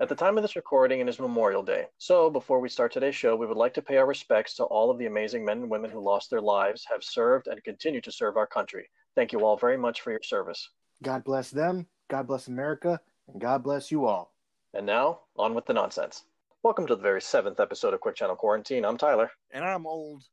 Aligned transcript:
At 0.00 0.08
the 0.08 0.14
time 0.14 0.38
of 0.38 0.42
this 0.42 0.56
recording, 0.56 1.00
it 1.00 1.10
is 1.10 1.20
Memorial 1.20 1.62
Day. 1.62 1.84
So, 1.98 2.30
before 2.30 2.58
we 2.58 2.70
start 2.70 2.90
today's 2.90 3.14
show, 3.14 3.36
we 3.36 3.44
would 3.44 3.58
like 3.58 3.74
to 3.74 3.82
pay 3.82 3.98
our 3.98 4.06
respects 4.06 4.54
to 4.54 4.64
all 4.64 4.90
of 4.90 4.96
the 4.96 5.04
amazing 5.04 5.44
men 5.44 5.58
and 5.58 5.70
women 5.70 5.90
who 5.90 6.00
lost 6.00 6.30
their 6.30 6.40
lives, 6.40 6.86
have 6.90 7.04
served, 7.04 7.48
and 7.48 7.62
continue 7.64 8.00
to 8.00 8.10
serve 8.10 8.38
our 8.38 8.46
country. 8.46 8.88
Thank 9.14 9.30
you 9.30 9.44
all 9.44 9.58
very 9.58 9.76
much 9.76 10.00
for 10.00 10.10
your 10.10 10.22
service. 10.22 10.70
God 11.02 11.22
bless 11.22 11.50
them, 11.50 11.86
God 12.08 12.26
bless 12.26 12.48
America, 12.48 12.98
and 13.28 13.42
God 13.42 13.62
bless 13.62 13.90
you 13.90 14.06
all. 14.06 14.32
And 14.72 14.86
now, 14.86 15.20
on 15.36 15.52
with 15.52 15.66
the 15.66 15.74
nonsense. 15.74 16.24
Welcome 16.62 16.86
to 16.86 16.96
the 16.96 17.02
very 17.02 17.20
seventh 17.20 17.60
episode 17.60 17.92
of 17.92 18.00
Quick 18.00 18.16
Channel 18.16 18.36
Quarantine. 18.36 18.86
I'm 18.86 18.96
Tyler. 18.96 19.30
And 19.50 19.66
I'm 19.66 19.86
old. 19.86 20.24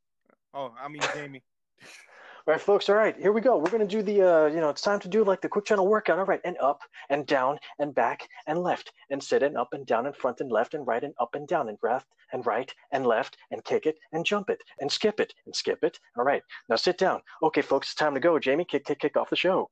Oh, 0.54 0.74
I 0.82 0.88
mean 0.88 1.02
Jaime. 1.02 1.44
All 2.48 2.54
right, 2.54 2.62
folks. 2.62 2.88
All 2.88 2.96
right, 2.96 3.14
here 3.20 3.34
we 3.34 3.42
go. 3.42 3.58
We're 3.58 3.70
gonna 3.70 3.86
do 3.86 4.02
the, 4.02 4.22
uh, 4.22 4.46
you 4.46 4.62
know, 4.62 4.70
it's 4.70 4.82
time 4.82 5.02
to 5.02 5.10
do 5.10 5.26
like 5.26 5.42
the 5.42 5.50
quick 5.50 5.66
channel 5.66 5.86
workout. 5.86 6.18
All 6.18 6.24
right, 6.24 6.40
and 6.46 6.56
up 6.62 6.80
and 7.10 7.28
down 7.28 7.60
and 7.78 7.94
back 7.94 8.26
and 8.48 8.64
left 8.64 8.94
and 9.10 9.22
sit 9.22 9.44
and 9.44 9.58
up 9.58 9.74
and 9.74 9.86
down 9.86 10.06
and 10.06 10.16
front 10.16 10.40
and 10.40 10.50
left 10.50 10.74
and 10.74 10.88
right 10.88 11.04
and 11.04 11.14
up 11.20 11.36
and 11.36 11.46
down 11.46 11.68
and 11.68 11.78
left 11.84 12.08
and 12.32 12.46
right 12.46 12.74
and 12.94 13.06
left 13.06 13.36
and 13.52 13.66
kick 13.66 13.86
it 13.86 13.98
and 14.14 14.26
jump 14.26 14.50
it 14.50 14.64
and 14.80 14.90
skip 14.90 15.20
it 15.20 15.34
and 15.46 15.54
skip 15.54 15.84
it. 15.84 16.00
All 16.18 16.24
right, 16.24 16.42
now 16.70 16.78
sit 16.78 16.98
down. 16.98 17.20
Okay, 17.44 17.62
folks, 17.62 17.88
it's 17.88 17.96
time 17.96 18.14
to 18.14 18.22
go. 18.22 18.40
Jaime, 18.42 18.64
kick, 18.64 18.86
kick, 18.86 19.00
kick 19.00 19.18
off 19.18 19.30
the 19.30 19.36
show. 19.36 19.70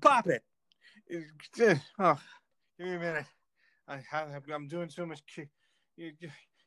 Pop 0.00 0.28
it. 0.28 0.44
Oh, 1.98 2.20
give 2.78 2.86
me 2.86 2.94
a 2.94 2.98
minute. 3.00 3.26
I 3.88 4.00
have, 4.08 4.44
I'm 4.54 4.68
doing 4.68 4.90
so 4.90 5.06
much. 5.06 5.22
You 5.96 6.12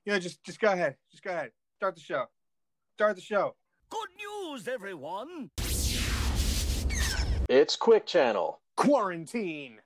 know, 0.05 0.19
just 0.19 0.43
just 0.43 0.59
go 0.59 0.73
ahead. 0.73 0.97
Just 1.09 1.23
go 1.23 1.31
ahead. 1.31 1.51
Start 1.77 1.95
the 1.95 2.01
show. 2.01 2.25
Start 2.95 3.15
the 3.15 3.21
show. 3.21 3.55
Good 3.89 4.09
news, 4.17 4.67
everyone! 4.67 5.49
It's 7.49 7.75
Quick 7.75 8.05
Channel. 8.05 8.59
Quarantine. 8.77 9.79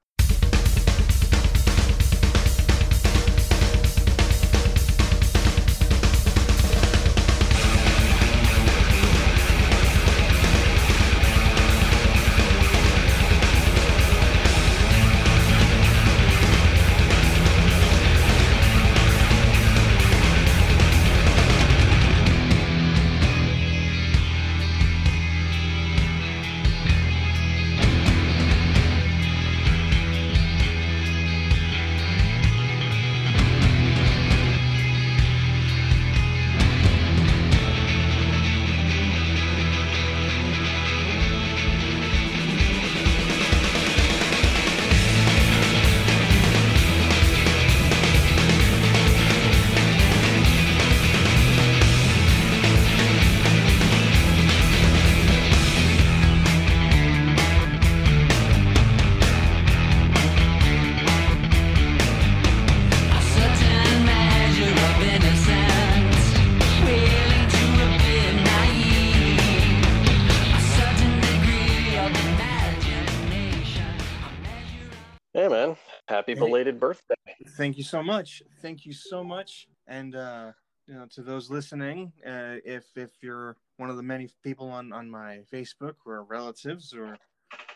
Thank 77.55 77.77
you 77.77 77.83
so 77.83 78.01
much. 78.01 78.41
Thank 78.61 78.85
you 78.85 78.93
so 78.93 79.23
much. 79.23 79.67
And 79.87 80.15
uh, 80.15 80.51
you 80.87 80.95
know, 80.95 81.05
to 81.11 81.21
those 81.21 81.49
listening, 81.49 82.11
uh, 82.25 82.57
if 82.65 82.85
if 82.95 83.11
you're 83.21 83.57
one 83.77 83.89
of 83.89 83.97
the 83.97 84.03
many 84.03 84.29
people 84.43 84.69
on 84.69 84.91
on 84.91 85.09
my 85.09 85.41
Facebook 85.51 85.93
who 86.03 86.11
are 86.11 86.23
relatives 86.23 86.93
or 86.93 87.17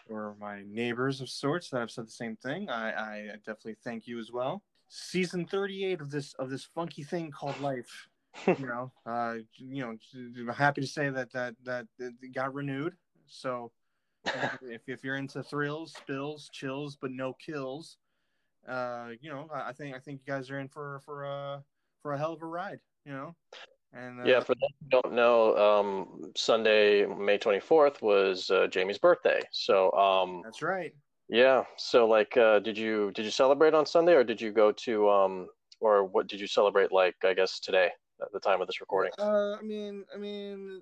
or 0.09 0.35
my 0.39 0.63
neighbors 0.67 1.21
of 1.21 1.29
sorts 1.29 1.69
that 1.69 1.79
have 1.79 1.91
said 1.91 2.07
the 2.07 2.11
same 2.11 2.35
thing, 2.37 2.69
I, 2.69 2.89
I 2.91 3.27
definitely 3.45 3.75
thank 3.83 4.07
you 4.07 4.19
as 4.19 4.31
well. 4.31 4.63
Season 4.89 5.45
38 5.45 6.01
of 6.01 6.09
this 6.09 6.33
of 6.35 6.49
this 6.49 6.63
funky 6.63 7.03
thing 7.03 7.29
called 7.31 7.59
life. 7.59 8.07
you 8.47 8.67
know, 8.67 8.91
uh, 9.05 9.35
you 9.57 9.81
know, 9.83 9.97
I'm 10.15 10.47
happy 10.55 10.81
to 10.81 10.87
say 10.87 11.09
that 11.09 11.31
that 11.33 11.55
that 11.65 11.87
it 11.99 12.33
got 12.33 12.53
renewed. 12.53 12.93
So 13.27 13.71
if 14.25 14.87
if 14.87 15.03
you're 15.03 15.17
into 15.17 15.43
thrills, 15.43 15.93
spills, 15.93 16.49
chills, 16.51 16.97
but 16.99 17.11
no 17.11 17.33
kills, 17.33 17.97
uh, 18.67 19.09
you 19.21 19.29
know, 19.29 19.47
I 19.53 19.69
I 19.69 19.73
think 19.73 19.95
I 19.95 19.99
think 19.99 20.21
you 20.25 20.33
guys 20.33 20.49
are 20.49 20.59
in 20.59 20.67
for 20.67 21.01
for 21.05 21.25
a 21.25 21.63
for 22.01 22.13
a 22.13 22.17
hell 22.17 22.33
of 22.33 22.41
a 22.41 22.45
ride. 22.45 22.79
You 23.05 23.13
know, 23.13 23.35
and 23.93 24.19
uh, 24.19 24.23
Yeah, 24.25 24.39
for 24.41 24.55
those 24.55 24.69
who 24.81 24.89
don't 25.01 25.13
know, 25.13 25.55
um, 25.57 26.31
Sunday, 26.35 27.05
May 27.05 27.37
24th 27.37 28.01
was 28.01 28.49
uh, 28.49 28.67
Jaime's 28.73 28.97
birthday. 28.97 29.39
So, 29.51 29.91
um, 29.93 30.41
that's 30.43 30.61
right. 30.61 30.93
yeah. 31.29 31.63
So, 31.77 32.07
like, 32.07 32.35
uh, 32.35 32.59
did 32.59 32.77
you 32.77 33.11
did 33.11 33.25
you 33.25 33.31
celebrate 33.31 33.73
on 33.73 33.85
Sunday, 33.85 34.13
or 34.13 34.23
did 34.23 34.41
you 34.41 34.51
go 34.51 34.71
to, 34.71 35.09
um, 35.09 35.47
or 35.79 36.03
what 36.03 36.27
did 36.27 36.39
you 36.39 36.47
celebrate? 36.47 36.91
Like, 36.91 37.15
I 37.23 37.33
guess 37.33 37.59
today, 37.59 37.91
at 38.21 38.31
the 38.33 38.39
time 38.39 38.61
of 38.61 38.67
this 38.67 38.81
recording. 38.81 39.11
Uh, 39.17 39.55
I 39.57 39.61
mean, 39.61 40.03
I 40.13 40.17
mean, 40.17 40.81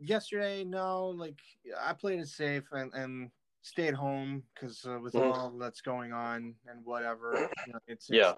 yesterday, 0.00 0.64
no, 0.64 1.08
like 1.08 1.38
I 1.80 1.92
played 1.92 2.20
it 2.20 2.28
safe 2.28 2.64
and 2.72 2.92
and 2.94 3.30
stayed 3.62 3.94
home 3.94 4.42
because 4.54 4.84
uh, 4.86 4.98
with 5.00 5.14
Mhm. 5.14 5.34
all 5.34 5.50
that's 5.58 5.80
going 5.80 6.12
on 6.12 6.54
and 6.66 6.84
whatever, 6.84 7.50
you 7.66 7.72
know, 7.72 7.78
it's, 7.86 8.08
it's 8.10 8.16
Yeah. 8.16 8.34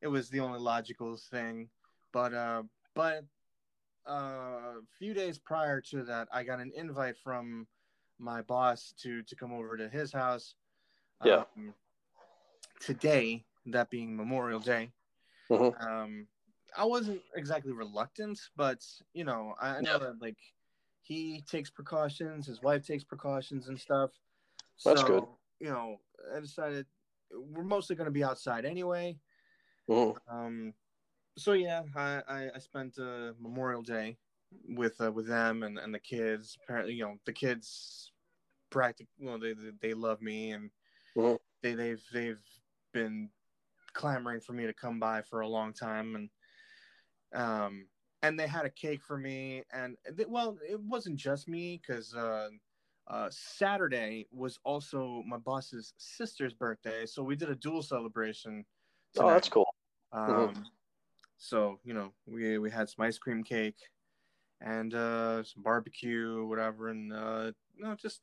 it 0.00 0.08
was 0.08 0.28
the 0.28 0.40
only 0.40 0.58
logical 0.58 1.16
thing. 1.16 1.70
But 2.12 2.34
uh, 2.34 2.62
but 2.94 3.24
uh, 4.08 4.12
a 4.12 4.82
few 4.98 5.14
days 5.14 5.38
prior 5.38 5.80
to 5.82 6.04
that, 6.04 6.28
I 6.32 6.42
got 6.44 6.60
an 6.60 6.72
invite 6.74 7.16
from 7.18 7.66
my 8.18 8.42
boss 8.42 8.92
to 9.02 9.22
to 9.22 9.36
come 9.36 9.52
over 9.52 9.76
to 9.76 9.88
his 9.88 10.12
house. 10.12 10.54
Yeah. 11.24 11.44
Um, 11.56 11.74
today, 12.80 13.44
that 13.66 13.90
being 13.90 14.16
Memorial 14.16 14.60
Day, 14.60 14.92
Mhm. 15.50 15.74
um, 15.80 16.26
I 16.76 16.84
wasn't 16.84 17.22
exactly 17.34 17.72
reluctant, 17.72 18.38
but 18.56 18.84
you 19.14 19.24
know, 19.24 19.54
I 19.60 19.78
I 19.78 19.80
know 19.80 19.92
Yeah. 19.92 19.98
that 19.98 20.20
like 20.20 20.38
he 21.02 21.40
takes 21.42 21.70
precautions, 21.70 22.46
his 22.46 22.62
wife 22.62 22.86
takes 22.86 23.04
precautions 23.04 23.68
and 23.68 23.78
stuff. 23.80 24.10
That's 24.84 25.02
so, 25.02 25.06
good. 25.06 25.24
You 25.60 25.70
know, 25.70 25.96
I 26.34 26.40
decided 26.40 26.86
we're 27.30 27.64
mostly 27.64 27.96
going 27.96 28.06
to 28.06 28.12
be 28.12 28.24
outside 28.24 28.64
anyway. 28.64 29.18
Mhm. 29.88 30.16
Um, 30.26 30.74
so 31.36 31.52
yeah, 31.52 31.84
I, 31.94 32.22
I, 32.28 32.50
I 32.54 32.58
spent 32.58 32.98
uh, 32.98 33.34
Memorial 33.38 33.82
Day 33.82 34.18
with 34.68 35.00
uh, 35.00 35.12
with 35.12 35.26
them 35.26 35.62
and, 35.62 35.78
and 35.78 35.94
the 35.94 35.98
kids. 36.00 36.56
Apparently, 36.62 36.94
you 36.94 37.04
know, 37.04 37.18
the 37.24 37.32
kids 37.32 38.12
practic 38.70 39.08
well, 39.18 39.38
they 39.38 39.54
they 39.54 39.70
they 39.80 39.94
love 39.94 40.20
me 40.20 40.52
and 40.52 40.70
Mhm. 41.16 41.38
they 41.62 41.74
they've 41.74 42.04
they've 42.12 42.42
been 42.92 43.30
clamoring 43.92 44.40
for 44.40 44.52
me 44.52 44.66
to 44.66 44.74
come 44.74 45.00
by 45.00 45.22
for 45.22 45.40
a 45.40 45.48
long 45.48 45.72
time 45.72 46.14
and 46.14 46.30
um 47.32 47.88
and 48.22 48.38
they 48.38 48.46
had 48.46 48.64
a 48.64 48.70
cake 48.70 49.02
for 49.02 49.16
me 49.16 49.64
and 49.72 49.96
they, 50.10 50.24
well 50.24 50.58
it 50.66 50.80
wasn't 50.80 51.16
just 51.16 51.48
me 51.48 51.78
because 51.78 52.14
uh, 52.14 52.50
uh, 53.08 53.28
Saturday 53.30 54.26
was 54.30 54.58
also 54.64 55.22
my 55.26 55.38
boss's 55.38 55.94
sister's 55.96 56.52
birthday, 56.52 57.06
so 57.06 57.22
we 57.22 57.36
did 57.36 57.50
a 57.50 57.54
dual 57.54 57.82
celebration. 57.82 58.64
Oh, 59.18 59.28
that's 59.28 59.48
cool. 59.48 59.66
Um, 60.12 60.66
so 61.38 61.78
you 61.84 61.94
know, 61.94 62.12
we 62.26 62.58
we 62.58 62.70
had 62.70 62.88
some 62.88 63.04
ice 63.04 63.18
cream 63.18 63.42
cake 63.42 63.78
and 64.60 64.94
uh, 64.94 65.42
some 65.42 65.62
barbecue, 65.62 66.44
whatever, 66.46 66.88
and 66.88 67.12
uh, 67.12 67.52
you 67.76 67.84
know, 67.84 67.94
just 67.94 68.20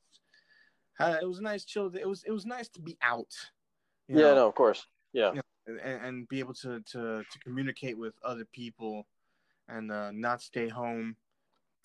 uh, 0.99 1.17
it 1.21 1.25
was 1.25 1.39
a 1.39 1.43
nice 1.43 1.65
chill. 1.65 1.91
It 1.95 2.07
was 2.07 2.23
it 2.23 2.31
was 2.31 2.45
nice 2.45 2.69
to 2.69 2.81
be 2.81 2.97
out. 3.01 3.33
Yeah, 4.07 4.17
know, 4.17 4.35
no, 4.35 4.47
of 4.47 4.55
course. 4.55 4.85
Yeah. 5.13 5.31
Yeah. 5.33 5.41
and, 5.67 6.05
and 6.05 6.27
be 6.27 6.39
able 6.39 6.53
to 6.55 6.79
to 6.91 7.23
to 7.23 7.39
communicate 7.43 7.97
with 7.97 8.13
other 8.23 8.45
people 8.53 9.07
and 9.67 9.91
uh, 9.91 10.11
not 10.11 10.41
stay 10.41 10.67
home, 10.67 11.15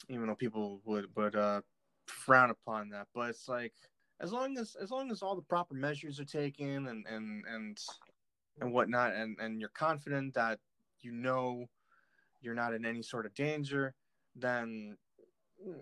even 0.08 0.26
though 0.26 0.34
people 0.34 0.82
would 0.84 1.06
would 1.16 1.34
uh, 1.34 1.62
frown 2.10 2.50
upon 2.50 2.90
that. 2.90 3.06
But 3.14 3.30
it's 3.30 3.48
like 3.48 3.72
as 4.20 4.32
long 4.32 4.58
as 4.58 4.76
as 4.80 4.90
long 4.90 5.10
as 5.10 5.22
all 5.22 5.36
the 5.36 5.42
proper 5.42 5.74
measures 5.74 6.20
are 6.20 6.24
taken 6.24 6.88
and 6.88 7.06
and 7.06 7.44
and 7.46 7.78
and 8.60 8.72
whatnot, 8.72 9.14
and 9.14 9.36
and 9.40 9.60
you're 9.60 9.70
confident 9.70 10.34
that 10.34 10.58
you 11.00 11.12
know 11.12 11.66
you're 12.42 12.54
not 12.54 12.74
in 12.74 12.84
any 12.84 13.02
sort 13.02 13.26
of 13.26 13.34
danger, 13.34 13.94
then 14.36 14.96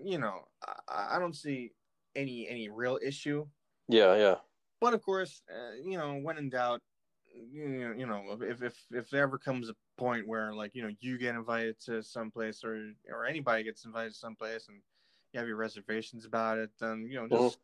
you 0.02 0.18
know 0.18 0.46
I, 0.88 1.16
I 1.16 1.18
don't 1.18 1.36
see 1.36 1.72
any 2.14 2.48
any 2.48 2.68
real 2.68 2.98
issue. 3.02 3.46
Yeah, 3.88 4.16
yeah. 4.16 4.36
But 4.80 4.94
of 4.94 5.02
course, 5.02 5.42
uh, 5.50 5.74
you 5.82 5.98
know, 5.98 6.18
when 6.22 6.38
in 6.38 6.50
doubt, 6.50 6.80
you 7.34 7.66
know, 7.66 7.94
you 7.96 8.06
know, 8.06 8.38
if 8.40 8.62
if 8.62 8.86
if 8.92 9.10
there 9.10 9.22
ever 9.22 9.38
comes 9.38 9.68
a 9.68 9.74
point 9.96 10.26
where 10.26 10.54
like 10.54 10.74
you 10.74 10.82
know 10.82 10.90
you 11.00 11.18
get 11.18 11.34
invited 11.34 11.80
to 11.86 12.02
someplace 12.02 12.62
or 12.64 12.92
or 13.10 13.26
anybody 13.26 13.64
gets 13.64 13.84
invited 13.84 14.12
to 14.12 14.18
someplace 14.18 14.68
and 14.68 14.80
you 15.32 15.38
have 15.40 15.48
your 15.48 15.56
reservations 15.56 16.24
about 16.24 16.58
it, 16.58 16.70
then 16.80 17.06
you 17.10 17.16
know 17.20 17.28
just 17.28 17.58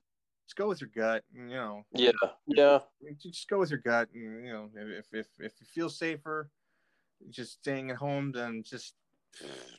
just 0.46 0.56
go 0.56 0.68
with 0.68 0.80
your 0.80 0.90
gut. 0.94 1.24
You 1.34 1.46
know, 1.46 1.84
Yeah, 1.92 2.10
yeah, 2.46 2.78
just 3.18 3.48
go 3.48 3.58
with 3.58 3.70
your 3.70 3.80
gut. 3.80 4.08
And, 4.14 4.46
you 4.46 4.52
know, 4.52 4.70
if 4.74 5.06
if 5.12 5.28
if 5.38 5.52
you 5.60 5.66
feel 5.66 5.88
safer, 5.88 6.50
just 7.30 7.54
staying 7.54 7.90
at 7.90 7.96
home, 7.96 8.32
then 8.32 8.62
just 8.62 8.94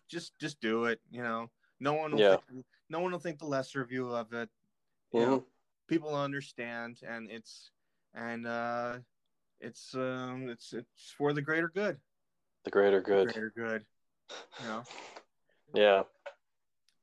just 0.08 0.38
just 0.40 0.60
do 0.60 0.86
it. 0.86 1.00
You 1.12 1.24
know, 1.24 1.50
no 1.80 1.94
one 1.94 2.12
will 2.12 2.20
Yeah. 2.20 2.38
think, 2.50 2.66
no 2.90 3.00
one 3.00 3.12
will 3.12 3.20
think 3.20 3.40
the 3.40 3.46
lesser 3.46 3.82
of 3.82 3.92
you 3.92 4.10
of 4.14 4.34
it. 4.34 4.50
You 5.12 5.22
know, 5.22 5.38
Mhm. 5.38 5.46
people 5.88 6.16
understand, 6.16 7.02
and 7.08 7.30
it's 7.30 7.72
and 8.14 8.48
uh, 8.48 9.00
it's 9.60 9.94
um 9.94 10.50
it's 10.50 10.74
it's 10.74 11.12
for 11.18 11.34
the 11.34 11.42
greater 11.42 11.70
good. 11.70 12.00
the 12.64 12.72
greater 12.72 13.00
The 13.00 13.06
good. 13.06 13.34
greater 13.34 13.54
good. 13.56 13.86
You 14.60 14.68
know, 14.68 14.84
Yeah. 15.74 16.04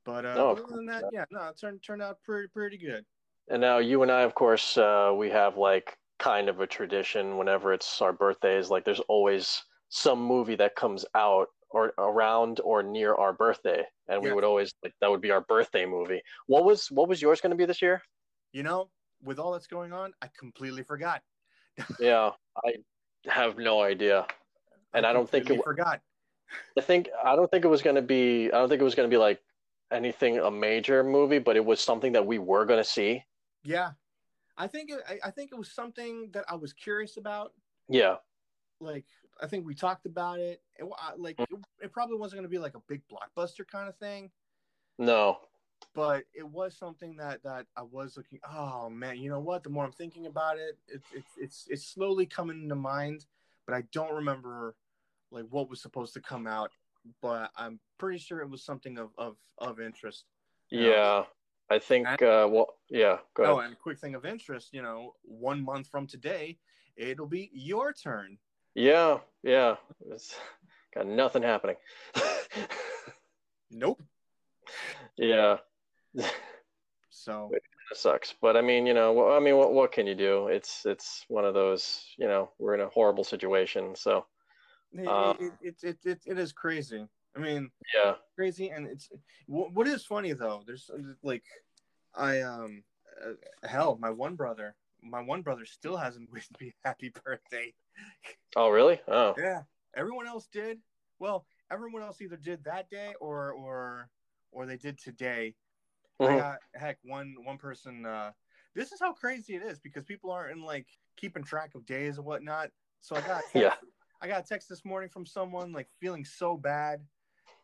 But 0.05 0.25
uh, 0.25 0.35
No, 0.35 0.51
other 0.51 0.63
than 0.67 0.85
that, 0.87 1.05
yeah, 1.11 1.25
no, 1.31 1.47
it 1.49 1.57
turned 1.59 1.81
turned 1.83 2.01
out 2.01 2.17
pretty 2.23 2.47
pretty 2.47 2.77
good. 2.77 3.05
And 3.49 3.61
now 3.61 3.79
you 3.79 4.01
and 4.03 4.11
I, 4.11 4.21
of 4.21 4.35
course, 4.35 4.77
uh, 4.77 5.13
we 5.15 5.29
have 5.29 5.57
like 5.57 5.97
kind 6.19 6.47
of 6.49 6.61
a 6.61 6.67
tradition 6.67 7.37
whenever 7.37 7.73
it's 7.73 8.01
our 8.01 8.13
birthdays. 8.13 8.69
Like 8.69 8.85
there's 8.85 9.01
always 9.01 9.61
some 9.89 10.21
movie 10.21 10.55
that 10.55 10.75
comes 10.75 11.05
out 11.15 11.47
or 11.69 11.93
around 11.97 12.61
or 12.63 12.83
near 12.83 13.15
our 13.15 13.33
birthday, 13.33 13.83
and 14.07 14.21
we 14.21 14.31
would 14.31 14.43
always 14.43 14.73
like 14.83 14.93
that 15.01 15.09
would 15.09 15.21
be 15.21 15.31
our 15.31 15.41
birthday 15.41 15.85
movie. 15.85 16.21
What 16.47 16.63
was 16.65 16.89
what 16.91 17.09
was 17.09 17.21
yours 17.21 17.41
going 17.41 17.51
to 17.51 17.57
be 17.57 17.65
this 17.65 17.81
year? 17.81 18.01
You 18.51 18.63
know, 18.63 18.89
with 19.23 19.39
all 19.39 19.51
that's 19.51 19.67
going 19.67 19.91
on, 19.91 20.13
I 20.21 20.29
completely 20.37 20.83
forgot. 20.83 21.21
Yeah, 21.99 22.31
I 22.63 22.75
have 23.25 23.57
no 23.57 23.81
idea. 23.81 24.27
And 24.93 25.07
I 25.07 25.13
don't 25.13 25.27
think 25.27 25.49
it 25.49 25.63
forgot. 25.63 26.01
I 26.77 26.81
think 26.81 27.09
I 27.23 27.35
don't 27.35 27.49
think 27.49 27.65
it 27.65 27.67
was 27.69 27.81
going 27.81 27.95
to 27.95 28.01
be 28.01 28.51
I 28.51 28.59
don't 28.59 28.69
think 28.69 28.79
it 28.79 28.85
was 28.85 28.93
going 28.93 29.09
to 29.09 29.13
be 29.13 29.17
like 29.17 29.41
anything 29.93 30.39
a 30.39 30.51
major 30.51 31.03
movie, 31.03 31.39
but 31.39 31.55
it 31.55 31.63
was 31.63 31.79
something 31.81 32.11
that 32.13 32.25
we 32.25 32.39
were 32.39 32.65
going 32.65 32.79
to 32.79 32.89
see. 32.89 33.23
Yeah, 33.63 33.91
I 34.57 34.67
think 34.67 34.89
it, 34.91 34.99
I, 35.07 35.27
I 35.27 35.31
think 35.31 35.51
it 35.51 35.57
was 35.57 35.71
something 35.71 36.29
that 36.33 36.45
I 36.49 36.55
was 36.55 36.73
curious 36.73 37.17
about. 37.17 37.53
Yeah. 37.89 38.15
Like 38.79 39.05
I 39.41 39.47
think 39.47 39.65
we 39.65 39.73
talked 39.75 40.05
about 40.05 40.39
it. 40.39 40.61
it 40.77 40.85
like 41.17 41.39
it, 41.39 41.49
it 41.81 41.91
probably 41.93 42.17
wasn't 42.17 42.37
going 42.39 42.49
to 42.49 42.49
be 42.49 42.59
like 42.59 42.75
a 42.75 42.81
big 42.87 43.01
blockbuster 43.07 43.65
kind 43.65 43.87
of 43.87 43.95
thing, 43.97 44.31
No. 44.97 45.39
but 45.95 46.23
it 46.33 46.47
was 46.47 46.75
something 46.77 47.15
that 47.17 47.43
that 47.43 47.65
I 47.77 47.83
was 47.83 48.17
looking. 48.17 48.39
Oh 48.49 48.89
man, 48.89 49.17
you 49.17 49.29
know 49.29 49.39
what? 49.39 49.63
The 49.63 49.69
more 49.69 49.85
I'm 49.85 49.91
thinking 49.91 50.25
about 50.25 50.57
it, 50.57 50.77
it's 50.87 51.05
it's 51.15 51.31
it's 51.37 51.65
it's 51.69 51.85
slowly 51.87 52.25
coming 52.25 52.67
to 52.67 52.75
mind, 52.75 53.25
but 53.65 53.75
I 53.75 53.83
don't 53.93 54.13
remember 54.13 54.75
like 55.31 55.45
what 55.49 55.69
was 55.69 55.81
supposed 55.81 56.13
to 56.15 56.21
come 56.21 56.45
out. 56.45 56.71
But 57.21 57.51
I'm 57.57 57.79
pretty 57.97 58.19
sure 58.19 58.41
it 58.41 58.49
was 58.49 58.63
something 58.63 58.97
of 58.97 59.09
of 59.17 59.37
of 59.57 59.79
interest. 59.79 60.25
Yeah. 60.69 61.23
I 61.69 61.79
think 61.79 62.07
And- 62.07 62.21
uh 62.21 62.47
well 62.51 62.75
yeah, 62.89 63.17
go 63.33 63.43
ahead. 63.43 63.55
Oh, 63.55 63.59
and 63.59 63.79
quick 63.79 63.99
thing 63.99 64.15
of 64.15 64.25
interest, 64.25 64.73
you 64.73 64.81
know, 64.81 65.15
one 65.23 65.63
month 65.63 65.87
from 65.87 66.07
today, 66.07 66.57
it'll 66.95 67.27
be 67.27 67.49
your 67.53 67.93
turn. 67.93 68.37
Yeah, 68.75 69.19
yeah. 69.43 69.75
It's 70.09 70.35
got 70.93 71.07
nothing 71.07 71.43
happening. 71.43 71.75
Nope. 73.71 74.01
yeah. 75.17 75.57
So 77.09 77.51
It 77.91 77.97
sucks. 77.97 78.33
But 78.41 78.55
I 78.57 78.61
mean, 78.61 78.85
you 78.85 78.93
know, 78.93 79.31
I 79.31 79.39
mean, 79.39 79.57
what 79.57 79.73
what 79.73 79.91
can 79.91 80.07
you 80.07 80.15
do? 80.15 80.47
It's 80.47 80.85
it's 80.85 81.25
one 81.27 81.45
of 81.45 81.53
those, 81.53 82.05
you 82.17 82.27
know, 82.27 82.49
we're 82.59 82.75
in 82.75 82.81
a 82.81 82.89
horrible 82.89 83.23
situation. 83.23 83.95
So, 83.95 84.25
it, 84.93 85.07
Uh, 85.07 85.33
it, 85.39 85.75
it, 85.81 85.97
it, 86.05 86.21
it, 86.25 86.39
is 86.39 86.51
crazy. 86.51 87.07
I 87.35 87.39
mean, 87.39 87.71
yeah. 87.93 88.15
crazy, 88.35 88.69
and 88.69 88.87
it's 88.87 89.09
what, 89.47 89.73
what 89.73 89.87
is 89.87 90.05
funny 90.05 90.33
though. 90.33 90.63
There's 90.65 90.89
like, 91.23 91.43
I 92.15 92.41
um, 92.41 92.83
uh, 93.25 93.67
hell, 93.67 93.97
my 93.99 94.09
one 94.09 94.35
brother, 94.35 94.75
my 95.01 95.21
one 95.21 95.41
brother 95.41 95.65
still 95.65 95.97
hasn't 95.97 96.29
wished 96.31 96.51
me 96.59 96.73
happy 96.83 97.11
birthday. 97.23 97.73
Oh, 98.55 98.69
really? 98.69 99.01
Oh. 99.07 99.33
Yeah, 99.35 99.63
everyone 99.95 100.27
else 100.27 100.47
did. 100.51 100.77
Well, 101.17 101.47
everyone 101.71 102.03
else 102.03 102.21
either 102.21 102.37
did 102.37 102.63
that 102.65 102.87
day 102.87 103.15
or 103.19 103.51
or 103.51 104.09
or 104.51 104.67
they 104.67 104.77
did 104.77 104.99
today. 104.99 105.55
I 106.19 106.25
Mhm. 106.25 106.37
got 106.37 106.59
heck 106.75 106.99
one 107.03 107.33
one 107.43 107.57
person. 107.57 108.05
Uh, 108.05 108.31
this 108.75 108.91
is 108.91 108.99
how 108.99 109.13
crazy 109.13 109.55
it 109.55 109.63
is 109.63 109.79
because 109.79 110.03
people 110.03 110.29
aren't 110.31 110.51
in 110.51 110.63
like 110.63 110.87
keeping 111.17 111.43
track 111.43 111.73
of 111.73 111.85
days 111.87 112.17
and 112.17 112.25
whatnot. 112.27 112.69
So 113.01 113.15
I 113.15 113.21
got 113.21 113.43
Yeah. 113.55 113.73
I 114.23 114.27
got 114.27 114.45
a 114.45 114.47
text 114.47 114.69
this 114.69 114.85
morning 114.85 115.09
from 115.09 115.25
someone 115.25 115.73
like 115.73 115.89
feeling 115.99 116.23
so 116.23 116.55
bad 116.55 117.01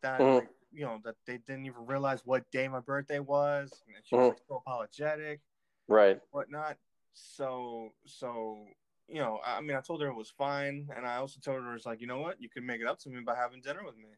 that 0.01 0.19
Mhm. 0.19 0.35
like, 0.35 0.49
you 0.73 0.83
know 0.83 0.99
that 1.05 1.15
they 1.25 1.37
didn't 1.37 1.65
even 1.65 1.85
realize 1.85 2.25
what 2.25 2.51
day 2.51 2.67
my 2.67 2.81
birthday 2.81 3.19
was, 3.19 3.81
and 3.87 4.05
she 4.05 4.15
was 4.15 4.25
Mhm. 4.25 4.29
like, 4.31 4.41
so 4.45 4.55
apologetic, 4.57 5.39
Right. 5.87 6.21
whatnot. 6.31 6.77
So 7.13 7.93
so 8.05 8.67
you 9.07 9.19
know, 9.19 9.39
I 9.43 9.61
mean, 9.61 9.77
I 9.77 9.81
told 9.81 10.01
her 10.01 10.09
it 10.09 10.13
was 10.15 10.29
fine, 10.29 10.89
and 10.95 11.07
I 11.07 11.15
also 11.15 11.39
told 11.39 11.63
her 11.63 11.73
it's 11.75 11.85
like, 11.85 12.01
you 12.01 12.07
know 12.07 12.19
what, 12.19 12.41
you 12.41 12.49
can 12.49 12.65
make 12.65 12.81
it 12.81 12.87
up 12.87 12.99
to 12.99 13.09
me 13.09 13.21
by 13.21 13.35
having 13.35 13.61
dinner 13.61 13.85
with 13.85 13.95
me. 13.95 14.09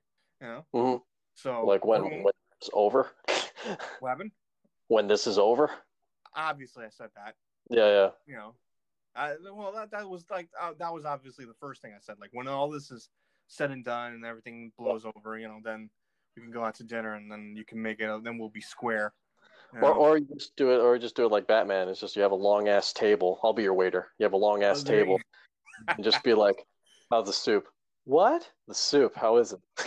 You 0.41 0.47
know, 0.47 0.65
hmm 0.73 0.97
so 1.35 1.63
Like 1.65 1.85
when 1.85 2.23
when 2.23 2.33
it's 2.59 2.71
over. 2.73 3.11
what 3.99 4.09
happened? 4.09 4.31
when 4.87 5.07
this 5.07 5.27
is 5.27 5.37
over. 5.37 5.69
Obviously, 6.35 6.85
I 6.85 6.89
said 6.89 7.09
that. 7.15 7.35
Yeah, 7.69 7.87
yeah. 7.87 8.09
you 8.25 8.35
know, 8.35 8.55
I, 9.15 9.33
well, 9.53 9.71
that, 9.73 9.91
that 9.91 10.09
was 10.09 10.25
like, 10.29 10.47
uh, 10.59 10.71
that 10.79 10.93
was 10.93 11.05
obviously 11.05 11.45
the 11.45 11.53
first 11.59 11.81
thing 11.81 11.93
I 11.93 11.99
said. 12.01 12.15
Like, 12.19 12.29
when 12.33 12.47
all 12.47 12.69
this 12.69 12.91
is 12.91 13.09
said 13.47 13.71
and 13.71 13.83
done 13.83 14.13
and 14.13 14.25
everything 14.25 14.71
blows 14.77 15.05
over, 15.05 15.37
you 15.37 15.47
know, 15.47 15.59
then 15.63 15.89
we 16.35 16.43
can 16.43 16.51
go 16.51 16.63
out 16.63 16.75
to 16.75 16.83
dinner 16.83 17.15
and 17.15 17.31
then 17.31 17.53
you 17.55 17.65
can 17.65 17.81
make 17.81 17.99
it, 17.99 18.23
then 18.23 18.37
we'll 18.37 18.49
be 18.49 18.61
square. 18.61 19.13
you 19.73 19.79
Or 19.81 19.93
know? 19.93 19.99
or 19.99 20.17
you 20.17 20.27
just 20.33 20.55
do 20.55 20.71
it 20.71 20.79
or 20.79 20.97
just 20.97 21.15
do 21.15 21.25
it 21.25 21.31
like 21.31 21.47
Batman. 21.47 21.89
It's 21.89 21.99
just 21.99 22.15
you 22.15 22.21
have 22.21 22.31
a 22.31 22.35
long 22.35 22.69
ass 22.69 22.93
table. 22.93 23.39
I'll 23.43 23.53
be 23.53 23.63
your 23.63 23.73
waiter. 23.73 24.07
You 24.17 24.23
have 24.23 24.33
a 24.33 24.37
long 24.37 24.63
ass 24.63 24.83
table. 24.83 25.19
and 25.87 26.03
just 26.03 26.23
be 26.23 26.33
like, 26.33 26.65
"How's 27.09 27.27
the 27.27 27.33
soup?" 27.33 27.67
What? 28.05 28.49
The 28.67 28.73
soup? 28.73 29.13
How 29.15 29.37
is 29.37 29.53
it? 29.53 29.59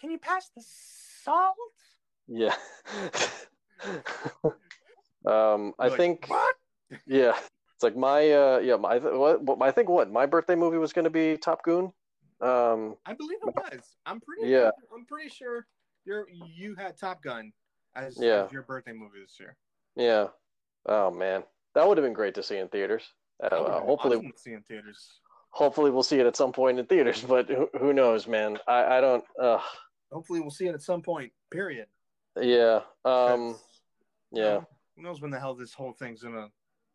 Can 0.00 0.10
you 0.10 0.18
pass 0.18 0.50
the 0.54 0.62
salt? 1.24 1.56
yeah. 2.28 2.54
um, 5.26 5.72
I 5.78 5.88
Like, 5.88 5.96
think. 5.96 6.26
what? 6.28 6.54
Yeah, 7.06 7.36
like 7.84 7.96
my 7.96 8.30
uh, 8.32 8.58
yeah, 8.58 8.74
my 8.76 8.98
what, 8.98 9.42
what 9.42 9.62
I 9.62 9.70
think 9.70 9.88
what 9.88 10.10
my 10.10 10.26
birthday 10.26 10.54
movie 10.56 10.78
was 10.78 10.92
going 10.92 11.04
to 11.04 11.10
be 11.10 11.36
Top 11.36 11.62
Gun. 11.64 11.92
Um, 12.40 12.96
I 13.06 13.14
believe 13.14 13.38
it 13.46 13.54
was. 13.54 13.80
I'm 14.06 14.20
pretty. 14.20 14.48
Yeah. 14.50 14.70
I'm 14.92 15.06
pretty 15.06 15.28
sure 15.30 15.66
you're 16.04 16.26
you 16.56 16.74
had 16.74 16.96
Top 16.98 17.22
Gun 17.22 17.52
as, 17.94 18.18
Yeah. 18.20 18.44
as 18.46 18.52
your 18.52 18.62
birthday 18.62 18.92
movie 18.92 19.20
this 19.22 19.36
year. 19.38 19.56
yeah. 19.96 20.26
Oh 20.86 21.10
man, 21.10 21.44
that 21.74 21.86
would 21.88 21.96
have 21.96 22.04
been 22.04 22.12
great 22.12 22.34
to 22.34 22.42
see 22.42 22.58
in 22.58 22.68
theaters. 22.68 23.04
Uh, 23.42 23.80
hopefully, 23.80 24.16
awesome 24.18 24.32
see 24.36 24.52
in 24.52 24.62
theaters. 24.62 25.20
hopefully 25.50 25.90
we'll 25.90 26.02
see 26.02 26.18
it 26.18 26.26
at 26.26 26.36
some 26.36 26.52
point 26.52 26.78
in 26.78 26.84
theaters. 26.86 27.22
But 27.28 27.48
who, 27.48 27.68
who 27.78 27.92
knows, 27.94 28.26
man? 28.26 28.58
I 28.68 28.98
I 28.98 29.00
don't. 29.00 29.24
Uh, 29.40 29.60
Hopefully, 30.12 30.40
we'll 30.40 30.50
see 30.50 30.66
it 30.66 30.74
at 30.74 30.82
some 30.82 31.02
point. 31.02 31.32
Period. 31.50 31.86
yeah. 32.40 32.80
Um. 33.04 33.56
you 34.32 34.42
Yeah. 34.42 34.42
know, 34.54 34.68
who 34.96 35.02
knows 35.02 35.20
when 35.22 35.30
the 35.30 35.40
hell 35.40 35.54
this 35.54 35.72
whole 35.72 35.92
thing's 35.92 36.22
gonna 36.22 36.48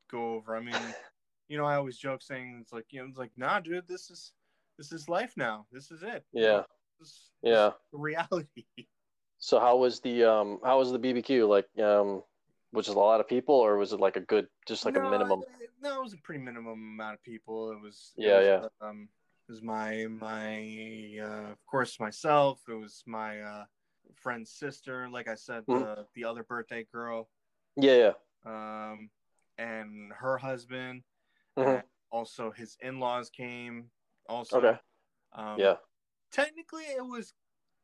go 0.09 0.33
over? 0.33 0.55
I 0.55 0.59
mean, 0.61 0.93
you 1.47 1.57
know, 1.57 1.65
I 1.65 1.75
always 1.75 1.97
joke 1.97 2.21
saying 2.21 2.59
it's 2.61 2.73
like, 2.73 2.85
you 2.91 3.01
know, 3.01 3.07
it's 3.07 3.17
like, 3.17 3.31
nah, 3.37 3.59
dude, 3.59 3.87
this 3.87 4.09
is 4.09 4.33
this 4.77 4.91
is 4.91 5.09
life 5.09 5.33
now. 5.35 5.65
This 5.71 5.91
is 5.91 6.03
it. 6.03 6.23
Yeah. 6.33 6.63
This, 6.99 7.29
Yeah. 7.41 7.69
this 7.69 7.99
reality. 7.99 8.65
So 9.41 9.57
how 9.57 9.77
was 9.77 10.01
the 10.01 10.25
um 10.25 10.59
how 10.65 10.79
was 10.79 10.91
the 10.91 10.99
BBQ? 10.99 11.47
Like 11.47 11.65
um 11.81 12.21
was 12.73 12.89
it 12.89 12.97
a 12.97 12.99
lot 12.99 13.21
of 13.21 13.27
people 13.29 13.55
or 13.55 13.77
was 13.77 13.93
it 13.93 13.99
like 14.01 14.17
a 14.17 14.19
good 14.19 14.47
just 14.67 14.83
like 14.83 14.95
no, 14.95 15.01
a 15.01 15.09
minimum? 15.09 15.43
it- 15.61 15.69
No, 15.81 15.99
it 16.01 16.03
was 16.03 16.13
a 16.13 16.17
pretty 16.17 16.43
minimum 16.43 16.73
amount 16.73 17.13
of 17.13 17.23
people. 17.23 17.71
It 17.71 17.81
was. 17.81 18.11
it 18.17 18.25
Yeah, 18.27 18.59
was, 18.59 18.69
Um, 18.81 19.07
it 19.47 19.51
was 19.53 19.61
my 19.61 20.07
my 20.09 21.17
uh, 21.21 21.51
of 21.51 21.65
course 21.65 22.01
myself. 22.01 22.59
It 22.67 22.73
was 22.73 23.01
my 23.07 23.39
uh, 23.39 23.63
friend's 24.13 24.51
sister. 24.51 25.07
Like 25.09 25.29
I 25.29 25.35
said, 25.35 25.65
Mhm. 25.67 25.79
the 25.95 26.05
the 26.15 26.25
other 26.25 26.43
birthday 26.43 26.85
girl. 26.91 27.29
Yeah, 27.77 27.95
yeah. 27.95 28.13
Um, 28.91 29.09
and 29.59 30.13
her 30.13 30.37
husband. 30.37 31.03
Mhm. 31.57 31.67
And 31.67 31.83
also, 32.11 32.51
his 32.51 32.77
in 32.81 32.99
laws 32.99 33.29
came. 33.29 33.91
Also. 34.27 34.57
Okay. 34.59 34.79
Um, 35.33 35.59
Yeah. 35.59 35.77
technically 36.31 36.83
it 36.83 37.05
was 37.05 37.33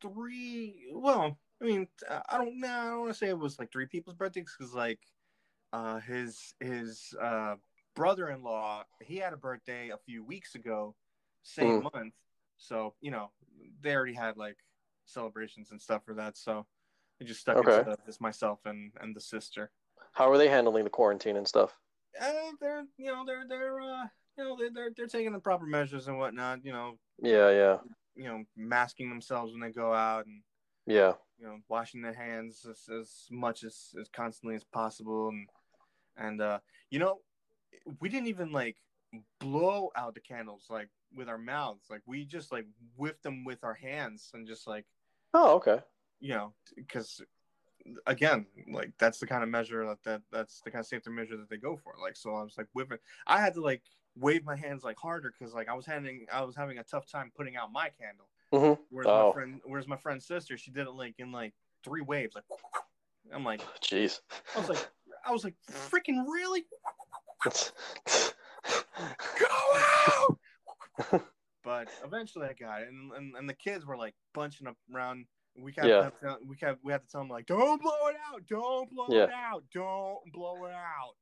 three 0.02 0.88
well 0.94 1.38
i 1.62 1.66
mean 1.66 1.88
i 2.10 2.38
don't 2.38 2.60
know 2.60 2.68
i 2.68 2.90
don't 2.90 3.00
want 3.00 3.12
to 3.12 3.18
say 3.18 3.30
it 3.30 3.40
was 3.40 3.58
like 3.58 3.72
three 3.72 3.86
people's 3.88 4.16
birthdays 4.16 4.54
because 4.58 4.74
like 4.74 5.00
uh 5.74 6.00
his 6.00 6.54
his 6.60 7.14
uh 7.22 7.56
brother-in-law 7.96 8.84
he 9.02 9.18
had 9.18 9.34
a 9.34 9.38
birthday 9.38 9.90
a 9.90 9.98
few 9.98 10.24
weeks 10.24 10.56
ago 10.56 10.96
same 11.44 11.88
month 11.94 12.14
so 12.58 12.94
you 13.02 13.12
know 13.12 13.32
they 13.82 13.96
already 13.96 14.14
had 14.14 14.38
like 14.38 14.58
celebrations 15.06 15.72
and 15.72 15.82
stuff 15.82 16.04
for 16.06 16.14
that 16.14 16.38
so 16.38 16.66
i 17.22 17.24
just 17.24 17.42
stuck 17.42 17.58
Okay. 17.58 17.80
it 17.80 17.86
to 17.86 17.96
just 18.06 18.22
myself 18.22 18.60
and 18.66 18.94
and 19.00 19.16
the 19.16 19.22
sister 19.22 19.72
How 20.16 20.32
are 20.32 20.38
they 20.38 20.48
handling 20.48 20.86
the 20.86 20.90
quarantine 20.90 21.36
and 21.36 21.48
stuff? 21.48 21.78
uh, 22.22 22.32
they're 22.62 22.86
you 22.98 23.08
know 23.08 23.26
they're 23.28 23.46
they're 23.48 23.82
uh 23.82 24.06
you 24.38 24.44
know 24.46 24.56
they- 24.58 24.70
they're 24.70 24.90
they're 24.96 25.08
taking 25.08 25.34
the 25.34 25.40
proper 25.40 25.66
measures 25.66 26.08
and 26.08 26.18
whatnot. 26.18 26.64
You 26.64 26.72
know, 26.72 26.98
Yeah, 27.22 27.50
yeah, 27.50 27.78
you 28.16 28.24
know, 28.24 28.44
masking 28.56 29.10
themselves 29.10 29.52
when 29.52 29.60
they 29.60 29.72
go 29.72 29.94
out 29.94 30.26
and 30.26 30.42
yeah. 30.86 31.14
you 31.38 31.46
know 31.46 31.58
washing 31.68 32.02
their 32.02 32.14
hands 32.14 32.66
as, 32.70 32.88
as 32.90 33.28
much 33.30 33.64
as 33.66 33.94
as 34.00 34.08
constantly 34.08 34.56
as 34.56 34.64
possible 34.64 35.28
and 35.28 35.50
and 36.16 36.42
uh 36.42 36.60
you 36.90 37.00
know 37.00 37.20
we 38.00 38.08
didn't 38.08 38.28
even 38.30 38.54
like 38.54 38.78
blow 39.42 39.92
out 39.98 40.14
the 40.14 40.22
candles 40.22 40.68
like 40.70 40.88
with 41.14 41.28
our 41.28 41.38
mouths 41.38 41.88
like 41.90 42.02
we 42.06 42.24
just 42.24 42.54
like 42.54 42.66
whipped 42.96 43.24
them 43.24 43.44
with 43.44 43.62
our 43.66 43.74
hands 43.74 44.32
and 44.34 44.48
just 44.48 44.66
like 44.68 44.86
Oh, 45.34 45.56
okay. 45.56 45.80
you 46.22 46.34
know 46.34 46.54
because 46.78 47.22
again 48.08 48.46
like 48.72 48.92
that's 48.98 49.20
the 49.20 49.28
kind 49.28 49.44
of 49.44 49.50
measure 49.50 49.86
that, 49.86 50.02
that 50.04 50.22
that's 50.32 50.62
the 50.62 50.72
kind 50.72 50.80
of 50.80 50.88
safety 50.88 51.10
measure 51.12 51.38
that 51.38 51.50
they 51.50 51.58
go 51.58 51.76
for 51.78 51.94
like 52.02 52.16
so 52.16 52.34
i 52.36 52.42
was 52.42 52.56
like 52.58 52.68
whipping 52.74 52.98
i 53.28 53.40
had 53.40 53.54
to 53.54 53.62
like 53.62 53.82
wave 54.18 54.44
my 54.44 54.56
hands 54.56 54.84
like 54.84 54.98
harder 54.98 55.32
because 55.38 55.54
like 55.54 55.70
i 55.70 55.74
was 55.74 55.86
having 55.86 56.26
i 56.34 56.42
was 56.42 56.56
having 56.56 56.78
a 56.80 56.84
tough 56.84 57.06
time 57.06 57.32
putting 57.36 57.56
out 57.56 57.72
my 57.72 57.90
candle 58.00 58.28
Mm-hmm. 58.54 58.82
whereas 58.90 59.08
Oh. 59.10 59.28
my 59.28 59.34
friend 59.34 59.62
whereas 59.66 59.88
my 59.88 59.98
friend's 59.98 60.26
sister 60.26 60.58
she 60.58 60.72
did 60.72 60.88
it 60.88 60.92
like 60.92 61.16
in 61.20 61.32
like 61.32 61.54
three 61.84 62.02
waves 62.02 62.36
like 62.36 62.44
i'm 63.34 63.44
like 63.44 63.62
Jeez. 63.82 64.20
i 64.56 64.60
was 64.60 64.70
like 64.70 64.88
i 65.26 65.32
was 65.32 65.44
like 65.44 65.56
freaking 65.70 66.24
really 66.28 66.66
go 69.40 69.46
out 70.08 71.22
but 71.64 71.88
eventually 72.04 72.48
i 72.48 72.54
got 72.54 72.82
it 72.82 72.88
and, 72.88 73.12
and 73.14 73.36
and 73.36 73.50
the 73.50 73.54
kids 73.54 73.86
were 73.86 73.98
like 73.98 74.14
bunching 74.34 74.68
up 74.68 74.78
around 74.94 75.26
we 75.58 75.72
kept, 75.72 75.88
Yeah. 75.88 76.10
we 76.46 76.56
kept 76.56 76.84
we 76.84 76.92
had 76.92 77.02
to 77.02 77.08
tell 77.10 77.22
them 77.22 77.30
like 77.30 77.46
don't 77.46 77.82
blow 77.82 78.08
it 78.10 78.16
out 78.32 78.46
don't 78.48 78.90
blow 78.92 79.08
Yeah. 79.10 79.24
it 79.24 79.30
out 79.34 79.64
don't 79.74 80.20
blow 80.34 80.66
it 80.66 80.74
out 80.74 81.16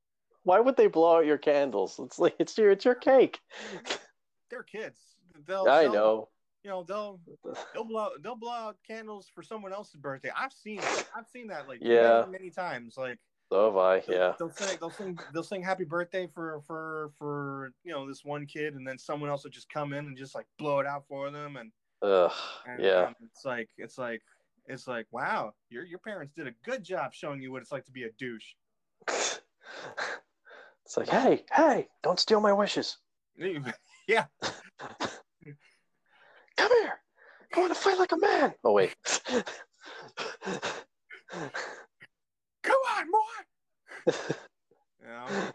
Why 0.44 0.60
would 0.60 0.75
they 0.75 0.88
blow 0.88 1.18
out 1.18 1.25
your 1.25 1.38
candles? 1.38 2.00
It's 2.00 2.20
like 2.20 2.36
it's 2.40 2.58
your 2.58 2.72
it's 2.72 2.86
your 2.86 2.96
cake. 2.96 3.40
they're 4.50 4.63
kids 4.63 5.00
they'll 5.48 5.68
I 5.68 5.84
they'll- 5.84 5.94
know. 5.94 6.30
you 6.63 6.70
know 6.70 6.84
they'll 6.84 7.20
they'll 7.74 7.84
blow 7.86 8.10
they'll 8.22 8.36
blow 8.36 8.52
out 8.52 8.78
candles 8.88 9.30
for 9.34 9.42
someone 9.44 9.74
else's 9.74 9.96
birthday 9.96 10.30
i've 10.38 10.54
seen 10.54 10.80
i've 11.16 11.28
seen 11.28 11.48
that 11.48 11.68
like 11.68 11.80
Yeah. 11.82 12.22
many, 12.22 12.32
many 12.32 12.50
times 12.52 12.96
like 12.98 13.18
So 13.52 13.66
have 13.66 13.78
I. 13.78 14.00
they'll, 14.02 14.16
Yeah. 14.16 14.34
they'll 14.40 14.50
sing 14.52 14.78
they'll 14.80 14.90
sing 14.90 15.20
they'll 15.34 15.44
sing 15.44 15.62
happy 15.63 15.84
birthday 15.86 16.28
for 16.28 16.62
for 16.68 17.12
for 17.18 17.72
you 17.84 17.92
know 17.92 18.08
this 18.08 18.24
one 18.24 18.46
kid 18.46 18.75
and 18.75 18.88
then 18.88 18.98
someone 18.98 19.30
else 19.30 19.44
will 19.44 19.52
just 19.52 19.70
come 19.70 19.92
in 19.94 20.06
and 20.06 20.18
just 20.18 20.36
like 20.36 20.46
blow 20.58 20.80
it 20.80 20.86
out 20.88 21.06
for 21.08 21.30
them 21.32 21.56
and, 21.58 21.72
Ugh. 22.03 22.31
and 22.67 22.83
Yeah. 22.83 23.07
and 23.07 23.15
it's 23.24 23.45
like 23.45 23.69
it's 23.77 23.98
like 23.98 24.22
it's 24.67 24.88
like 24.88 25.07
wow 25.12 25.53
your 25.69 25.86
your 25.86 26.00
parents 26.00 26.33
did 26.36 26.48
a 26.48 26.53
good 26.63 26.83
job 26.83 27.13
showing 27.13 27.41
you 27.41 27.51
what 27.51 27.62
it's 27.62 27.72
like 27.72 27.86
to 27.86 27.91
be 27.91 28.03
a 28.03 28.12
douche 28.19 28.53
It's 30.86 30.98
like, 30.98 31.07
hey, 31.07 31.45
hey, 31.51 31.88
don't 32.03 32.19
steal 32.19 32.41
my 32.41 32.51
wishes. 32.51 32.98
yeah 34.07 34.25
Come 36.57 36.72
here. 36.81 37.00
I 37.55 37.60
want 37.60 37.74
to 37.74 37.79
fight 37.79 37.98
like 37.98 38.12
a 38.12 38.17
man. 38.17 38.53
Oh 38.63 38.74
wait. 38.74 38.95
come 42.62 42.77
on 42.98 43.12
boy 43.12 43.43
know 45.07 45.51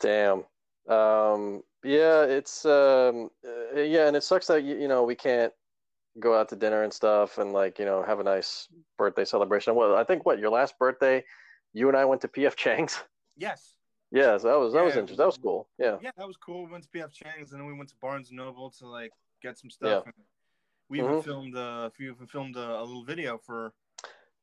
Damn. 0.00 0.44
Um. 0.88 1.62
Yeah. 1.84 2.22
It's. 2.24 2.64
Um. 2.64 3.30
uh, 3.44 3.80
yeah, 3.80 4.06
and 4.06 4.16
it 4.16 4.22
sucks 4.22 4.46
that 4.46 4.62
you, 4.64 4.76
you 4.76 4.88
know 4.88 5.02
we 5.04 5.14
can't 5.14 5.52
go 6.20 6.38
out 6.38 6.48
to 6.50 6.56
dinner 6.56 6.82
and 6.82 6.92
stuff, 6.92 7.38
and 7.38 7.52
like 7.52 7.78
you 7.78 7.84
know 7.84 8.02
have 8.02 8.20
a 8.20 8.24
nice 8.24 8.68
birthday 8.98 9.24
celebration. 9.24 9.74
Well, 9.74 9.96
I 9.96 10.04
think 10.04 10.26
what 10.26 10.38
your 10.38 10.50
last 10.50 10.78
birthday, 10.78 11.24
you 11.72 11.88
and 11.88 11.96
I 11.96 12.04
went 12.04 12.20
to 12.22 12.28
PF 12.28 12.54
Chang's. 12.56 13.02
yes 13.38 13.76
Yeah, 14.10 14.36
so 14.36 14.48
that 14.48 14.58
was 14.58 14.74
that 14.74 14.84
was 14.84 14.94
interesting. 14.94 15.16
That 15.16 15.26
was 15.26 15.38
cool. 15.38 15.68
Yeah. 15.78 15.96
yeah 16.02 16.10
that 16.18 16.26
was 16.26 16.36
cool 16.36 16.66
we 16.66 16.70
went 16.70 16.84
to 16.84 16.90
pf 16.90 17.10
chang's 17.10 17.52
and 17.52 17.60
then 17.62 17.66
we 17.66 17.72
went 17.72 17.88
to 17.88 17.94
barnes 17.96 18.28
and 18.28 18.36
noble 18.36 18.70
to 18.78 18.86
like 18.86 19.10
get 19.42 19.58
some 19.58 19.70
stuff 19.70 20.04
and 20.04 20.14
we 20.90 20.98
even 20.98 21.12
Mhm. 21.12 21.24
filmed 21.24 21.56
uh 21.56 21.88
we 21.98 22.10
even 22.10 22.26
filmed 22.26 22.56
a, 22.56 22.80
a 22.80 22.84
little 22.84 23.04
video 23.04 23.38
for 23.38 23.72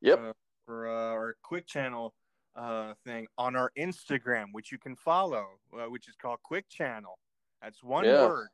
Yep. 0.02 0.20
uh, 0.20 0.34
for 0.66 0.88
uh, 0.88 1.12
our 1.14 1.36
quick 1.44 1.68
channel 1.68 2.16
uh, 2.56 2.96
thing 3.06 3.28
on 3.38 3.56
our 3.56 3.72
Instagram, 3.78 4.46
which 4.54 4.72
you 4.72 4.80
can 4.80 4.96
follow, 4.96 5.60
uh, 5.78 5.86
which 5.88 6.08
is 6.10 6.16
called 6.16 6.40
Quick 6.42 6.68
Channel. 6.68 7.19
That's 7.62 7.84
one 7.84 8.06
Yeah. 8.06 8.28
word 8.28 8.50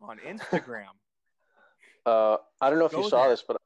on 0.00 0.18
Instagram. 0.18 0.88
Uh, 2.06 2.36
I 2.60 2.68
don't 2.68 2.78
know 2.78 2.84
if 2.84 2.92
you 2.92 3.08
saw 3.08 3.28
this, 3.28 3.42
but 3.48 3.56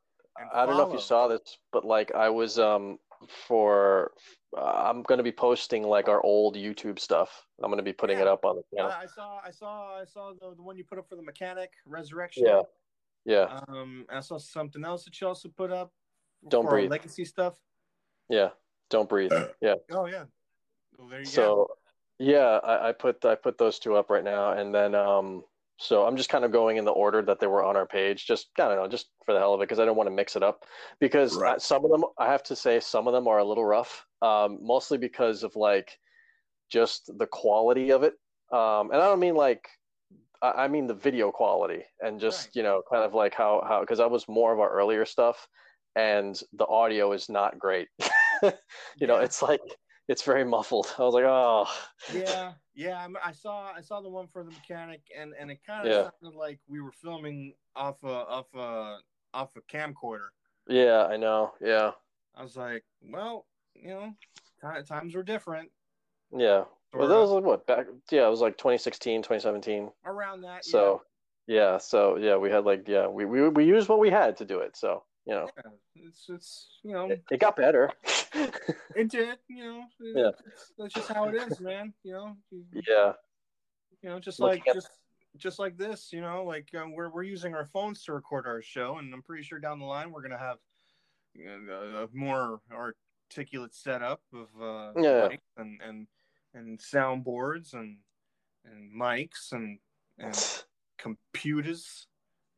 I 0.54 0.64
don't 0.64 0.76
know 0.76 0.86
if 0.86 0.92
you 0.92 1.00
saw 1.00 1.26
this, 1.26 1.58
but 1.72 1.84
like 1.84 2.14
I 2.14 2.28
was 2.28 2.56
um 2.56 3.00
for 3.48 4.12
uh, 4.56 4.60
I'm 4.60 5.02
gonna 5.02 5.24
be 5.24 5.32
posting 5.32 5.82
like 5.82 6.08
our 6.08 6.22
old 6.22 6.54
YouTube 6.54 7.00
stuff. 7.00 7.44
I'm 7.60 7.68
gonna 7.68 7.82
be 7.82 7.92
putting 7.92 8.20
it 8.20 8.28
up 8.28 8.44
on 8.44 8.54
the 8.54 8.62
channel. 8.72 8.92
I, 8.92 9.02
I 9.02 9.06
saw, 9.06 9.40
I 9.44 9.50
saw, 9.50 10.00
I 10.00 10.04
saw 10.04 10.32
the, 10.40 10.54
the 10.54 10.62
one 10.62 10.76
you 10.76 10.84
put 10.84 10.98
up 10.98 11.08
for 11.08 11.16
the 11.16 11.22
mechanic 11.22 11.72
resurrection. 11.84 12.46
Yeah. 12.46 12.62
Yeah, 13.24 13.60
Um, 13.68 14.06
I 14.08 14.20
saw 14.20 14.38
something 14.38 14.84
else 14.84 15.04
that 15.04 15.20
you 15.20 15.26
also 15.26 15.48
put 15.50 15.70
up. 15.70 15.92
Don't 16.48 16.66
breathe. 16.66 16.90
Legacy 16.90 17.24
stuff. 17.24 17.60
yeah. 18.28 18.50
Don't 18.88 19.08
breathe. 19.08 19.32
Yeah. 19.60 19.74
Oh 19.90 20.06
yeah. 20.06 20.24
Well, 20.96 21.08
there 21.08 21.20
you 21.20 21.30
go. 21.30 21.68
Yeah, 22.18 22.58
I, 22.62 22.88
I 22.88 22.92
put 22.92 23.24
I 23.24 23.34
put 23.36 23.58
those 23.58 23.78
two 23.78 23.96
up 23.96 24.10
right 24.10 24.24
now, 24.24 24.52
and 24.52 24.74
then 24.74 24.94
um 24.94 25.44
so 25.80 26.04
I'm 26.06 26.16
just 26.16 26.28
kind 26.28 26.44
of 26.44 26.50
going 26.50 26.76
in 26.76 26.84
the 26.84 26.90
order 26.90 27.22
that 27.22 27.38
they 27.38 27.46
were 27.46 27.62
on 27.62 27.76
our 27.76 27.86
page, 27.86 28.26
just 28.26 28.50
I 28.58 28.66
don't 28.68 28.76
know, 28.76 28.88
just 28.88 29.10
for 29.24 29.32
the 29.32 29.38
hell 29.38 29.54
of 29.54 29.60
it, 29.60 29.64
because 29.64 29.78
I 29.78 29.84
don't 29.84 29.96
want 29.96 30.08
to 30.08 30.14
mix 30.14 30.34
it 30.34 30.42
up. 30.42 30.64
Because 31.00 31.40
Right. 31.40 31.58
some 31.58 31.84
of 31.84 31.90
them, 31.92 32.04
I 32.18 32.26
have 32.26 32.42
to 32.44 32.56
say, 32.56 32.80
some 32.80 33.06
of 33.06 33.12
them 33.12 33.28
are 33.28 33.38
a 33.38 33.44
little 33.44 33.64
rough, 33.64 34.04
um, 34.22 34.58
mostly 34.60 34.98
because 34.98 35.44
of 35.44 35.54
like 35.54 35.98
just 36.70 37.10
the 37.18 37.26
quality 37.28 37.90
of 37.90 38.02
it, 38.04 38.14
um, 38.52 38.90
and 38.90 38.96
I 39.00 39.06
don't 39.06 39.20
mean 39.20 39.36
like 39.36 39.68
I 40.42 40.64
I 40.64 40.68
mean 40.68 40.86
the 40.86 40.94
video 40.94 41.30
quality, 41.32 41.84
and 42.00 42.20
just 42.20 42.44
Right. 42.44 42.54
you 42.56 42.62
know, 42.62 42.82
kind 42.90 43.04
of 43.04 43.14
like 43.14 43.34
how 43.34 43.62
how 43.66 43.80
because 43.80 43.98
that 43.98 44.10
was 44.10 44.28
more 44.28 44.52
of 44.52 44.60
our 44.60 44.70
earlier 44.70 45.04
stuff, 45.06 45.48
and 45.96 46.40
the 46.52 46.66
audio 46.66 47.12
is 47.12 47.28
not 47.28 47.58
great. 47.58 47.88
you 49.00 49.06
know, 49.06 49.18
it's 49.18 49.42
like 49.42 49.62
it's 50.08 50.22
very 50.22 50.44
muffled. 50.44 50.92
I 50.98 51.02
was 51.02 51.14
like, 51.14 51.24
oh. 51.26 51.66
yeah 52.14 52.52
yeah 52.74 52.98
I'm- 53.00 53.16
i 53.24 53.32
saw 53.32 53.72
i 53.76 53.80
saw 53.80 54.00
the 54.00 54.08
one 54.08 54.28
for 54.28 54.42
the 54.44 54.50
mechanic 54.50 55.02
and 55.18 55.34
and 55.38 55.50
it 55.50 55.60
kind 55.66 55.86
of 55.86 55.92
Yeah. 55.92 56.10
sounded 56.20 56.36
like 56.38 56.60
we 56.68 56.80
were 56.80 56.92
filming 56.92 57.54
off 57.76 58.02
a 58.04 58.08
off 58.08 58.54
a 58.54 58.98
off 59.34 59.56
a 59.56 59.60
camcorder 59.62 60.28
Yeah, 60.68 61.06
I 61.06 61.16
know. 61.16 61.52
Yeah, 61.60 61.92
i 62.36 62.42
was 62.42 62.56
like 62.56 62.84
well 63.02 63.46
you 63.74 63.88
know 63.88 64.14
ti 64.60 64.82
times 64.86 65.14
were 65.14 65.22
different 65.22 65.70
yeah. 66.32 66.64
Well, 66.92 67.06
sorta. 67.06 67.08
that 67.08 67.20
was 67.20 67.30
like 67.30 67.44
what 67.44 67.66
back? 67.66 67.86
Yeah, 68.10 68.26
it 68.26 68.30
was 68.30 68.40
like 68.40 68.56
2016, 68.58 69.22
2017. 69.22 69.90
around 70.06 70.42
that 70.42 70.62
yeah. 70.66 70.70
So, 70.70 71.02
yeah, 71.46 71.78
so 71.78 72.16
yeah, 72.16 72.36
we 72.36 72.50
had 72.50 72.64
like 72.64 72.86
yeah, 72.88 73.06
we 73.08 73.24
we 73.24 73.48
we 73.48 73.64
used 73.64 73.88
what 73.88 73.98
we 73.98 74.10
had 74.10 74.36
to 74.38 74.44
do 74.44 74.58
it. 74.60 74.76
So 74.76 75.02
you 75.28 75.34
know, 75.34 75.48
yeah, 75.56 75.70
it's 76.08 76.24
it's 76.28 76.68
you 76.82 76.92
know 76.92 77.10
it, 77.10 77.22
it 77.30 77.38
got 77.40 77.54
better. 77.56 77.90
it 78.96 79.10
did 79.10 79.38
you 79.48 79.64
know 79.64 79.82
Yeah. 80.00 80.28
it's- 80.28 80.72
that's 80.78 80.94
just 80.94 81.08
how 81.12 81.28
it 81.28 81.34
is 81.34 81.60
man 81.60 81.92
you 82.02 82.12
know 82.14 82.36
yeah, 82.72 83.12
you 84.02 84.08
know 84.08 84.18
just 84.18 84.40
Looking 84.40 84.60
like 84.60 84.68
at- 84.68 84.74
just 84.74 84.88
just 85.36 85.58
like 85.58 85.76
this 85.76 86.12
you 86.12 86.20
know 86.20 86.44
like 86.44 86.68
um, 86.74 86.92
we're 86.94 87.10
we're 87.10 87.22
using 87.22 87.54
our 87.54 87.66
phones 87.66 88.02
to 88.04 88.12
record 88.12 88.46
our 88.46 88.62
show 88.62 88.96
and 88.98 89.12
i'm 89.14 89.22
pretty 89.22 89.42
sure 89.42 89.58
down 89.58 89.78
the 89.78 89.84
line 89.84 90.10
we're 90.10 90.22
gonna 90.22 90.38
have 90.38 90.56
a, 91.38 92.04
a 92.04 92.08
more 92.12 92.60
articulate 92.72 93.74
setup 93.74 94.22
of 94.32 94.48
uh 94.60 94.92
Yeah. 95.00 95.28
mics 95.28 95.38
and 95.58 95.80
and 95.86 96.06
and 96.54 96.78
soundboards 96.78 97.74
and 97.74 97.98
and 98.64 98.90
mics 98.98 99.52
and 99.52 99.78
and 100.18 100.64
computers 100.98 102.06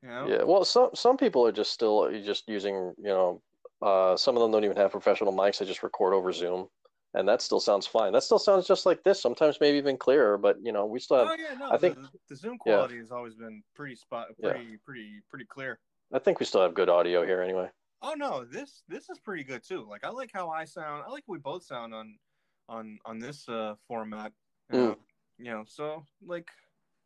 you 0.02 0.08
know 0.08 0.26
yeah. 0.28 0.42
Well, 0.42 0.64
some 0.64 0.90
some 0.94 1.16
people 1.16 1.46
are 1.46 1.52
just 1.52 1.72
still 1.72 2.10
just 2.22 2.48
using 2.48 2.74
you 2.98 3.04
know, 3.04 3.42
uh, 3.82 4.16
some 4.16 4.36
of 4.36 4.42
them 4.42 4.50
don't 4.52 4.64
even 4.64 4.76
have 4.76 4.90
professional 4.90 5.32
mics. 5.32 5.58
They 5.58 5.66
just 5.66 5.82
record 5.82 6.14
over 6.14 6.32
Zoom, 6.32 6.68
and 7.14 7.28
that 7.28 7.42
still 7.42 7.60
sounds 7.60 7.86
fine. 7.86 8.12
That 8.12 8.22
still 8.22 8.38
sounds 8.38 8.66
just 8.66 8.86
like 8.86 9.02
this. 9.04 9.20
Sometimes 9.20 9.58
maybe 9.60 9.78
even 9.78 9.96
clearer. 9.96 10.38
But 10.38 10.56
you 10.62 10.72
know, 10.72 10.86
we 10.86 11.00
still 11.00 11.18
have. 11.18 11.28
oh 11.28 11.36
yeah 11.38 11.58
no 11.58 11.70
I 11.70 11.76
think- 11.78 11.98
the, 12.28 12.36
zoom 12.36 12.52
yeah. 12.66 12.74
quality 12.74 12.98
has 12.98 13.10
always 13.10 13.34
been 13.34 13.62
pretty 13.74 13.96
spot 13.96 14.28
Yeah. 14.38 14.50
pretty 14.52 14.76
pretty 14.84 15.20
pretty 15.28 15.44
clear 15.46 15.78
I 16.12 16.18
think 16.18 16.40
we 16.40 16.46
still 16.46 16.62
have 16.62 16.74
good 16.74 16.88
audio 16.88 17.24
here 17.24 17.40
anyway. 17.42 17.68
Oh 18.02 18.14
no, 18.16 18.44
this 18.44 18.82
this 18.88 19.10
is 19.10 19.18
pretty 19.18 19.44
good 19.44 19.62
too. 19.62 19.86
Like 19.88 20.04
I 20.04 20.08
like 20.10 20.30
how 20.32 20.48
I 20.48 20.64
sound. 20.64 21.04
I 21.06 21.10
like 21.10 21.24
we 21.26 21.38
both 21.38 21.62
sound 21.64 21.94
on 21.94 22.16
on 22.68 22.98
on 23.04 23.18
this 23.18 23.48
uh 23.48 23.74
format. 23.86 24.32
You 24.72 24.78
Mm. 24.78 24.82
know, 24.88 24.96
you 25.38 25.50
know 25.52 25.64
so 25.66 26.04
like 26.24 26.48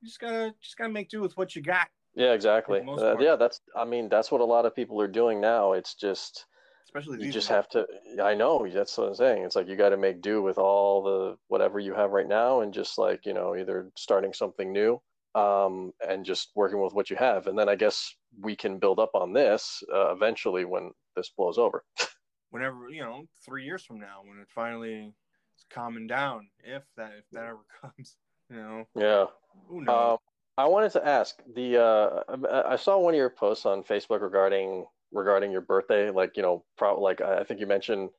you 0.00 0.06
just 0.08 0.20
gotta 0.20 0.54
just 0.60 0.76
gotta 0.76 0.90
make 0.92 1.08
do 1.08 1.20
with 1.20 1.36
what 1.36 1.56
you 1.56 1.62
got. 1.62 1.88
Yeah, 2.14 2.32
exactly. 2.32 2.78
For 2.78 2.84
the 2.84 2.86
most 2.86 3.02
Uh, 3.02 3.18
yeah, 3.18 3.36
that's. 3.36 3.60
I 3.76 3.84
mean, 3.84 4.08
that's 4.08 4.30
what 4.30 4.40
a 4.40 4.44
lot 4.44 4.66
of 4.66 4.74
people 4.74 5.00
are 5.00 5.08
doing 5.08 5.40
now. 5.40 5.72
It's 5.72 5.94
just 5.94 6.46
Especially 6.84 7.24
you 7.24 7.32
just 7.32 7.48
days. 7.48 7.56
have 7.56 7.68
to. 7.70 7.86
I 8.22 8.34
know 8.34 8.68
that's 8.68 8.96
what 8.96 9.08
I'm 9.08 9.14
saying. 9.14 9.42
It's 9.42 9.56
like 9.56 9.66
you 9.68 9.76
got 9.76 9.88
to 9.88 9.96
make 9.96 10.20
do 10.20 10.42
with 10.42 10.58
all 10.58 11.02
the 11.02 11.36
whatever 11.48 11.80
you 11.80 11.94
have 11.94 12.12
right 12.12 12.28
now, 12.28 12.60
and 12.60 12.72
just 12.72 12.98
like 12.98 13.26
you 13.26 13.34
know, 13.34 13.56
either 13.56 13.90
starting 13.96 14.32
something 14.32 14.72
new, 14.72 15.00
um, 15.34 15.92
and 16.06 16.24
just 16.24 16.52
working 16.54 16.80
with 16.80 16.94
what 16.94 17.10
you 17.10 17.16
have, 17.16 17.48
and 17.48 17.58
then 17.58 17.68
I 17.68 17.74
guess 17.74 18.14
we 18.40 18.54
can 18.54 18.78
build 18.78 19.00
up 19.00 19.10
on 19.14 19.32
this 19.32 19.82
uh, 19.92 20.12
eventually 20.12 20.64
when 20.64 20.92
this 21.16 21.30
blows 21.36 21.58
over. 21.58 21.84
whenever 22.50 22.88
you 22.88 23.02
know 23.02 23.24
three 23.44 23.64
years 23.64 23.84
from 23.84 23.98
now 23.98 24.20
when 24.24 24.38
it 24.38 24.46
finally 24.54 25.12
is 25.56 25.64
calming 25.70 26.06
down, 26.06 26.48
if 26.62 26.84
that 26.96 27.12
if 27.18 27.24
that 27.32 27.44
ever 27.46 27.64
comes. 27.80 28.16
You 28.50 28.56
know, 28.56 28.84
Yeah. 28.94 29.24
who 29.68 29.80
knows? 29.82 30.12
Um, 30.12 30.18
I 30.56 30.66
wanted 30.66 30.92
to 30.92 31.06
ask 31.06 31.36
the 31.54 31.78
uh, 31.82 32.20
I 32.64 32.76
saw 32.76 32.98
one 32.98 33.14
of 33.14 33.18
your 33.18 33.30
posts 33.30 33.66
on 33.66 33.82
Facebook 33.82 34.20
regarding 34.20 34.86
regarding 35.12 35.50
your 35.50 35.60
birthday. 35.62 36.10
Like 36.10 36.36
you 36.36 36.42
know, 36.42 36.64
pro 36.76 37.00
like 37.00 37.20
I 37.20 37.42
think 37.44 37.60
you 37.60 37.66
mentioned 37.66 38.10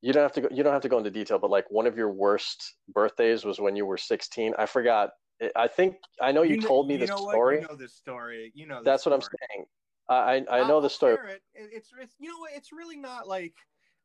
you 0.00 0.12
don't 0.12 0.22
have 0.22 0.32
to 0.32 0.40
go, 0.42 0.48
you 0.52 0.62
don't 0.62 0.72
have 0.72 0.82
to 0.82 0.88
go 0.88 0.98
into 0.98 1.10
detail, 1.10 1.38
but 1.38 1.50
like 1.50 1.64
one 1.70 1.86
of 1.86 1.96
your 1.96 2.10
worst 2.12 2.74
birthdays 2.92 3.44
was 3.44 3.58
when 3.58 3.74
you 3.74 3.86
were 3.86 3.96
16. 3.96 4.54
I 4.58 4.66
forgot. 4.66 5.10
I 5.56 5.66
think 5.66 5.96
I 6.20 6.30
know 6.30 6.42
you, 6.42 6.56
kn- 6.56 6.68
told 6.68 6.86
me 6.86 6.94
you 6.94 7.00
this 7.00 7.10
story. 7.10 7.60
You 7.62 7.66
know 7.68 7.74
this 7.76 7.94
story. 7.94 8.52
You 8.54 8.66
know. 8.66 8.82
That's 8.84 9.04
what 9.04 9.12
I'm 9.12 9.20
saying. 9.22 9.64
I 10.08 10.14
I, 10.14 10.34
I 10.60 10.68
know 10.68 10.74
I'll- 10.76 10.80
the 10.80 10.90
story. 10.90 11.16
It- 11.32 11.42
It's, 11.54 11.90
it's 12.00 12.14
you 12.20 12.28
know 12.30 12.38
what? 12.38 12.52
It's 12.54 12.72
really 12.72 12.96
not 12.96 13.26
like 13.26 13.54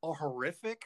a 0.03 0.11
horrific 0.13 0.81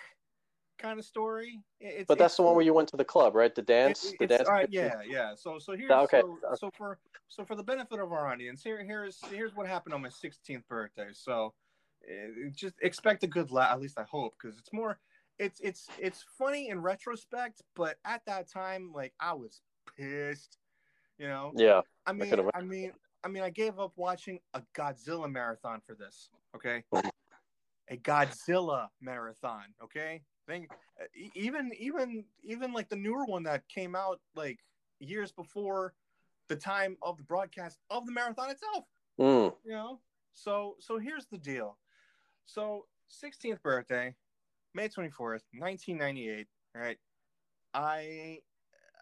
kind 0.78 1.00
of 1.00 1.06
story. 1.06 1.62
It's, 1.80 2.08
But 2.08 2.18
that's 2.18 2.36
the 2.36 2.44
one 2.44 2.56
where 2.56 2.66
you 2.66 2.74
went 2.74 2.90
to 2.90 2.98
the 2.98 3.06
club, 3.06 3.36
right? 3.36 3.54
The 3.54 3.62
dance, 3.62 4.12
it- 4.12 4.20
the 4.20 4.28
dance. 4.28 4.48
right, 4.48 4.68
yeah, 4.70 5.02
yeah. 5.06 5.36
So 5.36 5.60
so 5.60 5.76
here's 5.76 5.92
Okay. 5.92 6.22
so, 6.22 6.40
so 6.56 6.70
for 6.78 7.00
so 7.28 7.46
for 7.46 7.56
the 7.56 7.64
benefit 7.64 8.00
of 8.00 8.12
our 8.12 8.28
audience, 8.28 8.64
here 8.64 8.84
here's 8.84 9.20
here's 9.30 9.56
what 9.56 9.68
happened 9.68 9.94
on 9.94 10.02
my 10.02 10.10
16th 10.10 10.68
birthday. 10.68 11.10
So 11.14 11.54
uh, 12.08 12.50
just 12.54 12.76
expect 12.82 13.24
a 13.24 13.28
good 13.28 13.52
laugh. 13.52 13.72
At 13.72 13.82
least 13.82 13.98
I 14.00 14.04
hope, 14.04 14.36
because 14.42 14.58
it's 14.58 14.74
more. 14.74 15.00
It's 15.40 15.60
it's 15.62 15.88
it's 15.98 16.24
funny 16.38 16.70
in 16.70 16.82
retrospect, 16.82 17.62
but 17.76 17.98
at 18.06 18.22
that 18.26 18.48
time, 18.48 18.92
like 18.94 19.14
I 19.20 19.34
was 19.34 19.62
pissed. 19.98 20.58
You 21.18 21.28
know, 21.28 21.52
Yeah. 21.56 21.82
I 22.06 22.14
mean, 22.14 22.30
could 22.30 22.50
I 22.54 22.62
mean, 22.62 22.92
I 23.24 23.28
mean, 23.30 23.44
I 23.44 23.50
gave 23.50 23.80
up 23.80 23.94
watching 23.96 24.40
a 24.54 24.62
Godzilla 24.76 25.32
marathon 25.32 25.82
for 25.86 25.96
this. 25.96 26.30
Okay, 26.56 26.84
a 27.90 27.98
Godzilla 27.98 28.90
marathon. 29.02 29.64
Okay, 29.84 30.22
thing. 30.48 30.68
e- 31.16 31.32
Even 31.36 31.72
even 31.78 32.26
even 32.44 32.74
like 32.74 32.90
the 32.90 32.96
newer 32.96 33.26
one 33.26 33.44
that 33.44 33.68
came 33.70 33.96
out 33.96 34.20
like 34.36 34.60
years 35.00 35.32
before 35.32 35.94
the 36.48 36.56
time 36.56 36.98
of 37.02 37.18
the 37.18 37.24
broadcast 37.24 37.80
of 37.90 38.06
the 38.06 38.12
marathon 38.12 38.50
itself. 38.50 38.86
Mm. 39.20 39.54
You 39.66 39.72
know, 39.72 40.00
so 40.34 40.76
so 40.80 40.98
here's 40.98 41.26
the 41.28 41.38
deal. 41.38 41.78
So 42.46 42.86
16th 43.10 43.62
birthday, 43.62 44.16
May 44.74 44.90
24th, 44.90 45.44
1998. 45.58 46.48
Right, 46.76 46.98
I 47.74 48.40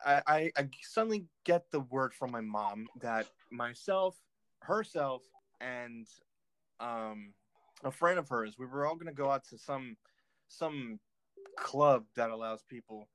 I, 0.05 0.21
I, 0.27 0.51
I 0.57 0.69
suddenly 0.81 1.25
get 1.45 1.69
the 1.71 1.81
word 1.81 2.13
from 2.13 2.31
my 2.31 2.41
mom 2.41 2.87
that 3.01 3.27
myself, 3.51 4.17
herself, 4.61 5.23
and 5.59 6.07
um, 6.79 7.33
a 7.83 7.91
friend 7.91 8.17
of 8.19 8.27
hers, 8.27 8.55
we 8.57 8.65
were 8.65 8.85
all 8.85 8.95
going 8.95 9.07
to 9.07 9.13
go 9.13 9.29
out 9.29 9.45
to 9.49 9.57
some 9.57 9.95
some 10.47 10.99
club 11.61 12.03
that 12.15 12.31
allows 12.31 12.63
people 12.63 13.07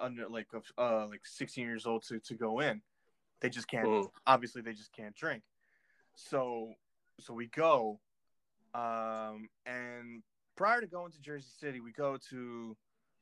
under 0.00 0.28
like 0.28 0.46
uh 0.78 1.06
like 1.08 1.24
16 1.24 1.64
years 1.64 1.86
old 1.86 2.04
to 2.04 2.18
to 2.20 2.34
go 2.34 2.60
in. 2.60 2.80
They 3.40 3.50
just 3.50 3.68
can't. 3.68 3.86
Mm. 3.86 4.08
Obviously, 4.26 4.62
they 4.62 4.72
just 4.72 4.92
can't 4.92 5.14
drink. 5.14 5.42
So 6.14 6.72
so 7.20 7.34
we 7.34 7.46
go, 7.48 8.00
um, 8.74 9.48
and 9.66 10.22
prior 10.56 10.80
to 10.80 10.86
going 10.86 11.12
to 11.12 11.20
Jersey 11.20 11.50
City, 11.60 11.80
we 11.80 11.92
go 11.92 12.16
to 12.30 12.76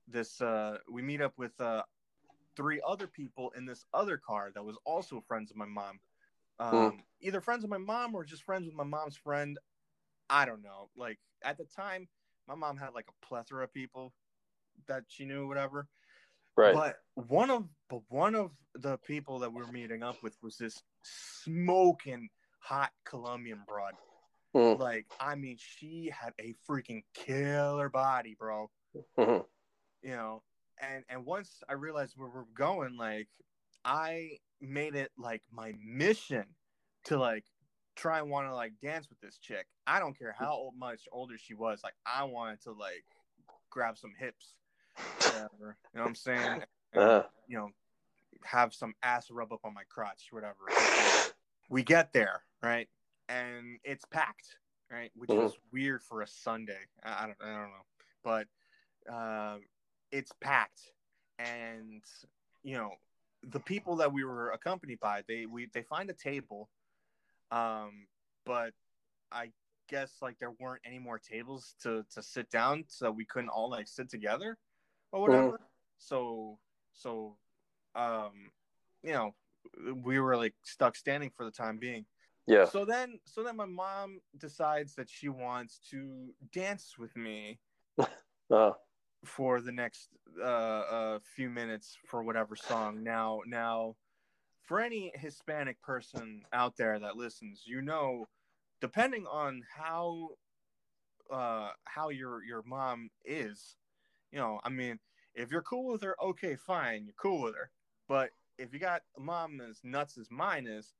this. 0.06 0.40
Uh, 0.40 0.78
we 0.88 1.02
meet 1.02 1.20
up 1.20 1.32
with 1.36 1.58
uh, 1.60 1.82
three 2.56 2.80
other 2.86 3.06
people 3.06 3.52
in 3.56 3.66
this 3.66 3.84
other 3.92 4.16
car 4.16 4.50
that 4.54 4.64
was 4.64 4.76
also 4.84 5.22
friends 5.26 5.50
of 5.50 5.56
my 5.56 5.66
mom. 5.66 5.98
Um, 6.58 7.02
Either 7.20 7.40
friends 7.40 7.64
of 7.64 7.70
my 7.70 7.78
mom 7.78 8.14
or 8.14 8.24
just 8.24 8.44
friends 8.44 8.66
with 8.66 8.74
my 8.74 8.84
mom's 8.84 9.16
friend. 9.16 9.58
I 10.30 10.44
don't 10.44 10.62
know. 10.62 10.88
Like 10.96 11.18
at 11.42 11.58
the 11.58 11.64
time, 11.64 12.08
my 12.46 12.54
mom 12.54 12.76
had 12.76 12.90
like 12.94 13.06
a 13.08 13.26
plethora 13.26 13.64
of 13.64 13.72
people 13.72 14.12
that 14.88 15.04
she 15.08 15.24
knew, 15.24 15.46
whatever. 15.48 15.88
Right. 16.56 16.74
But 16.74 16.96
one 17.14 17.50
of 17.50 17.64
but 17.88 18.02
one 18.08 18.34
of 18.34 18.50
the 18.74 18.98
people 18.98 19.38
that 19.40 19.52
we 19.52 19.62
were 19.62 19.72
meeting 19.72 20.02
up 20.02 20.22
with 20.22 20.36
was 20.42 20.56
this 20.56 20.82
smoking 21.02 22.28
hot 22.60 22.90
Colombian 23.04 23.60
broad. 23.66 23.94
Mm. 24.54 24.78
Like, 24.78 25.06
I 25.18 25.34
mean, 25.34 25.56
she 25.58 26.12
had 26.14 26.34
a 26.38 26.54
freaking 26.68 27.04
killer 27.14 27.88
body, 27.88 28.36
bro 28.38 28.70
Mhm. 29.18 29.46
you 30.02 30.10
know 30.10 30.42
and 30.80 31.04
and 31.08 31.24
once 31.24 31.62
i 31.68 31.72
realized 31.72 32.14
where 32.16 32.28
we're 32.28 32.44
going 32.54 32.96
like 32.96 33.28
i 33.84 34.30
made 34.60 34.94
it 34.94 35.10
like 35.16 35.42
my 35.50 35.72
mission 35.84 36.44
to 37.04 37.18
like 37.18 37.44
try 37.96 38.18
and 38.18 38.30
want 38.30 38.48
to 38.48 38.54
like 38.54 38.72
dance 38.80 39.08
with 39.08 39.20
this 39.20 39.38
chick 39.38 39.66
i 39.86 39.98
don't 39.98 40.18
care 40.18 40.34
how 40.38 40.52
old, 40.52 40.76
much 40.76 41.02
older 41.12 41.36
she 41.38 41.54
was 41.54 41.80
like 41.82 41.94
i 42.06 42.24
wanted 42.24 42.60
to 42.62 42.72
like 42.72 43.04
grab 43.70 43.96
some 43.96 44.12
hips 44.18 44.54
whatever 45.24 45.76
you 45.92 45.98
know 45.98 46.02
what 46.02 46.08
i'm 46.08 46.14
saying? 46.14 46.62
And, 46.92 47.02
Uh-huh. 47.02 47.22
you 47.48 47.56
know 47.58 47.68
have 48.44 48.74
some 48.74 48.94
ass 49.02 49.30
rub 49.30 49.52
up 49.52 49.60
on 49.64 49.72
my 49.74 49.84
crotch 49.88 50.28
whatever. 50.30 50.56
We 51.68 51.82
get 51.82 52.12
there 52.12 52.42
right? 52.62 52.88
And 53.28 53.78
it's 53.84 54.04
packed 54.04 54.56
right? 54.90 55.10
Which 55.14 55.30
Mhm. 55.30 55.46
is 55.46 55.56
weird 55.72 56.02
for 56.02 56.20
a 56.22 56.26
sunday. 56.26 56.86
I, 57.02 57.24
I 57.24 57.26
don't, 57.26 57.38
I 57.42 57.46
don't 57.46 57.70
know. 57.70 57.86
But 58.22 58.46
uh, 59.10 59.58
it's 60.10 60.32
packed. 60.40 60.92
And 61.38 62.02
you 62.62 62.76
know 62.76 62.90
the 63.42 63.60
people 63.60 63.96
that 63.96 64.12
we 64.12 64.22
were 64.24 64.50
accompanied 64.50 65.00
by 65.00 65.22
they 65.26 65.46
we 65.46 65.66
they 65.72 65.82
find 65.82 66.08
a 66.10 66.14
table 66.14 66.68
um 67.50 68.06
but 68.46 68.72
i 69.32 69.50
guess 69.88 70.12
like 70.22 70.38
there 70.38 70.52
weren't 70.60 70.80
any 70.84 71.00
more 71.00 71.18
tables 71.18 71.74
to 71.82 72.04
to 72.14 72.22
sit 72.22 72.48
down 72.50 72.84
so 72.86 73.10
we 73.10 73.24
couldn't 73.24 73.48
all 73.48 73.68
like 73.68 73.88
sit 73.88 74.08
together 74.08 74.56
or 75.12 75.20
whatever 75.20 75.60
so 75.98 76.58
so 76.92 77.36
um 77.94 78.50
you 79.02 79.12
know 79.12 79.34
we 80.02 80.18
were 80.18 80.36
like 80.36 80.54
stuck 80.64 80.96
standing 80.96 81.30
for 81.36 81.44
the 81.44 81.50
time 81.50 81.78
being 81.78 82.04
Yeah. 82.46 82.64
so 82.64 82.84
then 82.84 83.20
so 83.24 83.42
then 83.42 83.56
my 83.56 83.66
mom 83.66 84.20
decides 84.36 84.94
that 84.96 85.08
she 85.08 85.28
wants 85.28 85.78
to 85.90 86.34
dance 86.52 86.94
with 86.98 87.14
me 87.16 87.58
Uh, 88.50 88.72
for 89.24 89.62
the 89.62 89.72
next 89.72 90.10
uh, 90.38 90.44
uh 90.44 91.18
few 91.34 91.48
minutes 91.48 91.96
for 92.06 92.22
whatever 92.22 92.54
song. 92.54 93.02
Now 93.02 93.40
now 93.46 93.96
for 94.62 94.78
any 94.80 95.10
Hispanic 95.14 95.80
person 95.80 96.42
out 96.52 96.76
there 96.76 96.98
that 96.98 97.16
listens, 97.16 97.62
you 97.64 97.80
know 97.80 98.26
depending 98.80 99.26
on 99.26 99.62
how 99.74 100.28
uh 101.32 101.70
how 101.84 102.10
your 102.10 102.44
your 102.44 102.62
mom 102.66 103.08
is, 103.24 103.76
you 104.32 104.38
know, 104.40 104.60
I 104.64 104.70
mean, 104.70 105.00
if 105.34 105.50
you're 105.52 105.62
cool 105.62 105.92
with 105.92 106.02
her, 106.02 106.16
okay, 106.22 106.56
fine, 106.56 107.06
you're 107.06 107.14
cool 107.14 107.42
with 107.42 107.56
her. 107.56 107.72
But 108.08 108.32
if 108.58 108.74
you 108.74 108.80
got 108.80 109.02
a 109.16 109.20
mom 109.20 109.60
as 109.60 109.80
nuts 109.84 110.18
as 110.18 110.30
mine 110.30 110.66
is, 110.66 110.94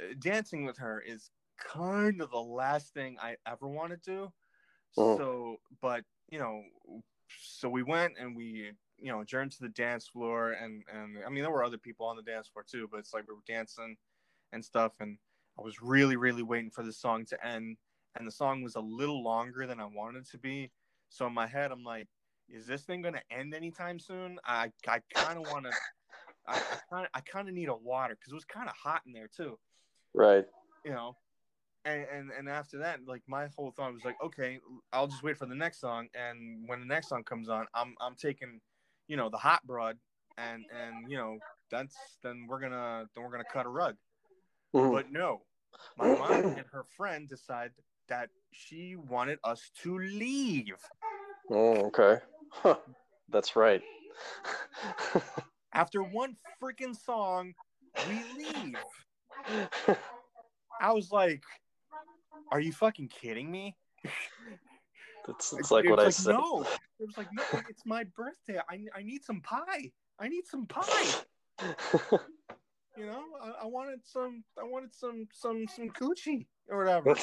uh, 0.00 0.14
dancing 0.18 0.64
with 0.64 0.78
her 0.78 1.00
is 1.00 1.30
kind 1.58 2.20
of 2.20 2.30
the 2.30 2.40
last 2.42 2.94
thing 2.94 3.18
I 3.20 3.36
ever 3.46 3.68
want 3.68 3.90
to 3.92 3.96
do. 3.96 4.32
Mhm. 4.96 5.18
So, 5.18 5.58
but 5.80 6.04
you 6.30 6.38
know, 6.38 6.64
so 7.28 7.68
we 7.68 7.82
went 7.82 8.18
and 8.18 8.36
we, 8.36 8.72
you 8.98 9.12
know, 9.12 9.20
adjourned 9.20 9.52
to 9.52 9.60
the 9.62 9.68
dance 9.68 10.08
floor, 10.08 10.52
and 10.52 10.84
and 10.88 11.24
I 11.24 11.30
mean 11.30 11.42
there 11.42 11.50
were 11.52 11.64
other 11.64 11.78
people 11.78 12.06
on 12.06 12.16
the 12.16 12.22
dance 12.22 12.48
floor 12.48 12.64
too, 12.64 12.88
but 12.88 12.98
it's 13.00 13.14
like 13.14 13.28
we 13.28 13.34
were 13.34 13.42
dancing 13.46 13.96
and 14.52 14.64
stuff, 14.64 15.00
and 15.00 15.18
I 15.58 15.62
was 15.62 15.82
really 15.82 16.16
really 16.16 16.42
waiting 16.42 16.70
for 16.70 16.84
the 16.84 16.92
song 16.92 17.24
to 17.26 17.46
end, 17.46 17.78
and 18.14 18.26
the 18.26 18.32
song 18.32 18.62
was 18.62 18.76
a 18.76 18.80
little 18.80 19.22
longer 19.22 19.66
than 19.66 19.80
I 19.80 19.86
wanted 19.86 20.20
it 20.24 20.30
to 20.30 20.38
be. 20.38 20.72
So 21.10 21.26
in 21.26 21.34
my 21.34 21.46
head, 21.46 21.72
I'm 21.72 21.84
like, 21.84 22.08
is 22.48 22.66
this 22.66 22.82
thing 22.82 23.02
gonna 23.02 23.22
end 23.30 23.54
anytime 23.54 23.98
soon? 23.98 24.38
I 24.44 24.70
I 24.86 25.00
kind 25.14 25.38
of 25.38 25.50
want 25.50 25.64
to. 25.66 25.72
I 26.46 26.60
kind 26.90 27.04
of 27.06 27.10
I 27.14 27.20
kind 27.20 27.48
of 27.48 27.54
need 27.54 27.68
a 27.68 27.74
water 27.74 28.14
because 28.14 28.32
it 28.32 28.34
was 28.34 28.44
kind 28.44 28.68
of 28.68 28.74
hot 28.76 29.02
in 29.06 29.12
there 29.12 29.28
too 29.28 29.58
right. 30.14 30.44
you 30.84 30.90
know 30.90 31.16
and, 31.84 32.06
and 32.12 32.30
and 32.30 32.48
after 32.48 32.78
that 32.78 33.00
like 33.06 33.22
my 33.26 33.48
whole 33.56 33.70
thought 33.70 33.92
was 33.92 34.04
like 34.04 34.16
okay 34.22 34.58
i'll 34.92 35.06
just 35.06 35.22
wait 35.22 35.36
for 35.36 35.46
the 35.46 35.54
next 35.54 35.80
song 35.80 36.08
and 36.14 36.68
when 36.68 36.80
the 36.80 36.86
next 36.86 37.08
song 37.08 37.22
comes 37.24 37.48
on 37.48 37.66
i'm 37.74 37.94
i'm 38.00 38.14
taking 38.14 38.60
you 39.08 39.16
know 39.16 39.28
the 39.30 39.36
hot 39.38 39.66
broad 39.66 39.96
and 40.36 40.64
and 40.70 41.10
you 41.10 41.16
know 41.16 41.38
that's 41.70 41.96
then 42.22 42.46
we're 42.48 42.60
gonna 42.60 43.06
then 43.14 43.24
we're 43.24 43.30
gonna 43.30 43.44
cut 43.44 43.66
a 43.66 43.68
rug 43.70 43.96
Mhm. 44.74 44.92
but 44.92 45.10
no 45.10 45.40
my 45.96 46.14
mom 46.14 46.44
and 46.44 46.66
her 46.72 46.84
friend 46.96 47.28
decide 47.28 47.70
that 48.08 48.28
she 48.52 48.96
wanted 48.96 49.38
us 49.44 49.70
to 49.82 49.98
leave 49.98 50.76
Oh, 51.50 51.86
okay. 51.86 52.20
Huh. 52.62 52.76
That's 53.28 53.56
right. 53.56 53.82
after 55.72 56.02
one 56.02 56.36
freaking 56.62 56.96
song 56.96 57.52
we 58.08 58.44
leave 58.44 58.76
i 60.80 60.92
was 60.92 61.10
like 61.10 61.42
are 62.52 62.60
you 62.60 62.72
fucking 62.72 63.08
kidding 63.08 63.50
me 63.50 63.76
It's, 65.26 65.54
it's 65.54 65.70
like 65.70 65.86
it 65.86 65.90
what 65.90 66.00
I 66.00 66.04
was 66.06 66.16
said. 66.16 66.32
No, 66.32 66.66
it 67.00 67.06
was 67.06 67.16
like 67.16 67.28
no. 67.32 67.42
It's 67.70 67.86
my 67.86 68.04
birthday. 68.14 68.60
I 68.68 68.84
I 68.94 69.02
need 69.02 69.24
some 69.24 69.40
pie. 69.40 69.90
I 70.18 70.28
need 70.28 70.46
some 70.46 70.66
pie. 70.66 71.14
You 72.96 73.06
know, 73.06 73.24
I, 73.42 73.64
I 73.64 73.66
wanted 73.66 74.00
some. 74.04 74.44
I 74.56 74.62
wanted 74.62 74.94
some 74.94 75.26
some 75.32 75.66
some 75.66 75.88
coochie 75.88 76.46
or 76.68 76.78
whatever. 76.78 77.16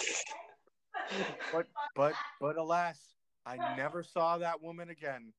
But 1.53 1.67
but 1.95 2.13
but 2.41 2.57
alas, 2.57 2.99
I 3.45 3.75
never 3.75 4.03
saw 4.03 4.37
that 4.37 4.61
woman 4.61 4.89
again. 4.89 5.33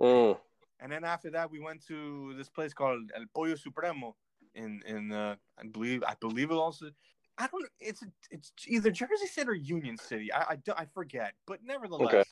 Mm. 0.00 0.38
and 0.80 0.90
then 0.90 1.04
after 1.04 1.30
that, 1.30 1.50
we 1.50 1.60
went 1.60 1.86
to 1.88 2.32
this 2.36 2.48
place 2.48 2.72
called 2.72 3.10
El 3.14 3.26
Pollo 3.34 3.54
Supremo 3.54 4.16
in 4.54 4.80
in 4.86 5.12
uh, 5.12 5.36
I 5.58 5.66
believe 5.66 6.02
I 6.06 6.14
believe 6.20 6.50
it 6.50 6.54
also. 6.54 6.90
I 7.38 7.46
don't. 7.46 7.66
It's 7.80 8.02
it's 8.30 8.52
either 8.66 8.90
Jersey 8.90 9.26
City 9.26 9.48
or 9.50 9.54
Union 9.54 9.96
City. 9.98 10.32
I 10.32 10.40
I, 10.50 10.56
don't- 10.56 10.78
I 10.80 10.84
forget, 10.86 11.34
but 11.46 11.60
nevertheless, 11.62 12.14
Okay. 12.14 12.24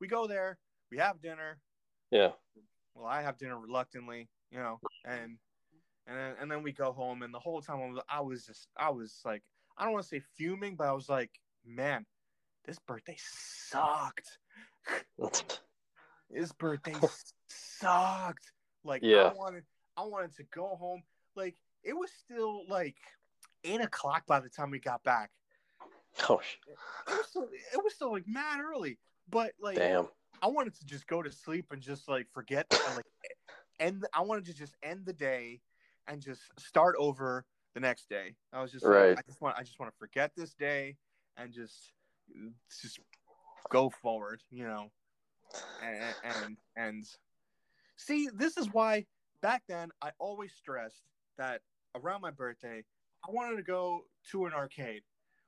we 0.00 0.08
go 0.08 0.26
there. 0.26 0.58
We 0.90 0.98
have 0.98 1.20
dinner. 1.22 1.58
Yeah. 2.10 2.32
Well, 2.94 3.06
I 3.06 3.22
have 3.22 3.38
dinner 3.38 3.58
reluctantly, 3.58 4.28
you 4.50 4.58
know, 4.58 4.80
and 5.04 5.38
and 6.06 6.16
then, 6.18 6.34
and 6.40 6.50
then 6.50 6.62
we 6.62 6.72
go 6.72 6.92
home, 6.92 7.22
and 7.22 7.32
the 7.32 7.38
whole 7.38 7.62
time 7.62 7.80
I 7.80 7.86
was, 7.88 8.02
I 8.08 8.20
was 8.20 8.46
just 8.46 8.68
I 8.76 8.90
was 8.90 9.20
like 9.24 9.42
I 9.78 9.84
don't 9.84 9.92
want 9.92 10.02
to 10.04 10.08
say 10.08 10.22
fuming, 10.36 10.76
but 10.76 10.86
I 10.88 10.92
was 10.92 11.08
like, 11.08 11.30
man, 11.64 12.04
this 12.66 12.78
birthday 12.80 13.16
sucked. 13.18 14.38
His 16.32 16.52
birthday 16.52 16.96
sucked. 17.48 18.52
Like 18.84 19.02
Yeah. 19.02 19.28
I 19.28 19.34
wanted 19.34 19.64
I 19.96 20.04
wanted 20.04 20.34
to 20.36 20.44
go 20.44 20.76
home. 20.76 21.02
Like 21.34 21.56
it 21.82 21.94
was 21.96 22.10
still 22.10 22.66
like 22.68 22.96
eight 23.64 23.80
o'clock 23.80 24.26
by 24.26 24.40
the 24.40 24.48
time 24.48 24.70
we 24.70 24.78
got 24.80 25.02
back. 25.02 25.30
Oh, 26.28 26.40
sh- 26.42 26.58
It 26.66 26.76
was 27.08 27.26
still, 27.26 27.48
it 27.72 27.82
was 27.82 27.94
still 27.94 28.12
like 28.12 28.26
mad 28.26 28.60
early. 28.60 28.98
But 29.28 29.52
like 29.60 29.76
damn. 29.76 30.08
I 30.42 30.46
wanted 30.48 30.74
to 30.74 30.86
just 30.86 31.06
go 31.06 31.22
to 31.22 31.30
sleep 31.30 31.66
and 31.70 31.80
just 31.80 32.08
like 32.08 32.26
forget 32.32 32.66
and 32.86 32.96
like 32.96 33.06
end 33.80 34.06
I 34.14 34.22
wanted 34.22 34.46
to 34.46 34.54
just 34.54 34.74
end 34.82 35.04
the 35.06 35.12
day 35.12 35.60
and 36.08 36.20
just 36.20 36.42
start 36.58 36.96
over 36.98 37.44
the 37.74 37.80
next 37.80 38.08
day. 38.08 38.34
I 38.52 38.60
was 38.62 38.72
just 38.72 38.84
like, 38.84 38.94
Right. 38.94 39.18
I 39.18 39.22
just 39.26 39.40
want 39.40 39.56
I 39.56 39.62
just 39.62 39.78
want 39.78 39.92
to 39.92 39.98
forget 39.98 40.32
this 40.36 40.54
day 40.54 40.96
and 41.36 41.52
just 41.52 41.92
just 42.80 42.98
go 43.72 43.90
forward, 44.02 44.42
you 44.50 44.64
know. 44.64 44.90
And 45.80 46.14
and 46.22 46.56
and 46.76 47.04
see, 47.96 48.28
this 48.32 48.56
is 48.56 48.68
why 48.72 49.06
back 49.40 49.62
then 49.68 49.90
I 50.00 50.12
always 50.18 50.52
stressed 50.52 51.02
that 51.38 51.62
around 51.94 52.20
my 52.20 52.30
birthday 52.30 52.84
I 53.26 53.30
wanted 53.30 53.56
to 53.56 53.62
go 53.62 54.06
to 54.30 54.46
an 54.46 54.52
arcade. 54.52 55.02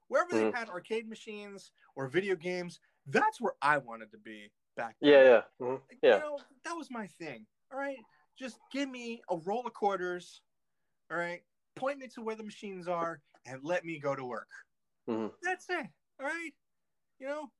Wherever 0.08 0.32
they 0.32 0.44
Mhm. 0.44 0.54
had 0.54 0.68
arcade 0.68 1.08
machines 1.08 1.72
or 1.96 2.08
video 2.08 2.36
games, 2.36 2.80
that's 3.06 3.40
where 3.40 3.54
I 3.62 3.78
wanted 3.78 4.10
to 4.12 4.18
be 4.18 4.50
back 4.76 4.96
then. 5.00 5.10
Yeah, 5.10 5.22
yeah, 5.22 5.42
mhm, 5.60 5.80
Like, 5.88 5.98
yeah. 6.02 6.14
You 6.16 6.20
know, 6.20 6.38
that 6.64 6.76
was 6.76 6.90
my 6.90 7.06
thing. 7.06 7.46
All 7.72 7.78
right. 7.78 7.98
Just 8.36 8.58
give 8.70 8.88
me 8.88 9.22
a 9.30 9.36
roll 9.36 9.66
of 9.66 9.72
quarters. 9.72 10.42
All 11.10 11.16
right. 11.16 11.42
Point 11.76 11.98
me 11.98 12.08
to 12.08 12.22
where 12.22 12.36
the 12.36 12.42
machines 12.42 12.86
are 12.88 13.22
and 13.46 13.62
let 13.62 13.84
me 13.84 13.98
go 13.98 14.14
to 14.14 14.24
work. 14.24 14.50
Mhm. 15.08 15.32
That's 15.42 15.68
it. 15.70 15.86
All 16.20 16.26
right. 16.26 16.52
You 17.18 17.26
know, 17.26 17.52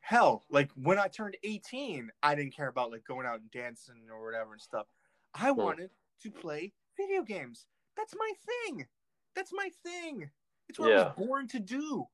hell, 0.00 0.44
like 0.50 0.70
when 0.74 0.98
I 0.98 1.08
turned 1.08 1.36
18, 1.42 2.10
I 2.22 2.34
didn't 2.34 2.54
care 2.54 2.68
about 2.68 2.90
like 2.90 3.04
going 3.04 3.26
out 3.26 3.40
and 3.40 3.50
dancing 3.50 4.08
or 4.10 4.24
whatever 4.24 4.52
and 4.52 4.60
stuff. 4.60 4.86
I 5.34 5.50
Hmm. 5.50 5.60
wanted 5.60 5.90
to 6.22 6.30
play 6.30 6.72
video 6.96 7.22
games. 7.22 7.66
That's 7.96 8.14
my 8.16 8.32
thing. 8.66 8.86
That's 9.34 9.52
my 9.52 9.70
thing. 9.82 10.30
It's 10.68 10.78
what 10.78 10.92
I 10.92 11.04
was 11.04 11.26
born 11.26 11.48
to 11.48 11.60
do. 11.60 12.06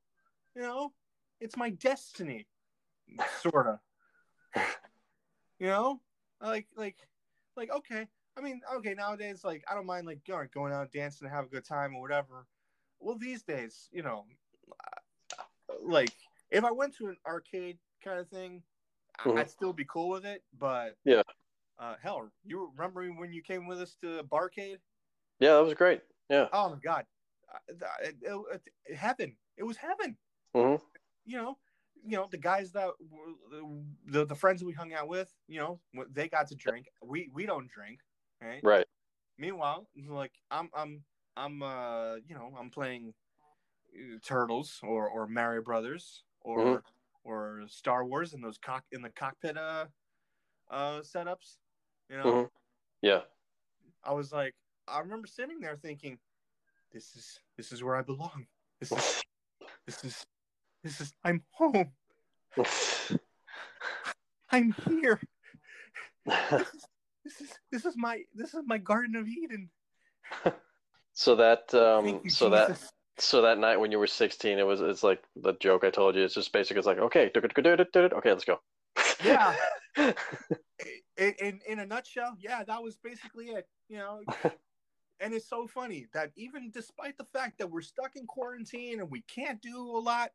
You 0.57 0.63
know, 0.63 0.93
it's 1.41 1.57
my 1.57 1.71
destiny, 1.71 2.47
sort 3.41 3.67
of. 3.67 3.79
you 5.59 5.67
know, 5.67 6.01
like 6.41 6.67
like 6.77 6.97
like 7.57 7.71
okay. 7.71 8.07
I 8.37 8.41
mean, 8.41 8.61
okay. 8.77 8.95
Nowadays, 8.95 9.45
like 9.45 9.65
I 9.71 9.75
don't 9.75 9.87
mind 9.87 10.07
like 10.07 10.21
all 10.31 10.39
right, 10.39 10.51
going 10.51 10.73
out 10.73 10.93
dancing 10.93 11.27
and 11.27 11.35
have 11.35 11.45
a 11.47 11.49
good 11.49 11.65
time 11.65 11.95
or 11.95 12.01
whatever. 12.01 12.47
Well, 12.99 13.17
these 13.17 13.43
days, 13.43 13.89
you 13.93 14.03
know, 14.03 14.25
like 15.83 16.13
if 16.51 16.65
I 16.65 16.71
went 16.71 16.95
to 16.97 17.09
an 17.09 17.17
arcade 17.27 17.79
kind 18.03 18.19
of 18.19 18.29
thing, 18.29 18.63
Mhm. 19.19 19.39
I'd 19.39 19.51
still 19.51 19.73
be 19.73 19.85
cool 19.85 20.09
with 20.09 20.25
it. 20.25 20.45
But 20.53 20.97
Yeah. 21.05 21.23
uh, 21.79 21.97
hell, 21.97 22.31
you 22.45 22.71
remember 22.77 23.07
when 23.13 23.33
you 23.33 23.43
came 23.43 23.67
with 23.67 23.81
us 23.81 23.95
to 23.97 24.23
Barcade? 24.25 24.81
Yeah, 25.39 25.55
that 25.57 25.65
was 25.65 25.75
great. 25.75 26.03
Yeah. 26.29 26.49
Oh 26.53 26.71
my 26.71 26.79
god, 26.81 27.07
it, 27.69 28.17
it, 28.23 28.63
it- 28.87 28.97
heaven! 28.97 29.37
It 29.57 29.63
was 29.65 29.77
heaven. 29.77 30.17
Mhm. 30.55 30.81
You 31.25 31.37
know, 31.37 31.59
you 32.03 32.17
know 32.17 32.29
the 32.29 32.39
guys 32.39 32.73
that 32.73 32.93
were, 33.01 33.35
the 34.07 34.25
the 34.25 34.35
friends 34.35 34.63
we 34.65 34.73
hung 34.73 34.93
out 34.93 35.09
with. 35.09 35.35
You 35.49 35.61
know, 35.61 36.07
they 36.11 36.29
got 36.29 36.49
to 36.49 36.55
drink. 36.55 36.89
We 37.03 37.29
we 37.33 37.47
don't 37.47 37.69
drink, 37.69 38.01
right? 38.41 38.63
Right. 38.63 38.87
Meanwhile, 39.39 39.89
like 39.97 40.33
I'm 40.51 40.71
I'm 40.75 41.05
I'm 41.37 41.63
uh 41.63 42.17
you 42.17 42.35
know 42.35 42.55
I'm 42.59 42.71
playing 42.71 43.15
uh, 43.95 44.19
Turtles 44.23 44.81
or 44.83 45.09
or 45.09 45.27
Mario 45.27 45.63
Brothers 45.63 46.25
or 46.41 46.59
Mhm. 46.59 46.83
or 47.25 47.65
Star 47.69 48.05
Wars 48.05 48.33
in 48.35 48.41
those 48.41 48.59
cock 48.59 48.85
in 48.93 49.03
the 49.03 49.11
cockpit 49.11 49.57
uh 49.57 49.87
uh 50.71 51.01
setups. 51.01 51.59
You 52.09 52.17
know, 52.19 52.25
Mhm. 52.25 52.51
Yeah. 53.03 53.25
I 54.03 54.13
was 54.13 54.33
like, 54.33 54.55
I 54.89 55.01
remember 55.01 55.27
sitting 55.27 55.61
there 55.61 55.77
thinking, 55.77 56.19
this 56.93 57.15
is 57.15 57.41
this 57.57 57.73
is 57.73 57.83
where 57.83 57.97
I 57.97 58.03
belong. 58.03 58.47
This 58.79 58.91
is 58.93 59.23
this 59.87 60.05
is 60.05 60.27
this 60.83 61.01
is 61.01 61.15
I'm 61.25 61.45
home. 61.51 61.93
I'm 64.51 64.73
here. 64.73 65.21
This 66.51 66.75
is 66.75 66.87
this 67.25 67.41
is 67.41 67.59
this 67.71 67.85
is 67.85 67.97
my 67.97 68.25
this 68.35 68.55
is 68.55 68.63
my 68.67 68.79
Garden 68.79 69.15
of 69.17 69.29
Eden. 69.29 69.71
so 71.13 71.37
that 71.37 71.73
um 71.75 72.07
you, 72.25 72.31
so 72.31 72.49
that 72.51 72.69
Jesus. 72.69 72.91
So 73.21 73.43
that 73.43 73.59
night 73.59 73.79
when 73.79 73.93
you 73.93 73.99
were 73.99 74.07
16 74.07 74.59
it 74.59 74.67
was 74.67 74.81
it's 74.81 75.03
like 75.03 75.23
the 75.37 75.53
joke 75.61 75.85
I 75.85 75.91
told 75.91 76.17
you 76.17 76.23
it's 76.25 76.35
just 76.35 76.53
basically 76.53 76.79
it's 76.79 76.87
like 76.87 76.99
okay 76.99 77.31
okay 77.35 78.33
let's 78.33 78.45
go. 78.45 78.61
Yeah. 79.25 79.55
in, 79.97 80.15
in 81.41 81.61
in 81.69 81.79
a 81.81 81.87
nutshell, 81.87 82.37
yeah, 82.41 82.65
that 82.65 82.83
was 82.83 82.97
basically 82.97 83.47
it. 83.47 83.69
You 83.89 83.99
know, 83.99 84.21
and 85.21 85.35
it's 85.35 85.49
so 85.49 85.67
funny 85.67 86.07
that 86.15 86.31
even 86.37 86.71
despite 86.71 87.19
the 87.19 87.27
fact 87.33 87.59
that 87.59 87.71
we're 87.71 87.83
stuck 87.83 88.17
in 88.17 88.27
quarantine 88.27 89.01
and 89.01 89.11
we 89.11 89.23
can't 89.23 89.61
do 89.61 89.77
a 89.77 90.01
lot, 90.01 90.31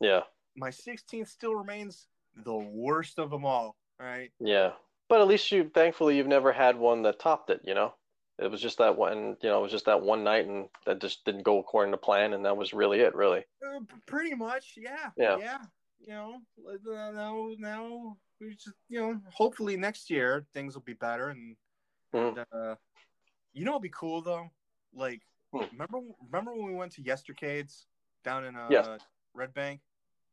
Yeah. 0.00 0.20
my 0.56 0.70
16th 0.70 1.28
still 1.28 1.54
remains 1.54 2.06
the 2.44 2.54
worst 2.54 3.18
of 3.18 3.30
them 3.30 3.44
all. 3.44 3.76
All 4.00 4.06
right. 4.06 4.30
Yeah. 4.40 4.72
But 5.08 5.20
at 5.20 5.28
least 5.28 5.50
you 5.50 5.70
thankfully 5.72 6.16
you've 6.16 6.26
never 6.26 6.52
had 6.52 6.76
one 6.76 7.02
that 7.02 7.18
topped 7.18 7.50
it, 7.50 7.60
you 7.64 7.74
know? 7.74 7.94
It 8.40 8.50
was 8.50 8.62
just 8.62 8.78
that 8.78 8.96
one, 8.96 9.36
you 9.42 9.50
know, 9.50 9.58
it 9.58 9.62
was 9.62 9.70
just 9.70 9.84
that 9.84 10.00
one 10.00 10.24
night 10.24 10.46
and 10.46 10.68
that 10.86 11.00
just 11.00 11.24
didn't 11.26 11.42
go 11.42 11.58
according 11.58 11.92
to 11.92 11.98
plan 11.98 12.32
and 12.32 12.44
that 12.46 12.56
was 12.56 12.72
really 12.72 13.00
it, 13.00 13.14
really. 13.14 13.44
Uh, 13.62 13.80
pretty 14.06 14.34
much, 14.34 14.74
yeah. 14.78 15.10
Yeah. 15.16 15.36
Yeah. 15.36 15.58
You 16.00 16.08
know, 16.14 16.40
uh, 16.66 17.10
now, 17.12 17.50
now 17.58 18.16
we 18.40 18.54
just, 18.54 18.76
you 18.88 18.98
know, 18.98 19.20
hopefully 19.30 19.76
next 19.76 20.08
year 20.08 20.46
things 20.54 20.74
will 20.74 20.82
be 20.82 20.94
better. 20.94 21.28
And, 21.28 21.56
Mhm. 22.14 22.38
and 22.38 22.46
uh, 22.50 22.76
you 23.52 23.66
know, 23.66 23.72
it'd 23.72 23.82
be 23.82 23.90
cool 23.90 24.22
though. 24.22 24.50
Like, 24.94 25.20
Hmm. 25.52 25.64
remember, 25.72 26.00
remember 26.24 26.54
when 26.54 26.66
we 26.66 26.74
went 26.74 26.92
to 26.92 27.02
Yestercades 27.02 27.84
down 28.24 28.46
in 28.46 28.56
uh, 28.56 28.68
Yeah. 28.70 28.98
Red 29.34 29.52
Bank? 29.52 29.82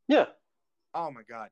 Yeah. 0.06 0.26
Oh 0.94 1.10
my 1.10 1.22
God. 1.28 1.50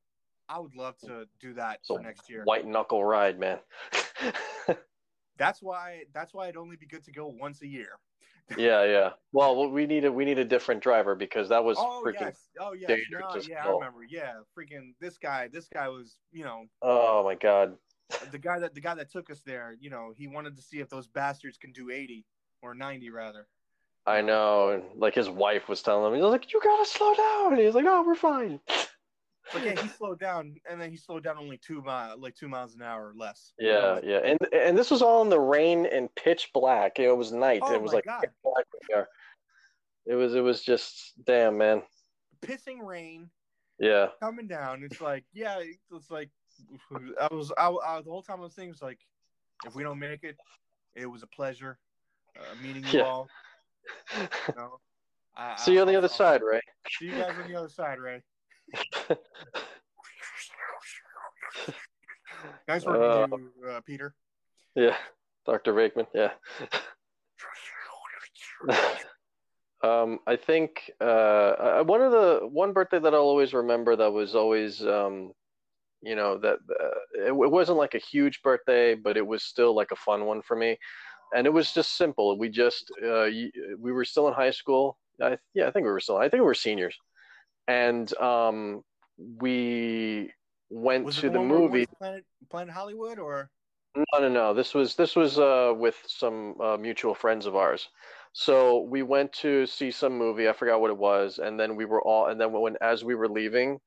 I 0.48 0.58
would 0.58 0.74
love 0.74 0.96
to 1.00 1.28
do 1.38 1.52
that 1.54 1.80
So 1.82 1.96
for 1.96 2.02
next 2.02 2.30
year. 2.30 2.44
White 2.44 2.66
knuckle 2.66 3.04
ride, 3.04 3.38
man. 3.38 3.58
That's 5.38 5.62
why, 5.62 6.04
that's 6.12 6.32
why 6.34 6.44
it'd 6.44 6.56
only 6.56 6.76
be 6.76 6.86
good 6.86 7.04
to 7.04 7.12
go 7.12 7.28
once 7.28 7.62
a 7.62 7.66
year. 7.66 7.98
yeah, 8.56 8.84
yeah. 8.84 9.10
Well, 9.32 9.70
we 9.70 9.86
need 9.86 10.04
a 10.04 10.12
we 10.12 10.24
need 10.24 10.38
a 10.38 10.44
different 10.44 10.80
driver 10.80 11.16
because 11.16 11.48
that 11.48 11.64
was 11.64 11.78
Oh 11.78 12.02
freaking 12.04 12.20
yes, 12.20 12.48
oh 12.60 12.72
yes, 12.74 12.90
dangerous 12.90 13.48
no, 13.48 13.54
yeah, 13.54 13.66
I 13.66 13.72
remember. 13.72 14.04
Yeah, 14.08 14.34
freaking 14.56 14.94
this 15.00 15.18
guy. 15.18 15.48
This 15.48 15.68
guy 15.68 15.88
was, 15.88 16.16
you 16.32 16.44
know, 16.44 16.64
Oh 16.82 17.24
my 17.24 17.34
god. 17.34 17.76
Uh, 18.12 18.26
the 18.30 18.38
guy 18.38 18.60
that 18.60 18.74
the 18.74 18.80
guy 18.80 18.94
that 18.94 19.10
took 19.10 19.30
us 19.30 19.40
there, 19.40 19.74
you 19.80 19.90
know, 19.90 20.12
he 20.16 20.28
wanted 20.28 20.56
to 20.56 20.62
see 20.62 20.78
if 20.78 20.88
those 20.88 21.08
bastards 21.08 21.58
can 21.58 21.72
do 21.72 21.90
80 21.90 22.24
or 22.62 22.74
90 22.74 23.10
rather. 23.10 23.48
I 24.06 24.20
know. 24.22 24.70
And 24.70 24.84
like 25.00 25.14
his 25.14 25.28
wife 25.28 25.68
was 25.68 25.82
telling 25.82 26.06
him, 26.12 26.16
he 26.16 26.22
was 26.22 26.30
like, 26.30 26.52
You 26.52 26.60
gotta 26.62 26.88
slow 26.88 27.14
down. 27.14 27.52
And 27.54 27.62
he's 27.62 27.74
like, 27.74 27.86
Oh, 27.86 28.04
we're 28.06 28.14
fine. 28.14 28.60
But 29.52 29.64
yeah, 29.64 29.80
he 29.80 29.88
slowed 29.88 30.18
down, 30.18 30.56
and 30.68 30.80
then 30.80 30.90
he 30.90 30.96
slowed 30.96 31.22
down 31.22 31.38
only 31.38 31.56
two 31.56 31.80
mile, 31.82 32.18
like 32.18 32.34
two 32.34 32.48
miles 32.48 32.74
an 32.74 32.82
hour 32.82 33.08
or 33.08 33.14
less. 33.14 33.52
Yeah, 33.58 34.00
yeah. 34.02 34.18
And 34.18 34.38
and 34.52 34.76
this 34.76 34.90
was 34.90 35.02
all 35.02 35.22
in 35.22 35.28
the 35.28 35.38
rain 35.38 35.86
and 35.86 36.12
pitch 36.16 36.50
black. 36.52 36.98
It 36.98 37.16
was 37.16 37.32
night. 37.32 37.62
Oh 37.64 37.72
it 37.74 37.80
was 37.80 37.92
like. 37.92 38.06
It 40.06 40.14
was 40.14 40.34
it 40.34 40.40
was 40.40 40.62
just 40.62 41.12
damn 41.24 41.58
man. 41.58 41.82
Pissing 42.40 42.78
rain 42.80 43.30
Yeah. 43.78 44.08
coming 44.20 44.46
down. 44.46 44.82
It's 44.84 45.00
like, 45.00 45.24
yeah, 45.32 45.58
it's 45.90 46.10
like 46.10 46.30
I 47.20 47.28
was, 47.32 47.52
I, 47.58 47.68
I 47.68 48.02
the 48.02 48.10
whole 48.10 48.22
time 48.22 48.38
I 48.38 48.44
was 48.44 48.54
thinking, 48.54 48.72
it's 48.72 48.82
like, 48.82 49.00
if 49.64 49.74
we 49.74 49.82
don't 49.82 49.98
make 49.98 50.22
it, 50.22 50.36
it 50.94 51.06
was 51.06 51.22
a 51.22 51.26
pleasure 51.26 51.78
uh, 52.38 52.54
meeting 52.62 52.84
you 52.84 53.00
Yeah. 53.00 53.04
all. 53.04 53.28
You 54.16 54.28
know? 54.56 54.80
I, 55.36 55.56
See 55.56 55.74
you 55.74 55.80
on 55.80 55.86
the 55.86 55.96
other 55.96 56.08
side, 56.08 56.40
Ray. 56.40 56.60
See 56.98 57.06
you 57.06 57.12
guys 57.12 57.34
on 57.42 57.50
the 57.50 57.58
other 57.58 57.68
side, 57.68 57.98
Ray. 57.98 58.22
Nice 62.68 62.84
working 62.84 63.10
Uh, 63.10 63.26
you, 63.36 63.52
uh, 63.70 63.80
Peter. 63.86 64.14
Yeah. 64.74 64.96
Dr. 65.46 65.72
Rakeman, 65.72 66.06
yeah. 66.12 66.32
um, 69.82 70.18
I 70.26 70.34
think 70.36 70.90
uh, 71.00 71.04
uh, 71.04 71.84
one 71.84 72.00
of 72.00 72.10
the 72.10 72.40
one 72.50 72.72
birthday 72.72 72.98
that 72.98 73.14
I'll 73.14 73.20
always 73.20 73.54
remember 73.54 73.94
that 73.94 74.10
was 74.10 74.34
always 74.34 74.84
um, 74.84 75.32
you 76.02 76.16
know 76.16 76.36
that 76.38 76.58
uh, 76.68 76.98
it, 77.14 77.28
it 77.28 77.50
wasn't 77.50 77.78
like 77.78 77.94
a 77.94 77.98
huge 77.98 78.42
birthday, 78.42 78.94
but 78.94 79.16
it 79.16 79.26
was 79.26 79.44
still 79.44 79.74
like 79.74 79.92
a 79.92 79.96
fun 79.96 80.24
one 80.24 80.42
for 80.42 80.56
me, 80.56 80.76
and 81.34 81.46
it 81.46 81.52
was 81.52 81.72
just 81.72 81.96
simple. 81.96 82.36
We 82.36 82.48
just 82.48 82.90
uh, 83.04 83.28
we 83.78 83.92
were 83.92 84.04
still 84.04 84.26
in 84.26 84.34
high 84.34 84.50
school. 84.50 84.98
I, 85.22 85.38
yeah, 85.54 85.68
I 85.68 85.70
think 85.70 85.84
we 85.84 85.92
were 85.92 86.00
still. 86.00 86.16
I 86.16 86.28
think 86.28 86.40
we 86.40 86.46
were 86.46 86.54
seniors, 86.54 86.96
and 87.68 88.16
um, 88.18 88.82
we 89.18 90.32
went 90.70 91.04
Was 91.04 91.16
to 91.16 91.30
the 91.30 91.38
one 91.38 91.48
where 91.48 91.58
we 91.58 91.62
went 91.62 91.72
movie. 91.72 91.86
Planet 91.98 92.24
Planet 92.50 92.74
Hollywood 92.74 93.18
or 93.18 93.50
No, 93.94 94.04
no, 94.18 94.28
no. 94.28 94.54
This 94.54 94.74
was 94.74 94.94
this 94.94 95.16
was 95.16 95.38
uh, 95.38 95.72
with 95.76 95.96
some 96.06 96.60
uh, 96.60 96.76
mutual 96.76 97.14
friends 97.14 97.46
of 97.46 97.56
ours. 97.56 97.88
So 98.32 98.80
we 98.80 99.02
went 99.02 99.32
to 99.34 99.64
see 99.66 99.90
some 99.90 100.18
movie. 100.18 100.48
I 100.48 100.52
forgot 100.52 100.80
what 100.80 100.90
it 100.90 100.98
was, 100.98 101.38
and 101.38 101.58
then 101.58 101.74
we 101.76 101.86
were 101.86 102.02
all. 102.02 102.26
And 102.26 102.40
then 102.40 102.52
when 102.52 102.76
as 102.82 103.02
we 103.02 103.14
were 103.14 103.28
leaving, 103.28 103.78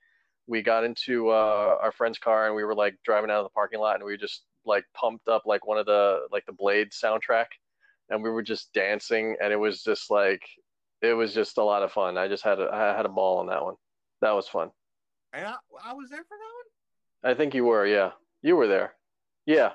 we 0.47 0.63
got 0.63 0.83
into 0.83 1.29
uh, 1.29 1.77
our 1.81 1.91
friend's 1.91 2.17
car, 2.17 2.47
and 2.47 2.55
we 2.55 2.63
were 2.63 2.75
like 2.75 2.95
driving 3.05 3.29
out 3.29 3.37
of 3.37 3.45
the 3.45 3.49
parking 3.51 3.79
lot, 3.79 3.95
and 3.95 4.03
we 4.03 4.17
just 4.17 4.45
like 4.65 4.83
pumped 4.93 5.27
up 5.27 5.43
like 5.45 5.67
one 5.67 5.77
of 5.77 5.85
the 5.85 6.21
like 6.31 6.45
the 6.47 6.53
Blade 6.53 6.89
soundtrack, 6.91 7.45
and 8.09 8.23
we 8.23 8.31
were 8.31 8.41
just 8.41 8.73
dancing, 8.73 9.35
and 9.41 9.53
it 9.53 9.57
was 9.57 9.83
just 9.83 10.09
like 10.09 10.41
it 11.01 11.13
was 11.13 11.33
just 11.33 11.57
a 11.57 11.63
lot 11.63 11.83
of 11.83 11.91
fun. 11.91 12.17
I 12.17 12.27
just 12.27 12.43
had 12.43 12.59
a, 12.59 12.69
I 12.71 12.95
had 12.95 13.05
a 13.05 13.09
ball 13.09 13.39
on 13.39 13.47
that 13.47 13.63
one. 13.63 13.75
That 14.21 14.31
was 14.31 14.47
fun. 14.47 14.69
and 15.33 15.45
I, 15.47 15.55
I 15.83 15.93
was 15.93 16.09
there 16.09 16.23
for 16.23 16.37
that 16.37 17.27
one. 17.27 17.33
I 17.33 17.37
think 17.37 17.53
you 17.53 17.65
were, 17.65 17.85
yeah, 17.85 18.11
you 18.41 18.55
were 18.55 18.67
there. 18.67 18.93
Yeah, 19.45 19.71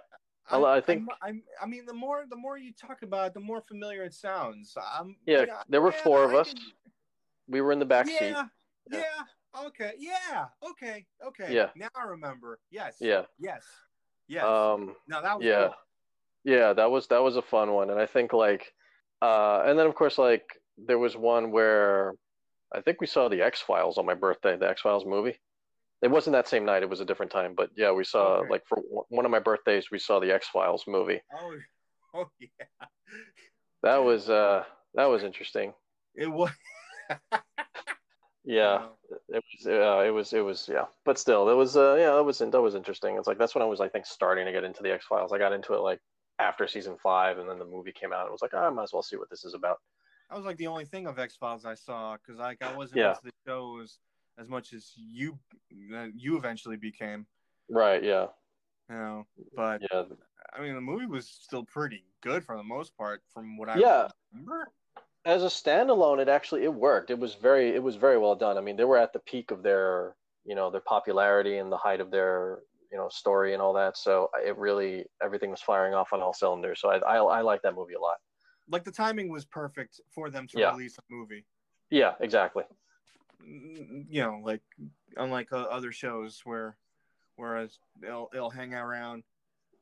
I- 0.51 0.63
I 0.63 0.81
think- 0.81 1.09
I'm, 1.23 1.43
i 1.61 1.67
mean 1.67 1.85
the 1.87 1.95
more 1.95 2.25
the 2.29 2.37
more 2.37 2.57
you 2.59 2.73
talk 2.73 3.03
about 3.03 3.29
it, 3.29 3.35
the 3.35 3.41
more 3.41 3.61
familiar 3.63 4.03
it 4.05 4.15
sounds. 4.15 4.77
I'm, 4.77 5.17
yeah. 5.27 5.47
There 5.69 5.81
were 5.83 5.93
yeah, 5.93 6.03
four 6.03 6.25
of 6.25 6.35
I 6.35 6.39
us. 6.39 6.53
can- 6.53 6.63
We 7.49 7.61
were 7.61 7.73
in 7.73 7.79
the 7.79 7.85
back 7.87 8.07
seat. 8.07 8.19
yeah, 8.21 8.45
Yeah. 8.91 8.99
yeah, 8.99 9.67
okay, 9.67 9.93
yeah, 9.99 10.47
okay, 10.71 11.07
okay. 11.27 11.55
Yeah. 11.55 11.69
Now 11.77 11.89
I 11.95 12.05
remember. 12.05 12.59
Yes. 12.71 12.97
Yeah. 13.01 13.23
Yes. 13.39 13.63
Yes. 14.29 14.45
Um, 14.45 14.95
no, 15.07 15.21
that 15.23 15.37
was 15.39 15.45
yeah. 15.47 15.67
cool. 15.69 15.75
yeah, 16.45 16.73
that 16.73 16.91
was 16.91 17.07
that 17.09 17.23
was 17.23 17.37
a 17.37 17.43
fun 17.43 17.73
one, 17.73 17.91
and 17.91 18.01
I 18.01 18.07
think 18.07 18.33
like, 18.33 18.73
uh, 19.23 19.65
and 19.67 19.79
then 19.79 19.87
of 19.87 19.95
course 19.95 20.17
like 20.19 20.45
there 20.79 20.99
was 20.99 21.17
one 21.17 21.51
where 21.51 22.15
I 22.75 22.81
think 22.81 23.01
we 23.01 23.07
saw 23.07 23.29
the 23.29 23.43
X 23.43 23.61
Files 23.61 23.99
on 23.99 24.07
my 24.07 24.15
birthday, 24.15 24.57
the 24.57 24.69
X 24.69 24.81
Files 24.81 25.05
movie. 25.07 25.39
It 26.03 26.11
wasn't 26.11 26.35
that 26.35 26.49
same 26.49 26.65
night; 26.65 26.83
it 26.83 26.91
was 26.91 27.01
a 27.01 27.05
different 27.05 27.33
time. 27.33 27.55
But 27.55 27.71
yeah, 27.77 27.93
we 27.93 28.05
saw 28.05 28.39
Okay. 28.39 28.51
like 28.51 28.67
for 28.67 28.79
one- 28.79 29.07
one 29.09 29.25
of 29.25 29.31
my 29.31 29.39
birthdays, 29.39 29.91
we 29.91 29.99
saw 29.99 30.21
the 30.21 30.33
X 30.33 30.49
Files 30.49 30.85
movie. 30.87 31.21
Oh, 31.33 31.57
oh 32.15 32.31
yeah. 32.41 32.87
That 33.83 33.99
was 34.05 34.29
uh 34.29 34.65
that 34.95 35.07
was 35.07 35.23
interesting. 35.25 35.75
It 36.15 36.29
was. 36.31 36.51
Yeah, 38.47 38.89
it 39.31 39.43
was 39.43 39.67
uh, 39.67 40.03
it 40.07 40.11
was 40.11 40.33
it 40.35 40.45
was 40.45 40.69
yeah, 40.71 40.85
but 41.07 41.19
still, 41.19 41.49
it 41.49 41.55
was 41.55 41.79
uh 41.79 41.97
yeah, 41.99 42.13
that 42.15 42.23
was 42.25 42.41
that 42.41 42.61
was 42.61 42.75
interesting. 42.75 43.17
It's 43.17 43.27
like 43.27 43.39
that's 43.39 43.55
when 43.55 43.63
I 43.63 43.67
was 43.67 43.81
I 43.81 43.89
think 43.89 44.05
starting 44.05 44.45
to 44.45 44.53
get 44.53 44.65
into 44.65 44.83
the 44.83 44.93
X 44.93 45.07
Files. 45.07 45.33
I 45.33 45.39
got 45.39 45.55
into 45.55 45.73
it 45.73 45.81
like 45.81 45.99
after 46.39 46.67
season 46.69 46.99
five, 47.03 47.39
and 47.39 47.49
then 47.49 47.59
the 47.59 47.65
movie 47.65 47.93
came 47.93 48.13
out. 48.13 48.25
and 48.25 48.33
was 48.33 48.43
like, 48.43 48.51
"Ah, 48.53 48.67
I 48.67 48.71
might 48.71 48.83
as 48.83 48.93
well 48.93 49.03
see 49.03 49.17
what 49.17 49.31
this 49.31 49.47
is 49.47 49.55
about. 49.55 49.79
That 50.31 50.37
was 50.37 50.45
like 50.45 50.57
the 50.57 50.67
only 50.67 50.85
thing 50.85 51.07
of 51.07 51.19
X 51.19 51.37
Files 51.37 51.65
I 51.65 51.75
saw 51.75 52.17
because 52.17 52.39
like 52.39 52.63
I 52.63 52.77
wasn't 52.77 52.99
Yeah. 53.01 53.11
into 53.11 53.25
the 53.25 53.33
shows 53.47 53.99
as 54.39 54.49
much 54.49 54.73
as 54.73 54.93
you 54.97 55.39
uh, 55.95 56.09
you 56.15 56.37
eventually 56.37 56.77
became. 56.77 57.27
Right? 57.71 58.03
Yeah. 58.03 58.27
You 58.89 58.97
know, 58.97 59.27
but 59.55 59.83
Yeah. 59.93 60.05
I 60.55 60.61
mean 60.61 60.75
the 60.75 60.81
movie 60.81 61.07
was 61.07 61.29
still 61.29 61.65
pretty 61.65 62.05
good 62.23 62.45
for 62.45 62.57
the 62.57 62.63
most 62.63 62.97
part 62.97 63.23
from 63.33 63.57
what 63.57 63.69
I 63.69 63.79
Yeah. 63.79 64.09
remember. 64.33 64.73
as 65.27 65.43
a 65.43 65.47
standalone 65.47 66.21
it 66.21 66.29
actually 66.29 66.65
it 66.65 66.75
worked 66.75 67.11
it 67.11 67.19
was 67.19 67.35
very 67.35 67.75
it 67.75 67.83
was 67.83 67.97
very 67.97 68.19
well 68.19 68.35
done 68.35 68.59
i 68.59 68.61
mean 68.61 68.77
they 68.77 68.85
were 68.85 68.99
at 68.99 69.13
the 69.15 69.19
peak 69.21 69.51
of 69.51 69.63
their 69.63 70.17
you 70.45 70.55
know 70.55 70.71
their 70.71 70.83
popularity 70.83 71.57
and 71.57 71.73
the 71.73 71.77
height 71.79 72.01
of 72.01 72.11
their 72.11 72.61
you 72.93 72.99
know 72.99 73.09
story 73.09 73.55
and 73.55 73.63
all 73.63 73.73
that 73.73 73.97
so 73.97 74.29
it 74.45 74.55
really 74.59 75.07
everything 75.23 75.51
was 75.51 75.63
firing 75.63 75.95
off 75.95 76.13
on 76.13 76.21
all 76.21 76.35
cylinders 76.35 76.79
so 76.79 76.91
i 76.91 76.99
i, 76.99 77.17
I 77.17 77.41
like 77.41 77.63
that 77.63 77.75
movie 77.75 77.95
a 77.95 78.01
lot 78.01 78.17
Like 78.69 78.85
the 78.85 78.93
timing 78.93 79.29
was 79.29 79.45
perfect 79.45 80.01
for 80.15 80.31
them 80.31 80.47
to 80.49 80.59
Yeah. 80.59 80.71
release 80.73 80.99
a 80.99 81.03
movie. 81.11 81.45
yeah 81.91 82.15
exactly 82.21 82.65
Mm, 83.43 84.07
You 84.09 84.23
know, 84.23 84.41
like 84.43 84.63
unlike 85.17 85.53
uh, 85.53 85.63
other 85.63 85.93
shows 85.93 86.41
where, 86.45 86.77
whereas 87.37 87.79
they'll 88.01 88.29
they'll 88.33 88.51
hang 88.51 88.73
around 88.75 89.25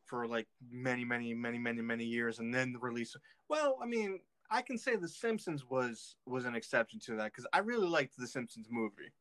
for 0.06 0.26
like 0.26 0.48
many 0.70 1.04
many 1.04 1.32
many 1.34 1.58
many 1.58 1.80
many 1.82 2.04
years 2.04 2.38
and 2.38 2.52
then 2.52 2.74
release. 2.80 3.14
Well, 3.48 3.78
I 3.82 3.86
mean, 3.86 4.20
I 4.50 4.62
can 4.62 4.78
say 4.78 4.96
The 4.96 5.08
Simpsons 5.08 5.64
was 5.68 6.16
was 6.26 6.44
an 6.44 6.54
exception 6.56 6.98
to 7.00 7.16
that 7.16 7.26
because 7.26 7.46
I 7.52 7.58
really 7.58 7.86
liked 7.88 8.16
The 8.16 8.26
Simpsons 8.26 8.68
movie. 8.70 9.12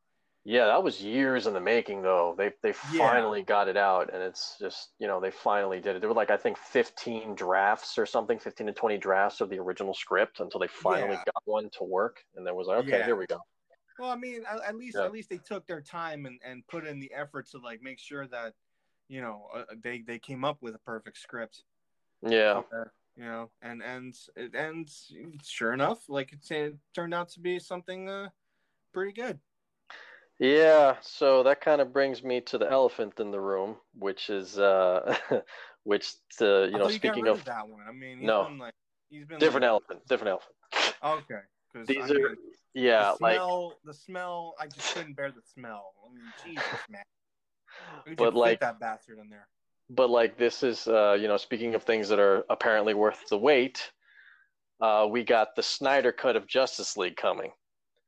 Yeah 0.43 0.65
that 0.65 0.83
was 0.83 1.01
years 1.01 1.45
in 1.45 1.53
the 1.53 1.59
making 1.59 2.01
though 2.01 2.33
they 2.37 2.51
they 2.63 2.73
Yeah. 2.93 2.97
finally 2.97 3.43
got 3.43 3.67
it 3.67 3.77
out 3.77 4.11
and 4.13 4.23
it's 4.23 4.57
just 4.59 4.89
you 4.97 5.07
know 5.07 5.19
they 5.19 5.31
finally 5.31 5.79
did 5.79 5.95
it 5.95 5.99
there 5.99 6.09
were 6.09 6.15
like 6.15 6.31
i 6.31 6.37
think 6.37 6.57
15 6.57 7.35
drafts 7.35 7.97
or 7.97 8.05
something 8.05 8.39
15 8.39 8.67
to 8.67 8.73
20 8.73 8.97
drafts 8.97 9.41
of 9.41 9.49
the 9.49 9.59
original 9.59 9.93
script 9.93 10.39
until 10.39 10.59
they 10.59 10.67
finally 10.67 11.15
Yeah. 11.15 11.23
got 11.25 11.43
one 11.45 11.69
to 11.77 11.83
work 11.83 12.23
and 12.35 12.45
then 12.45 12.55
was 12.55 12.67
like 12.67 12.79
okay 12.79 12.99
Yeah. 12.99 13.05
here 13.05 13.15
we 13.15 13.25
go 13.27 13.37
Well, 13.99 14.09
I 14.09 14.15
mean, 14.15 14.43
at, 14.49 14.61
at 14.63 14.75
least 14.75 14.97
at 14.97 15.11
least 15.11 15.29
they 15.29 15.37
took 15.37 15.67
their 15.67 15.81
time 15.81 16.25
and, 16.25 16.39
and 16.43 16.65
put 16.67 16.87
in 16.87 16.99
the 16.99 17.13
effort 17.13 17.47
to 17.51 17.59
like 17.59 17.81
make 17.83 17.99
sure 17.99 18.25
that 18.27 18.53
you 19.09 19.21
know 19.21 19.47
uh, 19.53 19.65
they 19.83 20.01
they 20.01 20.17
came 20.17 20.43
up 20.43 20.57
with 20.61 20.73
a 20.73 20.79
perfect 20.79 21.17
script. 21.17 21.63
yeah 22.23 22.61
Uh, 22.73 22.85
you 23.15 23.25
know, 23.25 23.51
and 23.61 23.83
and 23.83 24.15
and 24.55 24.89
sure 25.43 25.73
enough, 25.73 26.09
like 26.09 26.33
it, 26.33 26.49
it 26.49 26.75
turned 26.95 27.13
out 27.13 27.29
to 27.29 27.39
be 27.39 27.59
something 27.59 28.09
uh, 28.09 28.29
pretty 28.93 29.11
good. 29.11 29.39
Yeah, 30.41 30.95
so 31.01 31.43
that 31.43 31.61
kind 31.61 31.81
of 31.81 31.93
brings 31.93 32.23
me 32.23 32.41
to 32.41 32.57
the 32.57 32.67
elephant 32.69 33.19
in 33.19 33.29
the 33.29 33.39
room, 33.39 33.77
which 33.93 34.31
is 34.31 34.57
uh 34.57 35.15
which 35.83 36.13
uh, 36.41 36.63
you 36.63 36.71
know 36.71 36.85
thought 36.85 36.93
speaking 36.93 37.27
of 37.27 37.37
of 37.39 37.45
that 37.45 37.67
one. 37.67 37.83
I 37.87 37.91
mean, 37.91 38.17
he's 38.17 38.27
No. 38.27 38.45
been 38.45 38.57
like 38.57 38.73
he's 39.11 39.25
been 39.25 39.37
different 39.37 39.61
like, 39.65 39.69
elephant, 39.69 40.07
different 40.07 40.31
elephant. 40.31 40.55
Okay, 41.03 41.41
These 41.85 41.97
I 41.97 42.13
are 42.13 42.29
mean, 42.29 42.35
yeah, 42.73 43.13
the 43.19 43.23
like 43.23 43.35
smell, 43.35 43.73
the 43.85 43.93
smell. 43.93 44.55
I 44.59 44.65
just 44.65 44.95
couldn't 44.95 45.13
bear 45.13 45.31
the 45.31 45.43
smell. 45.53 45.93
I 46.09 46.11
mean, 46.11 46.33
Jesus, 46.43 46.63
man. 46.89 47.03
Who'd 48.07 48.17
But, 48.17 48.33
like- 48.33 48.59
that 48.61 48.79
bastard 48.79 49.19
in 49.19 49.29
there. 49.29 49.47
but 49.91 50.09
like 50.09 50.39
this 50.39 50.63
is 50.63 50.87
uh 50.87 51.15
you 51.21 51.27
know 51.27 51.37
speaking 51.37 51.75
of 51.75 51.83
things 51.83 52.09
that 52.09 52.17
are 52.19 52.45
apparently 52.49 52.95
worth 52.95 53.27
the 53.29 53.37
wait, 53.37 53.91
uh 54.81 55.07
we 55.07 55.23
got 55.23 55.55
the 55.55 55.61
Snyder 55.61 56.11
cut 56.11 56.35
of 56.35 56.47
Justice 56.47 56.97
League 56.97 57.15
coming, 57.15 57.51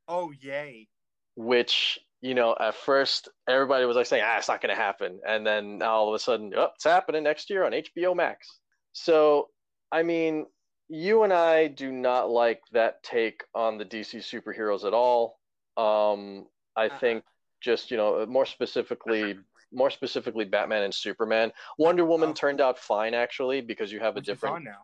Oh 0.08 0.32
yay! 0.40 0.88
which 1.36 1.98
you 2.28 2.34
know 2.34 2.56
at 2.58 2.74
first 2.74 3.28
everybody 3.48 3.84
was 3.84 3.96
like 3.96 4.06
saying 4.06 4.24
ah 4.26 4.38
it's 4.38 4.48
not 4.48 4.60
going 4.62 4.74
to 4.74 4.82
happen, 4.88 5.20
and 5.28 5.46
then 5.46 5.82
all 5.82 6.08
of 6.08 6.14
a 6.14 6.18
sudden 6.18 6.52
oh 6.56 6.70
it's 6.74 6.84
happening 6.84 7.22
next 7.22 7.50
year 7.50 7.64
on 7.66 7.72
HBO 7.72 8.14
Max. 8.16 8.60
So 8.92 9.50
I 9.92 10.02
mean 10.02 10.46
you 10.88 11.22
and 11.24 11.32
I 11.32 11.68
do 11.68 11.92
not 11.92 12.30
like 12.30 12.60
that 12.72 13.02
take 13.02 13.44
on 13.54 13.78
the 13.78 13.84
DC 13.84 14.18
superheroes 14.32 14.84
at 14.84 14.94
all. 14.94 15.38
Um, 15.76 16.46
I 16.76 16.86
Uh-uh. 16.86 16.98
think 16.98 17.24
just 17.60 17.90
you 17.90 17.96
know 17.96 18.24
more 18.26 18.46
specifically, 18.46 19.36
more 19.72 19.90
specifically, 19.90 20.44
Batman 20.44 20.82
and 20.84 20.94
Superman. 20.94 21.52
Wonder 21.78 22.04
Woman 22.04 22.30
Oh. 22.30 22.32
turned 22.32 22.60
out 22.60 22.78
fine 22.78 23.14
actually 23.14 23.60
because 23.60 23.92
you 23.92 24.00
have 24.00 24.14
a 24.16 24.20
Which 24.20 24.26
different 24.26 24.64
now. 24.64 24.82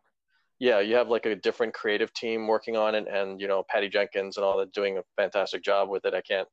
yeah 0.59 0.81
you 0.81 0.95
have 0.97 1.09
like 1.09 1.27
a 1.27 1.37
different 1.37 1.73
creative 1.75 2.13
team 2.13 2.47
working 2.47 2.77
on 2.77 2.95
it, 2.95 3.07
and 3.09 3.41
you 3.41 3.49
know 3.49 3.63
Patty 3.69 3.89
Jenkins 3.89 4.37
and 4.37 4.45
all 4.45 4.59
that 4.59 4.73
doing 4.73 4.99
a 4.99 5.03
fantastic 5.17 5.63
job 5.63 5.89
with 5.89 6.05
it. 6.05 6.15
I 6.15 6.21
can't. 6.23 6.49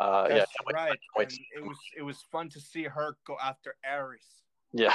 Uh, 0.00 0.26
yeah, 0.28 0.38
That's 0.38 0.52
can't 0.52 0.66
wait- 0.66 0.74
right. 0.74 0.98
wait 1.16 1.32
it 1.54 1.62
was 1.62 1.76
it 1.96 2.02
was 2.02 2.22
fun 2.32 2.48
to 2.50 2.60
see 2.60 2.84
her 2.84 3.16
go 3.26 3.36
after 3.42 3.74
Ares. 3.88 4.24
Yeah. 4.72 4.94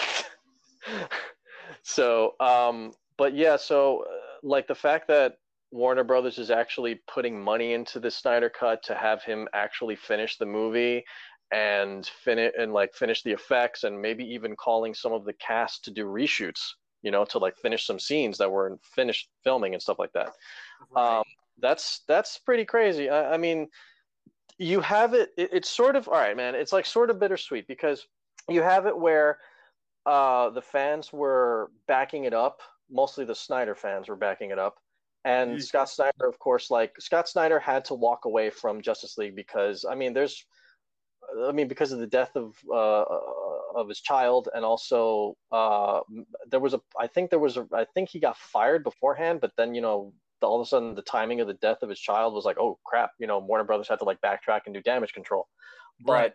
so, 1.83 2.33
um, 2.39 2.91
but 3.17 3.35
yeah, 3.35 3.55
so 3.55 4.03
uh, 4.03 4.07
like 4.41 4.67
the 4.67 4.75
fact 4.75 5.07
that 5.09 5.37
Warner 5.71 6.03
Brothers 6.03 6.39
is 6.39 6.49
actually 6.49 7.01
putting 7.07 7.39
money 7.39 7.73
into 7.73 7.99
the 7.99 8.09
Snyder 8.09 8.49
cut 8.49 8.81
to 8.83 8.95
have 8.95 9.21
him 9.23 9.47
actually 9.53 9.95
finish 9.95 10.37
the 10.37 10.45
movie 10.45 11.03
and 11.51 12.07
finish 12.23 12.51
and 12.57 12.73
like 12.73 12.93
finish 12.95 13.21
the 13.21 13.31
effects 13.31 13.83
and 13.83 14.01
maybe 14.01 14.23
even 14.23 14.55
calling 14.55 14.95
some 14.95 15.13
of 15.13 15.25
the 15.25 15.33
cast 15.33 15.83
to 15.85 15.91
do 15.91 16.05
reshoots, 16.05 16.61
you 17.03 17.11
know, 17.11 17.25
to 17.25 17.37
like 17.37 17.55
finish 17.57 17.85
some 17.85 17.99
scenes 17.99 18.37
that 18.39 18.51
were 18.51 18.79
finished 18.81 19.29
filming 19.43 19.73
and 19.73 19.81
stuff 19.81 19.99
like 19.99 20.13
that. 20.13 20.31
Um, 20.95 21.23
that's 21.59 22.01
that's 22.07 22.39
pretty 22.39 22.65
crazy. 22.65 23.09
I, 23.09 23.35
I 23.35 23.37
mean, 23.37 23.67
you 24.57 24.81
have 24.81 25.13
it, 25.13 25.31
it. 25.37 25.49
It's 25.51 25.69
sort 25.69 25.95
of 25.95 26.07
all 26.07 26.15
right, 26.15 26.35
man. 26.35 26.55
It's 26.55 26.73
like 26.73 26.85
sort 26.85 27.09
of 27.09 27.19
bittersweet 27.19 27.67
because 27.67 28.07
you 28.49 28.61
have 28.61 28.85
it 28.85 28.97
where 28.97 29.39
uh, 30.05 30.49
the 30.49 30.61
fans 30.61 31.11
were 31.11 31.71
backing 31.87 32.25
it 32.25 32.33
up. 32.33 32.61
Mostly 32.89 33.25
the 33.25 33.35
Snyder 33.35 33.75
fans 33.75 34.07
were 34.07 34.15
backing 34.15 34.51
it 34.51 34.59
up, 34.59 34.77
and 35.25 35.57
Yeesh. 35.57 35.63
Scott 35.63 35.89
Snyder, 35.89 36.27
of 36.27 36.37
course, 36.39 36.69
like 36.69 36.93
Scott 36.99 37.27
Snyder 37.27 37.59
had 37.59 37.83
to 37.85 37.95
walk 37.95 38.25
away 38.25 38.49
from 38.49 38.81
Justice 38.81 39.17
League 39.17 39.35
because 39.35 39.85
I 39.89 39.95
mean, 39.95 40.13
there's, 40.13 40.45
I 41.47 41.51
mean, 41.51 41.67
because 41.67 41.91
of 41.91 41.99
the 41.99 42.07
death 42.07 42.35
of 42.35 42.55
uh, 42.71 43.03
of 43.75 43.89
his 43.89 43.99
child, 43.99 44.49
and 44.53 44.63
also 44.63 45.35
uh, 45.51 46.01
there 46.49 46.59
was 46.59 46.73
a, 46.73 46.81
I 46.99 47.07
think 47.07 47.29
there 47.29 47.39
was 47.39 47.57
a, 47.57 47.67
I 47.73 47.85
think 47.93 48.09
he 48.09 48.19
got 48.19 48.37
fired 48.37 48.83
beforehand, 48.83 49.41
but 49.41 49.51
then 49.57 49.73
you 49.73 49.81
know 49.81 50.13
all 50.41 50.59
of 50.59 50.65
a 50.65 50.69
sudden 50.69 50.95
the 50.95 51.01
timing 51.01 51.41
of 51.41 51.47
the 51.47 51.53
death 51.55 51.79
of 51.81 51.89
his 51.89 51.99
child 51.99 52.33
was 52.33 52.45
like, 52.45 52.57
oh 52.59 52.77
crap, 52.85 53.11
you 53.19 53.27
know, 53.27 53.39
Warner 53.39 53.63
Brothers 53.63 53.87
had 53.87 53.99
to 53.99 54.05
like 54.05 54.21
backtrack 54.21 54.61
and 54.65 54.73
do 54.73 54.81
damage 54.81 55.13
control. 55.13 55.47
But 55.99 56.11
Right. 56.11 56.33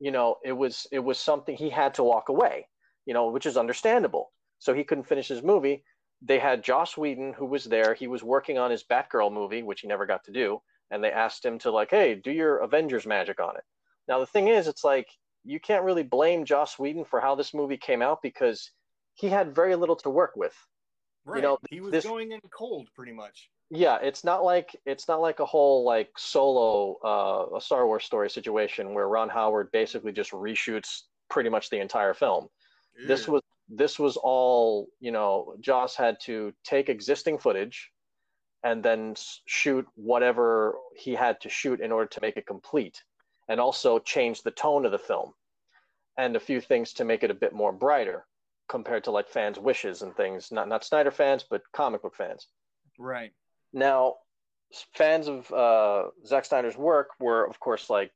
you 0.00 0.10
know, 0.10 0.36
it 0.44 0.52
was 0.52 0.86
it 0.92 1.00
was 1.00 1.18
something 1.18 1.56
he 1.56 1.70
had 1.70 1.94
to 1.94 2.04
walk 2.04 2.28
away, 2.28 2.68
you 3.06 3.14
know, 3.14 3.28
which 3.30 3.46
is 3.46 3.56
understandable. 3.56 4.32
So 4.58 4.74
he 4.74 4.84
couldn't 4.84 5.04
finish 5.04 5.28
his 5.28 5.42
movie. 5.42 5.84
They 6.22 6.38
had 6.38 6.62
Joss 6.62 6.96
Whedon 6.96 7.32
who 7.32 7.46
was 7.46 7.64
there. 7.64 7.94
He 7.94 8.06
was 8.06 8.22
working 8.22 8.56
on 8.58 8.70
his 8.70 8.84
Batgirl 8.84 9.32
movie, 9.32 9.62
which 9.62 9.80
he 9.80 9.88
never 9.88 10.06
got 10.06 10.24
to 10.24 10.32
do, 10.32 10.62
and 10.90 11.02
they 11.02 11.10
asked 11.10 11.44
him 11.44 11.58
to 11.60 11.70
like, 11.70 11.90
"Hey, 11.90 12.14
do 12.14 12.30
your 12.30 12.58
Avengers 12.58 13.06
magic 13.06 13.40
on 13.40 13.56
it." 13.56 13.64
Now 14.08 14.18
the 14.20 14.26
thing 14.26 14.48
is, 14.48 14.66
it's 14.68 14.84
like 14.84 15.08
you 15.44 15.58
can't 15.60 15.84
really 15.84 16.04
blame 16.04 16.44
Joss 16.44 16.78
Whedon 16.78 17.04
for 17.04 17.20
how 17.20 17.34
this 17.34 17.52
movie 17.52 17.76
came 17.76 18.02
out 18.02 18.22
because 18.22 18.70
he 19.14 19.28
had 19.28 19.54
very 19.54 19.74
little 19.76 19.96
to 19.96 20.10
work 20.10 20.32
with. 20.36 20.54
Right. 21.24 21.42
know, 21.42 21.58
he 21.70 21.80
was 21.80 21.92
this- 21.92 22.04
going 22.04 22.32
in 22.32 22.40
cold 22.50 22.88
pretty 22.94 23.12
much. 23.12 23.48
Yeah, 23.70 23.96
it's 24.02 24.22
not 24.22 24.44
like 24.44 24.76
it's 24.84 25.08
not 25.08 25.22
like 25.22 25.40
a 25.40 25.46
whole 25.46 25.84
like 25.84 26.10
solo 26.18 26.98
uh, 27.02 27.56
a 27.56 27.60
Star 27.60 27.86
Wars 27.86 28.04
story 28.04 28.28
situation 28.28 28.92
where 28.92 29.08
Ron 29.08 29.30
Howard 29.30 29.70
basically 29.72 30.12
just 30.12 30.32
reshoots 30.32 31.02
pretty 31.30 31.48
much 31.48 31.70
the 31.70 31.80
entire 31.80 32.12
film. 32.12 32.48
This 33.06 33.26
was 33.26 33.40
this 33.70 33.98
was 33.98 34.18
all 34.18 34.88
you 35.00 35.10
know. 35.10 35.54
Joss 35.60 35.96
had 35.96 36.20
to 36.24 36.52
take 36.64 36.90
existing 36.90 37.38
footage 37.38 37.90
and 38.62 38.82
then 38.82 39.14
shoot 39.46 39.86
whatever 39.94 40.76
he 40.94 41.14
had 41.14 41.40
to 41.40 41.48
shoot 41.48 41.80
in 41.80 41.90
order 41.90 42.08
to 42.08 42.20
make 42.20 42.36
it 42.36 42.46
complete, 42.46 43.02
and 43.48 43.58
also 43.58 43.98
change 43.98 44.42
the 44.42 44.50
tone 44.50 44.84
of 44.84 44.92
the 44.92 44.98
film 44.98 45.32
and 46.18 46.36
a 46.36 46.40
few 46.40 46.60
things 46.60 46.92
to 46.92 47.04
make 47.06 47.22
it 47.22 47.30
a 47.30 47.34
bit 47.34 47.54
more 47.54 47.72
brighter 47.72 48.26
compared 48.68 49.04
to 49.04 49.10
like 49.10 49.28
fans' 49.28 49.58
wishes 49.58 50.02
and 50.02 50.14
things. 50.16 50.50
Not 50.52 50.68
not 50.68 50.84
Snyder 50.84 51.10
fans, 51.10 51.44
but 51.48 51.62
comic 51.72 52.02
book 52.02 52.14
fans. 52.16 52.46
right. 52.98 53.32
Now, 53.74 54.16
fans 54.94 55.28
of 55.28 55.50
uh, 55.50 56.10
Zack 56.26 56.44
Snyder's 56.44 56.76
work 56.76 57.08
were, 57.18 57.46
of 57.46 57.58
course, 57.58 57.88
like 57.88 58.12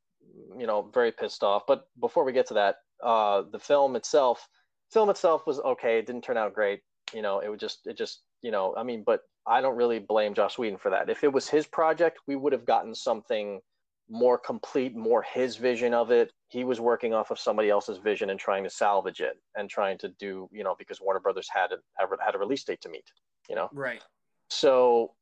you 0.58 0.66
know, 0.66 0.90
very 0.92 1.12
pissed 1.12 1.42
off. 1.42 1.62
But 1.66 1.86
before 2.00 2.24
we 2.24 2.32
get 2.32 2.46
to 2.48 2.54
that, 2.54 2.76
uh, 3.02 3.42
the 3.50 3.58
film 3.58 3.96
itself, 3.96 4.48
film 4.92 5.10
itself 5.10 5.46
was 5.46 5.60
okay. 5.60 5.98
It 5.98 6.06
didn't 6.06 6.24
turn 6.24 6.36
out 6.36 6.54
great. 6.54 6.80
You 7.14 7.22
know, 7.22 7.40
it 7.40 7.48
would 7.48 7.60
just, 7.60 7.86
it 7.86 7.96
just, 7.96 8.22
you 8.42 8.50
know, 8.50 8.74
I 8.76 8.82
mean, 8.82 9.04
but 9.04 9.20
I 9.46 9.60
don't 9.60 9.76
really 9.76 9.98
blame 9.98 10.34
Joss 10.34 10.58
Whedon 10.58 10.78
for 10.78 10.90
that. 10.90 11.08
If 11.08 11.22
it 11.22 11.32
was 11.32 11.48
his 11.48 11.66
project, 11.66 12.18
we 12.26 12.36
would 12.36 12.52
have 12.52 12.66
gotten 12.66 12.94
something 12.94 13.60
more 14.08 14.38
complete, 14.38 14.96
more 14.96 15.22
his 15.22 15.56
vision 15.56 15.92
of 15.94 16.10
it. 16.10 16.32
He 16.48 16.64
was 16.64 16.80
working 16.80 17.12
off 17.12 17.30
of 17.30 17.38
somebody 17.38 17.70
else's 17.70 17.98
vision 17.98 18.30
and 18.30 18.38
trying 18.38 18.64
to 18.64 18.70
salvage 18.70 19.20
it 19.20 19.40
and 19.56 19.68
trying 19.68 19.98
to 19.98 20.08
do, 20.20 20.48
you 20.52 20.62
know, 20.62 20.74
because 20.78 21.00
Warner 21.00 21.20
Brothers 21.20 21.48
had 21.52 21.72
a, 21.72 21.78
had 22.24 22.34
a 22.34 22.38
release 22.38 22.64
date 22.64 22.80
to 22.82 22.88
meet. 22.88 23.04
You 23.48 23.56
know, 23.56 23.68
Right. 23.72 24.02
so 24.48 25.14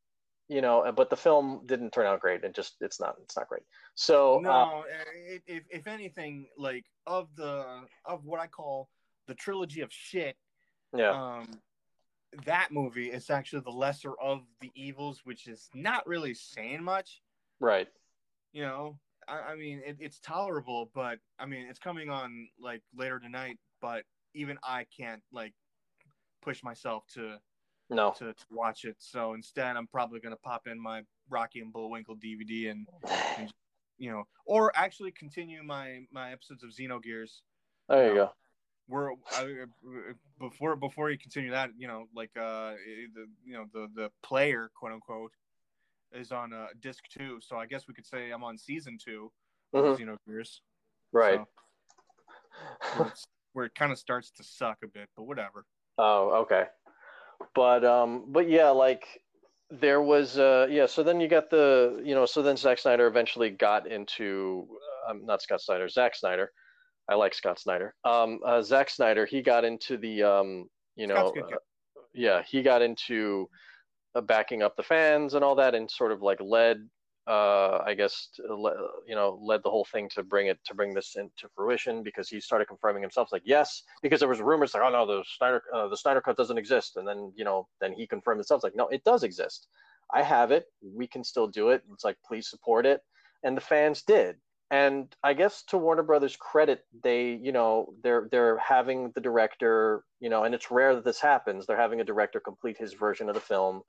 you 0.48 0.60
know 0.60 0.92
but 0.94 1.08
the 1.08 1.16
film 1.16 1.62
didn't 1.66 1.90
turn 1.90 2.04
out 2.06 2.20
great 2.20 2.44
it 2.44 2.54
just 2.54 2.74
it's 2.82 3.00
not 3.00 3.16
it's 3.22 3.36
not 3.36 3.48
great 3.48 3.62
so 3.94 4.40
no, 4.42 4.50
uh, 4.50 4.82
if 5.46 5.64
if 5.70 5.86
anything, 5.86 6.46
like 6.58 6.84
of 7.06 7.28
the 7.36 7.64
of 8.04 8.24
what 8.24 8.40
I 8.40 8.46
call 8.46 8.90
the 9.26 9.34
trilogy 9.34 9.80
of 9.80 9.90
shit, 9.90 10.36
yeah 10.94 11.10
um, 11.10 11.48
that 12.44 12.72
movie 12.72 13.10
is 13.10 13.30
actually 13.30 13.62
the 13.62 13.70
lesser 13.70 14.12
of 14.20 14.42
the 14.60 14.70
evils, 14.74 15.22
which 15.24 15.46
is 15.46 15.70
not 15.74 16.06
really 16.06 16.34
saying 16.34 16.82
much. 16.82 17.22
right 17.60 17.88
You 18.54 18.62
know, 18.62 18.98
I, 19.28 19.52
I 19.52 19.56
mean, 19.56 19.82
it, 19.84 19.96
it's 20.00 20.20
tolerable, 20.20 20.90
but 20.94 21.18
I 21.38 21.44
mean, 21.44 21.66
it's 21.68 21.78
coming 21.78 22.08
on 22.08 22.48
like 22.58 22.82
later 22.96 23.18
tonight. 23.18 23.58
But 23.82 24.04
even 24.34 24.56
I 24.62 24.86
can't 24.96 25.22
like 25.32 25.52
push 26.42 26.62
myself 26.62 27.04
to 27.14 27.36
no 27.90 28.14
to, 28.18 28.32
to 28.32 28.44
watch 28.50 28.84
it. 28.84 28.96
So 29.00 29.34
instead, 29.34 29.76
I'm 29.76 29.88
probably 29.88 30.20
gonna 30.20 30.36
pop 30.36 30.62
in 30.66 30.80
my 30.80 31.02
Rocky 31.28 31.60
and 31.60 31.72
Bullwinkle 31.72 32.16
DVD 32.16 32.70
and 32.70 32.86
you 33.98 34.10
know, 34.10 34.24
or 34.46 34.72
actually 34.76 35.12
continue 35.12 35.62
my 35.62 36.00
my 36.12 36.32
episodes 36.32 36.62
of 36.62 36.70
Xenogears. 36.70 37.40
there 37.88 38.08
you 38.08 38.14
go 38.14 38.30
We're 38.88 39.12
I, 39.32 39.64
before 40.38 40.76
before 40.76 41.10
you 41.10 41.18
continue 41.18 41.50
that, 41.50 41.70
you 41.76 41.88
know, 41.88 42.06
like 42.14 42.30
uh, 42.36 42.72
the 43.14 43.26
you 43.44 43.54
know 43.54 43.64
the 43.72 43.88
the 43.94 44.10
player 44.22 44.70
quote 44.78 44.92
unquote 44.92 45.32
is 46.14 46.32
on 46.32 46.52
uh, 46.52 46.66
disc 46.80 47.04
two. 47.16 47.38
So 47.42 47.56
I 47.56 47.66
guess 47.66 47.86
we 47.88 47.94
could 47.94 48.06
say 48.06 48.30
I'm 48.30 48.44
on 48.44 48.56
season 48.58 48.96
two 49.02 49.30
of 49.72 49.84
Mhm. 49.84 50.16
Xenogears. 50.28 50.60
right 51.12 51.40
So, 52.94 53.10
where, 53.52 53.66
it 53.66 53.74
kind 53.74 53.92
of 53.92 53.98
starts 53.98 54.30
to 54.32 54.42
suck 54.44 54.78
a 54.82 54.88
bit, 54.88 55.08
but 55.16 55.24
whatever. 55.24 55.64
oh 55.98 56.30
okay 56.42 56.66
but 57.54 57.84
um 57.84 58.24
but 58.32 58.48
yeah 58.48 58.68
like 58.70 59.04
there 59.70 60.02
was 60.02 60.38
uh 60.38 60.66
yeah 60.70 60.86
so 60.86 61.02
then 61.04 61.20
you 61.20 61.28
got 61.28 61.50
the 61.50 62.00
you 62.04 62.14
know 62.14 62.26
so 62.26 62.42
then 62.42 62.56
Zack 62.56 62.78
Snyder 62.78 63.06
eventually 63.06 63.50
got 63.50 63.86
into 63.86 64.66
um, 65.08 65.24
not 65.24 65.40
Scott 65.42 65.60
Snyder 65.60 65.88
Zack 65.88 66.14
Snyder 66.16 66.50
I 67.08 67.14
like 67.14 67.32
Scott 67.34 67.58
Snyder 67.60 67.94
um 68.04 68.40
uh, 68.44 68.60
Zack 68.62 68.88
Snyder 68.90 69.24
he 69.26 69.40
got 69.42 69.64
into 69.64 69.96
the 69.96 70.22
um 70.24 70.68
you 70.96 71.06
know 71.06 71.14
Scott's 71.14 71.32
good 71.34 71.50
guy. 71.50 71.56
uh, 71.56 72.02
yeah 72.12 72.42
he 72.42 72.62
got 72.62 72.82
into 72.82 73.48
uh, 73.52 73.56
backing 74.22 74.62
up 74.62 74.76
the 74.76 74.82
fans 74.82 75.34
and 75.34 75.44
all 75.44 75.54
that 75.54 75.74
and 75.74 75.90
sort 75.90 76.12
of 76.12 76.22
like 76.22 76.40
led 76.40 76.88
uh 77.26 77.78
i 77.86 77.94
guess 77.94 78.28
le- 78.50 78.76
you 79.06 79.14
know 79.14 79.38
led 79.42 79.62
the 79.62 79.70
whole 79.70 79.86
thing 79.86 80.10
to 80.10 80.22
bring 80.22 80.48
it 80.48 80.58
to 80.64 80.74
bring 80.74 80.92
this 80.92 81.16
into 81.16 81.48
fruition 81.54 82.02
because 82.02 82.28
he 82.28 82.38
started 82.38 82.66
confirming 82.66 83.00
himself 83.02 83.32
like 83.32 83.42
yes 83.46 83.82
because 84.02 84.20
there 84.20 84.28
was 84.28 84.40
rumors 84.42 84.74
like 84.74 84.82
oh 84.84 84.90
no 84.90 85.06
the 85.06 85.24
snyder 85.38 85.62
uh, 85.74 85.88
the 85.88 85.96
snyder 85.96 86.20
cut 86.20 86.36
doesn't 86.36 86.58
exist. 86.58 86.96
And 86.96 87.06
then 87.08 87.32
you 87.34 87.44
know 87.44 87.66
then 87.80 87.92
he 87.92 88.06
confirmed 88.06 88.38
himself 88.38 88.62
like 88.62 88.76
no 88.76 88.88
it 88.88 89.04
does 89.04 89.22
exist. 89.22 89.68
I 90.12 90.22
have 90.22 90.50
it. 90.50 90.66
We 90.82 91.06
can 91.06 91.24
still 91.24 91.46
do 91.46 91.70
it. 91.70 91.82
It's 91.92 92.04
like 92.04 92.16
please 92.26 92.48
support 92.50 92.84
it. 92.86 93.00
And 93.42 93.56
the 93.56 93.62
fans 93.62 94.02
did. 94.02 94.36
And 94.70 95.14
i 95.22 95.32
guess 95.34 95.62
to 95.68 95.78
warner 95.78 96.02
brothers 96.02 96.36
credit 96.36 96.84
they 97.02 97.38
you 97.42 97.52
know 97.52 97.94
they're 98.02 98.28
they're 98.30 98.58
having 98.58 99.12
the 99.14 99.20
director 99.20 100.04
you 100.20 100.28
know 100.30 100.44
and 100.44 100.54
it's 100.54 100.70
rare 100.70 100.94
that 100.94 101.04
this 101.04 101.20
happens. 101.20 101.66
They're 101.66 101.76
having 101.86 102.00
a 102.00 102.04
director 102.04 102.40
complete 102.40 102.76
his 102.78 102.92
version 102.92 103.28
of 103.28 103.34
the 103.34 103.40
film 103.40 103.82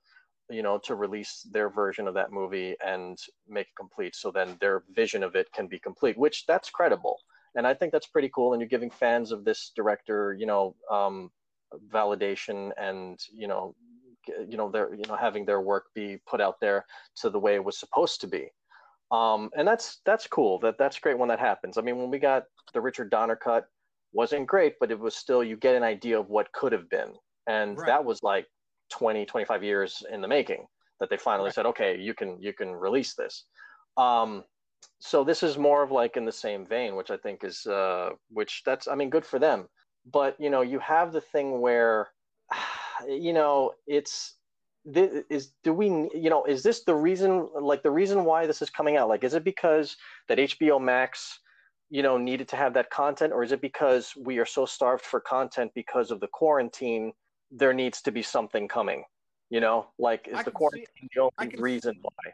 you 0.50 0.62
know 0.62 0.78
to 0.78 0.94
release 0.94 1.46
their 1.50 1.68
version 1.70 2.06
of 2.08 2.14
that 2.14 2.32
movie 2.32 2.76
and 2.84 3.18
make 3.48 3.66
it 3.68 3.76
complete. 3.76 4.14
So 4.14 4.30
then 4.30 4.56
their 4.60 4.84
vision 4.90 5.22
of 5.22 5.34
it 5.36 5.50
can 5.52 5.66
be 5.66 5.78
complete 5.78 6.16
which 6.18 6.46
that's 6.46 6.70
credible. 6.70 7.18
And 7.56 7.66
i 7.66 7.74
think 7.74 7.92
that's 7.92 8.06
pretty 8.06 8.30
cool. 8.34 8.52
And 8.52 8.60
you're 8.60 8.68
giving 8.68 8.90
fans 8.90 9.32
of 9.32 9.44
this 9.44 9.72
director 9.74 10.34
you 10.38 10.46
know 10.46 10.76
um, 10.90 11.30
validation 11.92 12.70
and 12.78 13.18
you 13.32 13.48
know 13.48 13.74
you 14.48 14.56
know 14.56 14.70
their 14.70 14.94
you 14.94 15.04
know 15.08 15.16
having 15.16 15.44
their 15.44 15.60
work 15.60 15.84
be 15.94 16.18
put 16.26 16.40
out 16.40 16.60
there 16.60 16.84
to 17.16 17.30
the 17.30 17.38
way 17.38 17.54
it 17.54 17.64
was 17.64 17.78
supposed 17.78 18.20
to 18.20 18.26
be. 18.26 18.50
Um, 19.10 19.50
and 19.56 19.66
that's 19.68 20.00
that's 20.04 20.26
cool. 20.26 20.58
That 20.60 20.78
that's 20.78 20.98
great 20.98 21.18
when 21.18 21.28
that 21.28 21.38
happens. 21.38 21.78
I 21.78 21.82
mean 21.82 21.96
when 21.98 22.10
we 22.10 22.18
got 22.18 22.44
the 22.74 22.80
richard 22.80 23.10
donner 23.10 23.36
cut 23.36 23.68
wasn't 24.12 24.46
great 24.46 24.74
but 24.80 24.90
it 24.90 24.98
was 24.98 25.14
still 25.14 25.44
you 25.44 25.56
get 25.56 25.76
an 25.76 25.82
idea 25.82 26.18
of 26.18 26.28
what 26.28 26.52
could 26.52 26.72
have 26.72 26.88
been. 26.90 27.12
And 27.46 27.78
Right. 27.78 27.86
that 27.86 28.04
was 28.04 28.22
like 28.22 28.46
20 28.90 29.26
25 29.26 29.62
years 29.64 30.02
in 30.12 30.20
the 30.20 30.28
making 30.28 30.66
that 31.00 31.10
they 31.10 31.16
finally 31.16 31.46
Right. 31.48 31.54
said 31.54 31.66
okay 31.66 31.98
you 31.98 32.14
can 32.14 32.40
you 32.40 32.52
can 32.52 32.72
release 32.72 33.14
this. 33.14 33.44
Um 33.96 34.44
so 35.00 35.24
this 35.24 35.42
is 35.42 35.58
more 35.58 35.82
of 35.82 35.90
like 35.90 36.16
in 36.16 36.24
the 36.24 36.32
same 36.32 36.64
vein 36.66 36.96
which 36.96 37.10
i 37.10 37.16
think 37.16 37.44
is 37.44 37.66
uh 37.66 38.10
which 38.30 38.62
that's 38.64 38.88
i 38.88 38.94
mean 38.94 39.10
good 39.10 39.26
for 39.26 39.38
them. 39.38 39.68
But 40.12 40.36
you 40.40 40.50
know 40.50 40.62
you 40.62 40.78
have 40.80 41.12
the 41.12 41.20
thing 41.20 41.60
where 41.60 42.08
you 43.08 43.32
know 43.32 43.72
it's 43.86 44.36
thi- 44.94 45.22
is 45.30 45.52
do 45.64 45.72
we 45.72 45.86
you 46.14 46.30
know 46.30 46.44
is 46.44 46.62
this 46.62 46.84
the 46.84 46.94
reason 46.94 47.48
like 47.60 47.82
the 47.82 47.90
reason 47.90 48.24
why 48.24 48.46
this 48.46 48.62
is 48.62 48.70
coming 48.70 48.96
out? 48.96 49.08
Like 49.08 49.24
is 49.24 49.34
it 49.34 49.44
because 49.44 49.96
that 50.28 50.38
hbo 50.38 50.80
max 50.80 51.38
you 51.90 52.02
know 52.02 52.16
needed 52.18 52.48
to 52.48 52.56
have 52.56 52.74
that 52.74 52.90
content 52.90 53.32
or 53.32 53.42
is 53.42 53.52
it 53.52 53.60
because 53.60 54.12
we 54.16 54.38
are 54.38 54.46
so 54.46 54.66
starved 54.66 55.04
for 55.04 55.20
content 55.20 55.70
because 55.74 56.10
of 56.10 56.20
the 56.20 56.28
quarantine 56.28 57.12
there 57.50 57.72
needs 57.72 58.02
to 58.02 58.10
be 58.10 58.22
something 58.22 58.66
coming 58.68 59.04
you 59.50 59.60
know 59.60 59.86
like 59.98 60.26
is 60.26 60.32
the 60.32 60.36
can 60.36 60.44
see- 60.44 60.50
quarantine 60.52 61.08
the 61.14 61.30
only 61.38 61.56
reason 61.58 61.94
see- 61.94 62.00
why 62.02 62.32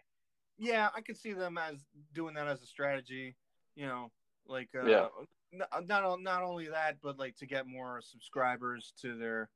yeah, 0.58 0.90
I 0.94 1.00
could 1.00 1.16
see 1.16 1.32
them 1.32 1.58
as 1.58 1.84
doing 2.14 2.34
that 2.34 2.46
as 2.46 2.62
a 2.62 2.66
strategy. 2.66 3.34
You 3.74 3.86
know, 3.86 4.12
like 4.46 4.68
uh, 4.76 4.86
Yeah. 4.86 5.08
n- 5.52 5.86
not 5.88 6.20
not 6.20 6.42
only 6.44 6.68
that, 6.68 6.98
but 7.02 7.18
like 7.18 7.34
to 7.38 7.46
get 7.46 7.66
more 7.66 8.00
subscribers 8.00 8.92
to 9.00 9.16
their 9.16 9.48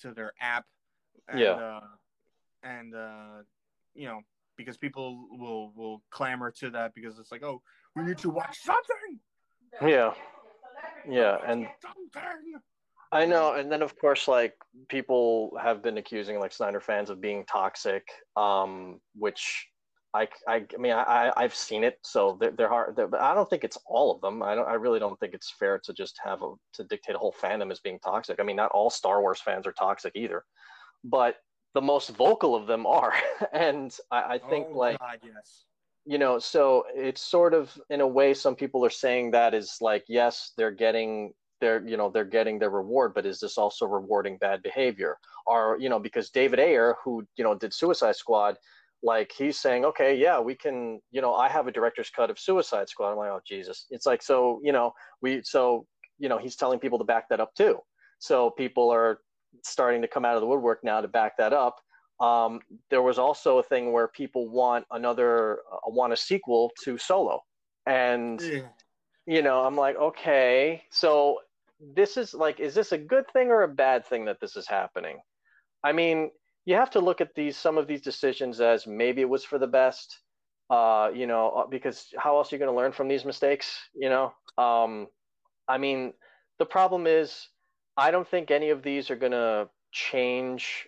to 0.00 0.12
their 0.12 0.34
app. 0.40 0.66
And, 1.28 1.40
Yeah. 1.40 1.52
Uh, 1.52 1.80
and 2.64 2.94
uh, 2.94 3.42
you 3.94 4.08
know, 4.08 4.20
because 4.56 4.76
people 4.76 5.26
will 5.30 5.72
will 5.74 6.02
clamor 6.10 6.50
to 6.50 6.68
that 6.70 6.92
because 6.92 7.18
it's 7.18 7.32
like, 7.32 7.44
oh, 7.44 7.62
we 7.96 8.02
need 8.02 8.18
to 8.18 8.28
watch 8.28 8.58
something. 8.58 9.20
yeah 9.80 10.12
yeah 11.08 11.38
and 11.46 11.66
something. 11.80 12.60
I 13.12 13.26
know, 13.26 13.52
and 13.52 13.70
then 13.70 13.82
of 13.82 13.98
course, 13.98 14.26
like 14.26 14.54
people 14.88 15.52
have 15.62 15.82
been 15.82 15.98
accusing 15.98 16.40
like 16.40 16.52
Snyder 16.52 16.80
fans 16.80 17.10
of 17.10 17.20
being 17.20 17.44
toxic, 17.44 18.08
um, 18.36 19.00
which 19.14 19.68
I, 20.14 20.28
I, 20.48 20.64
I 20.74 20.78
mean, 20.78 20.92
I, 20.92 21.30
I've 21.36 21.54
seen 21.54 21.84
it, 21.84 21.98
so 22.02 22.38
hard. 22.58 22.96
They're, 22.96 23.08
but 23.08 23.20
I 23.20 23.34
don't 23.34 23.48
think 23.50 23.64
it's 23.64 23.78
all 23.86 24.14
of 24.14 24.22
them. 24.22 24.42
I 24.42 24.54
don't, 24.54 24.66
I 24.66 24.74
really 24.74 24.98
don't 24.98 25.18
think 25.20 25.34
it's 25.34 25.54
fair 25.58 25.78
to 25.84 25.92
just 25.92 26.18
have 26.24 26.42
a 26.42 26.54
to 26.74 26.84
dictate 26.84 27.14
a 27.14 27.18
whole 27.18 27.34
fandom 27.38 27.70
as 27.70 27.80
being 27.80 27.98
toxic. 27.98 28.40
I 28.40 28.44
mean, 28.44 28.56
not 28.56 28.70
all 28.72 28.88
Star 28.88 29.20
Wars 29.20 29.42
fans 29.42 29.66
are 29.66 29.72
toxic 29.72 30.12
either, 30.14 30.42
but 31.04 31.36
the 31.74 31.82
most 31.82 32.10
vocal 32.16 32.54
of 32.54 32.66
them 32.66 32.86
are, 32.86 33.12
and 33.52 33.94
I, 34.10 34.22
I 34.34 34.38
think 34.38 34.68
oh, 34.70 34.78
like 34.78 34.98
God, 34.98 35.18
yes. 35.22 35.64
you 36.06 36.16
know 36.16 36.38
so 36.38 36.84
it's 36.94 37.20
sort 37.20 37.52
of 37.52 37.78
in 37.90 38.00
a 38.00 38.06
way 38.06 38.32
some 38.32 38.54
people 38.54 38.84
are 38.84 38.90
saying 38.90 39.30
that 39.30 39.54
is 39.54 39.76
like 39.80 40.04
yes 40.08 40.52
they're 40.56 40.70
getting 40.70 41.32
their 41.62 41.82
you 41.88 41.96
know 41.96 42.10
they're 42.10 42.34
getting 42.38 42.58
their 42.58 42.70
reward 42.70 43.14
but 43.14 43.24
is 43.24 43.40
this 43.40 43.56
also 43.56 43.86
rewarding 43.86 44.36
bad 44.36 44.62
behavior? 44.62 45.16
Or 45.46 45.78
you 45.80 45.88
know 45.88 45.98
because 45.98 46.28
david 46.30 46.60
ayer 46.60 46.96
who 47.02 47.26
you 47.36 47.44
know 47.44 47.54
did 47.54 47.72
suicide 47.72 48.16
squad 48.16 48.56
like 49.02 49.32
he's 49.36 49.58
saying 49.58 49.84
okay 49.84 50.14
yeah 50.14 50.38
we 50.38 50.54
can 50.54 51.00
you 51.10 51.20
know 51.20 51.34
i 51.34 51.48
have 51.48 51.66
a 51.66 51.72
director's 51.72 52.10
cut 52.10 52.30
of 52.30 52.38
suicide 52.38 52.88
squad. 52.88 53.12
I'm 53.12 53.18
like 53.18 53.30
oh 53.30 53.40
jesus. 53.46 53.86
It's 53.90 54.06
like 54.06 54.22
so 54.22 54.60
you 54.62 54.72
know 54.72 54.92
we 55.22 55.40
so 55.42 55.86
you 56.18 56.28
know 56.28 56.38
he's 56.38 56.56
telling 56.56 56.78
people 56.78 56.98
to 56.98 57.04
back 57.04 57.28
that 57.30 57.40
up 57.40 57.54
too. 57.54 57.78
So 58.18 58.50
people 58.50 58.90
are 58.90 59.18
starting 59.64 60.02
to 60.02 60.08
come 60.08 60.24
out 60.24 60.36
of 60.36 60.40
the 60.40 60.46
woodwork 60.46 60.82
now 60.84 61.00
to 61.00 61.08
back 61.08 61.36
that 61.38 61.52
up. 61.52 61.76
Um, 62.20 62.60
there 62.90 63.02
was 63.02 63.18
also 63.18 63.58
a 63.58 63.62
thing 63.62 63.92
where 63.92 64.08
people 64.08 64.48
want 64.48 64.86
another 64.92 65.60
uh, 65.72 65.90
want 65.90 66.12
a 66.12 66.16
sequel 66.16 66.70
to 66.84 66.96
Solo, 66.96 67.42
and 67.86 68.40
you 69.26 69.42
know 69.42 69.64
I'm 69.64 69.76
like, 69.76 69.96
okay, 69.96 70.84
so 70.90 71.38
this 71.94 72.16
is 72.16 72.34
like, 72.34 72.60
is 72.60 72.74
this 72.74 72.92
a 72.92 72.98
good 72.98 73.24
thing 73.32 73.48
or 73.48 73.62
a 73.62 73.68
bad 73.68 74.06
thing 74.06 74.24
that 74.26 74.40
this 74.40 74.56
is 74.56 74.66
happening? 74.66 75.18
I 75.84 75.92
mean, 75.92 76.30
you 76.64 76.76
have 76.76 76.90
to 76.90 77.00
look 77.00 77.20
at 77.20 77.34
these 77.34 77.56
some 77.56 77.76
of 77.76 77.86
these 77.86 78.02
decisions 78.02 78.60
as 78.60 78.86
maybe 78.86 79.20
it 79.20 79.28
was 79.28 79.44
for 79.44 79.58
the 79.58 79.66
best, 79.66 80.20
uh, 80.70 81.10
you 81.12 81.26
know, 81.26 81.50
uh, 81.50 81.66
because 81.66 82.06
how 82.16 82.36
else 82.36 82.52
are 82.52 82.56
you 82.56 82.60
going 82.60 82.70
to 82.70 82.76
learn 82.76 82.92
from 82.92 83.08
these 83.08 83.24
mistakes? 83.24 83.76
You 83.94 84.10
know, 84.10 84.32
um, 84.58 85.08
I 85.68 85.78
mean, 85.78 86.12
the 86.58 86.66
problem 86.66 87.06
is, 87.06 87.48
I 87.96 88.10
don't 88.10 88.28
think 88.28 88.50
any 88.50 88.70
of 88.70 88.82
these 88.82 89.10
are 89.10 89.16
going 89.16 89.32
to 89.32 89.68
change 89.90 90.86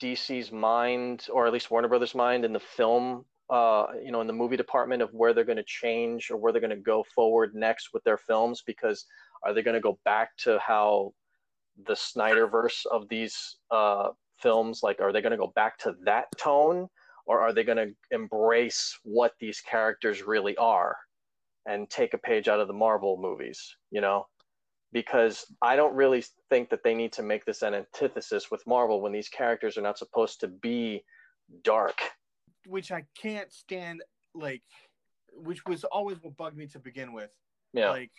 DC's 0.00 0.52
mind, 0.52 1.26
or 1.32 1.46
at 1.46 1.52
least 1.52 1.70
Warner 1.70 1.88
Brothers' 1.88 2.14
mind, 2.14 2.44
in 2.44 2.52
the 2.52 2.60
film, 2.60 3.24
uh, 3.50 3.86
you 4.02 4.12
know, 4.12 4.20
in 4.20 4.26
the 4.26 4.32
movie 4.32 4.56
department 4.56 5.02
of 5.02 5.12
where 5.12 5.32
they're 5.32 5.44
going 5.44 5.56
to 5.56 5.64
change 5.64 6.30
or 6.30 6.36
where 6.36 6.52
they're 6.52 6.60
going 6.60 6.70
to 6.70 6.76
go 6.76 7.04
forward 7.14 7.54
next 7.54 7.90
with 7.92 8.04
their 8.04 8.18
films. 8.18 8.62
Because 8.66 9.04
are 9.44 9.52
they 9.52 9.62
going 9.62 9.74
to 9.74 9.80
go 9.80 9.98
back 10.04 10.36
to 10.38 10.58
how 10.58 11.12
the 11.86 11.94
Snyderverse 11.94 12.86
of 12.86 13.08
these 13.08 13.56
uh, 13.70 14.08
films, 14.40 14.80
like, 14.82 15.00
are 15.00 15.12
they 15.12 15.20
going 15.20 15.32
to 15.32 15.36
go 15.36 15.52
back 15.54 15.78
to 15.78 15.94
that 16.04 16.26
tone, 16.36 16.88
or 17.26 17.40
are 17.40 17.52
they 17.52 17.64
going 17.64 17.78
to 17.78 17.94
embrace 18.10 18.98
what 19.02 19.32
these 19.40 19.60
characters 19.60 20.22
really 20.22 20.56
are 20.56 20.96
and 21.66 21.88
take 21.90 22.14
a 22.14 22.18
page 22.18 22.48
out 22.48 22.60
of 22.60 22.68
the 22.68 22.74
Marvel 22.74 23.18
movies? 23.20 23.76
You 23.90 24.00
know, 24.00 24.26
because 24.92 25.44
I 25.60 25.74
don't 25.76 25.94
really 25.94 26.24
think 26.48 26.70
that 26.70 26.84
they 26.84 26.94
need 26.94 27.12
to 27.14 27.22
make 27.22 27.44
this 27.44 27.62
an 27.62 27.74
antithesis 27.74 28.50
with 28.50 28.66
Marvel 28.66 29.00
when 29.00 29.12
these 29.12 29.28
characters 29.28 29.76
are 29.76 29.82
not 29.82 29.98
supposed 29.98 30.40
to 30.40 30.48
be 30.48 31.04
dark. 31.62 32.00
which 32.66 32.92
I 32.92 33.04
can't 33.20 33.52
stand. 33.52 34.02
Like, 34.34 34.62
which 35.32 35.64
was 35.66 35.84
always 35.84 36.22
what 36.22 36.36
bugged 36.36 36.56
me 36.56 36.66
to 36.68 36.78
begin 36.78 37.12
with. 37.12 37.30
Yeah, 37.72 37.90
Like, 37.90 38.12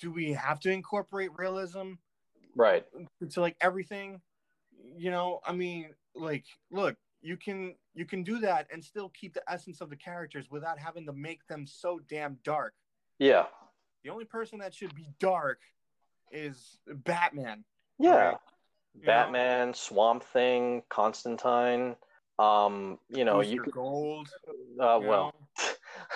do 0.00 0.10
we 0.10 0.32
have 0.32 0.60
to 0.60 0.70
incorporate 0.70 1.30
realism 1.36 1.94
right. 2.54 2.84
to 3.30 3.40
like 3.40 3.56
everything? 3.60 4.20
You 4.96 5.10
know, 5.10 5.40
I 5.46 5.52
mean, 5.52 5.94
like, 6.14 6.44
look, 6.70 6.96
you 7.20 7.36
can 7.36 7.74
you 7.94 8.04
can 8.04 8.22
do 8.22 8.38
that 8.40 8.66
and 8.72 8.84
still 8.84 9.10
keep 9.10 9.34
the 9.34 9.42
essence 9.48 9.80
of 9.80 9.90
the 9.90 9.96
characters 9.96 10.50
without 10.50 10.78
having 10.78 11.06
to 11.06 11.12
make 11.12 11.46
them 11.46 11.66
so 11.66 12.00
damn 12.08 12.38
dark. 12.44 12.74
Yeah, 13.18 13.44
The 14.02 14.10
only 14.10 14.24
person 14.24 14.58
that 14.58 14.74
should 14.74 14.94
be 14.94 15.08
dark 15.20 15.60
is 16.32 16.78
Batman. 16.86 17.64
yeah. 17.98 18.10
Right. 18.10 18.36
You 18.94 19.00
know, 19.00 19.06
Batman, 19.06 19.74
Swamp 19.74 20.22
Thing, 20.22 20.82
Constantine. 20.90 21.96
Um, 22.38 22.98
you 23.08 23.24
know, 23.24 23.40
you 23.40 23.58
Booster 23.58 23.70
Gold. 23.70 24.28
uh, 24.80 24.98
you 25.00 25.08
well, 25.08 25.34
know, 25.58 25.64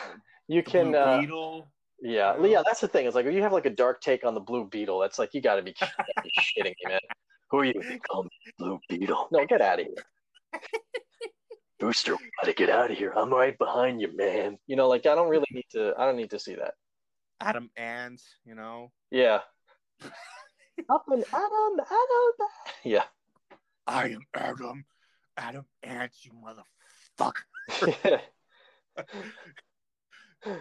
you 0.48 0.62
the 0.62 0.70
can, 0.70 0.94
uh, 0.94 1.20
Beetle. 1.20 1.68
Yeah, 2.06 2.36
you 2.38 2.46
yeah. 2.46 2.62
That's 2.64 2.80
the 2.80 2.88
thing. 2.88 3.06
It's 3.06 3.14
like 3.14 3.26
if 3.26 3.34
you 3.34 3.42
have 3.42 3.52
like 3.52 3.66
a 3.66 3.70
dark 3.70 4.00
take 4.00 4.24
on 4.24 4.34
the 4.34 4.40
Blue 4.40 4.64
Beetle, 4.64 4.98
that's 5.00 5.18
like 5.18 5.34
you 5.34 5.40
got 5.40 5.56
to 5.56 5.62
be 5.62 5.74
shitting 5.74 6.64
me, 6.64 6.74
man. 6.86 7.00
Who 7.50 7.58
are 7.58 7.64
you? 7.64 7.80
They 7.82 7.98
call 7.98 8.24
me 8.24 8.30
Blue 8.58 8.80
Beetle. 8.88 9.28
No, 9.30 9.46
get 9.46 9.60
out 9.60 9.80
of 9.80 9.86
here. 9.86 10.04
Booster, 11.78 12.12
we 12.12 12.30
gotta 12.40 12.54
get 12.54 12.70
out 12.70 12.90
of 12.90 12.96
here. 12.96 13.12
I'm 13.14 13.30
right 13.30 13.56
behind 13.58 14.00
you, 14.00 14.16
man. 14.16 14.56
You 14.66 14.76
know, 14.76 14.88
like 14.88 15.04
I 15.04 15.14
don't 15.14 15.28
really 15.28 15.46
need 15.50 15.66
to. 15.72 15.94
I 15.98 16.06
don't 16.06 16.16
need 16.16 16.30
to 16.30 16.38
see 16.38 16.54
that. 16.54 16.74
Adam 17.40 17.70
Ant. 17.76 18.22
You 18.44 18.54
know, 18.54 18.92
Yeah. 19.10 19.40
Up 20.90 21.04
and 21.08 21.24
Adam, 21.32 21.80
Adam. 21.80 22.48
Yeah. 22.84 23.04
I 23.86 24.08
am 24.08 24.20
Adam. 24.34 24.84
Adam 25.36 25.64
Ant, 25.82 26.12
you 26.22 26.32
motherfucker. 26.32 27.42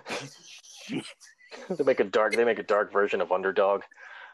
Piece 0.07 0.39
of 0.39 0.45
shit. 0.63 1.05
They 1.69 1.83
make 1.83 1.99
a 1.99 2.03
dark. 2.05 2.35
They 2.35 2.45
make 2.45 2.59
a 2.59 2.63
dark 2.63 2.91
version 2.91 3.21
of 3.21 3.31
Underdog, 3.31 3.81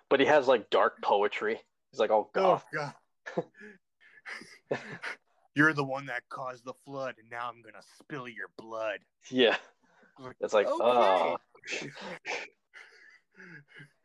but 0.10 0.20
he 0.20 0.26
has 0.26 0.48
like 0.48 0.70
dark 0.70 1.02
poetry. 1.02 1.60
He's 1.92 2.00
like, 2.00 2.12
oh 2.12 2.30
god. 2.34 2.62
Oh 3.36 3.44
god. 4.70 4.80
You're 5.56 5.74
the 5.74 5.84
one 5.84 6.06
that 6.06 6.24
caused 6.30 6.64
the 6.66 6.74
flood, 6.86 7.16
and 7.20 7.30
now 7.30 7.50
I'm 7.50 7.62
gonna 7.62 7.84
spill 8.00 8.28
your 8.28 8.48
blood. 8.58 9.00
Yeah. 9.30 9.58
It's 10.40 10.54
like, 10.54 10.68
Okay. 10.68 10.76
oh. 10.82 11.38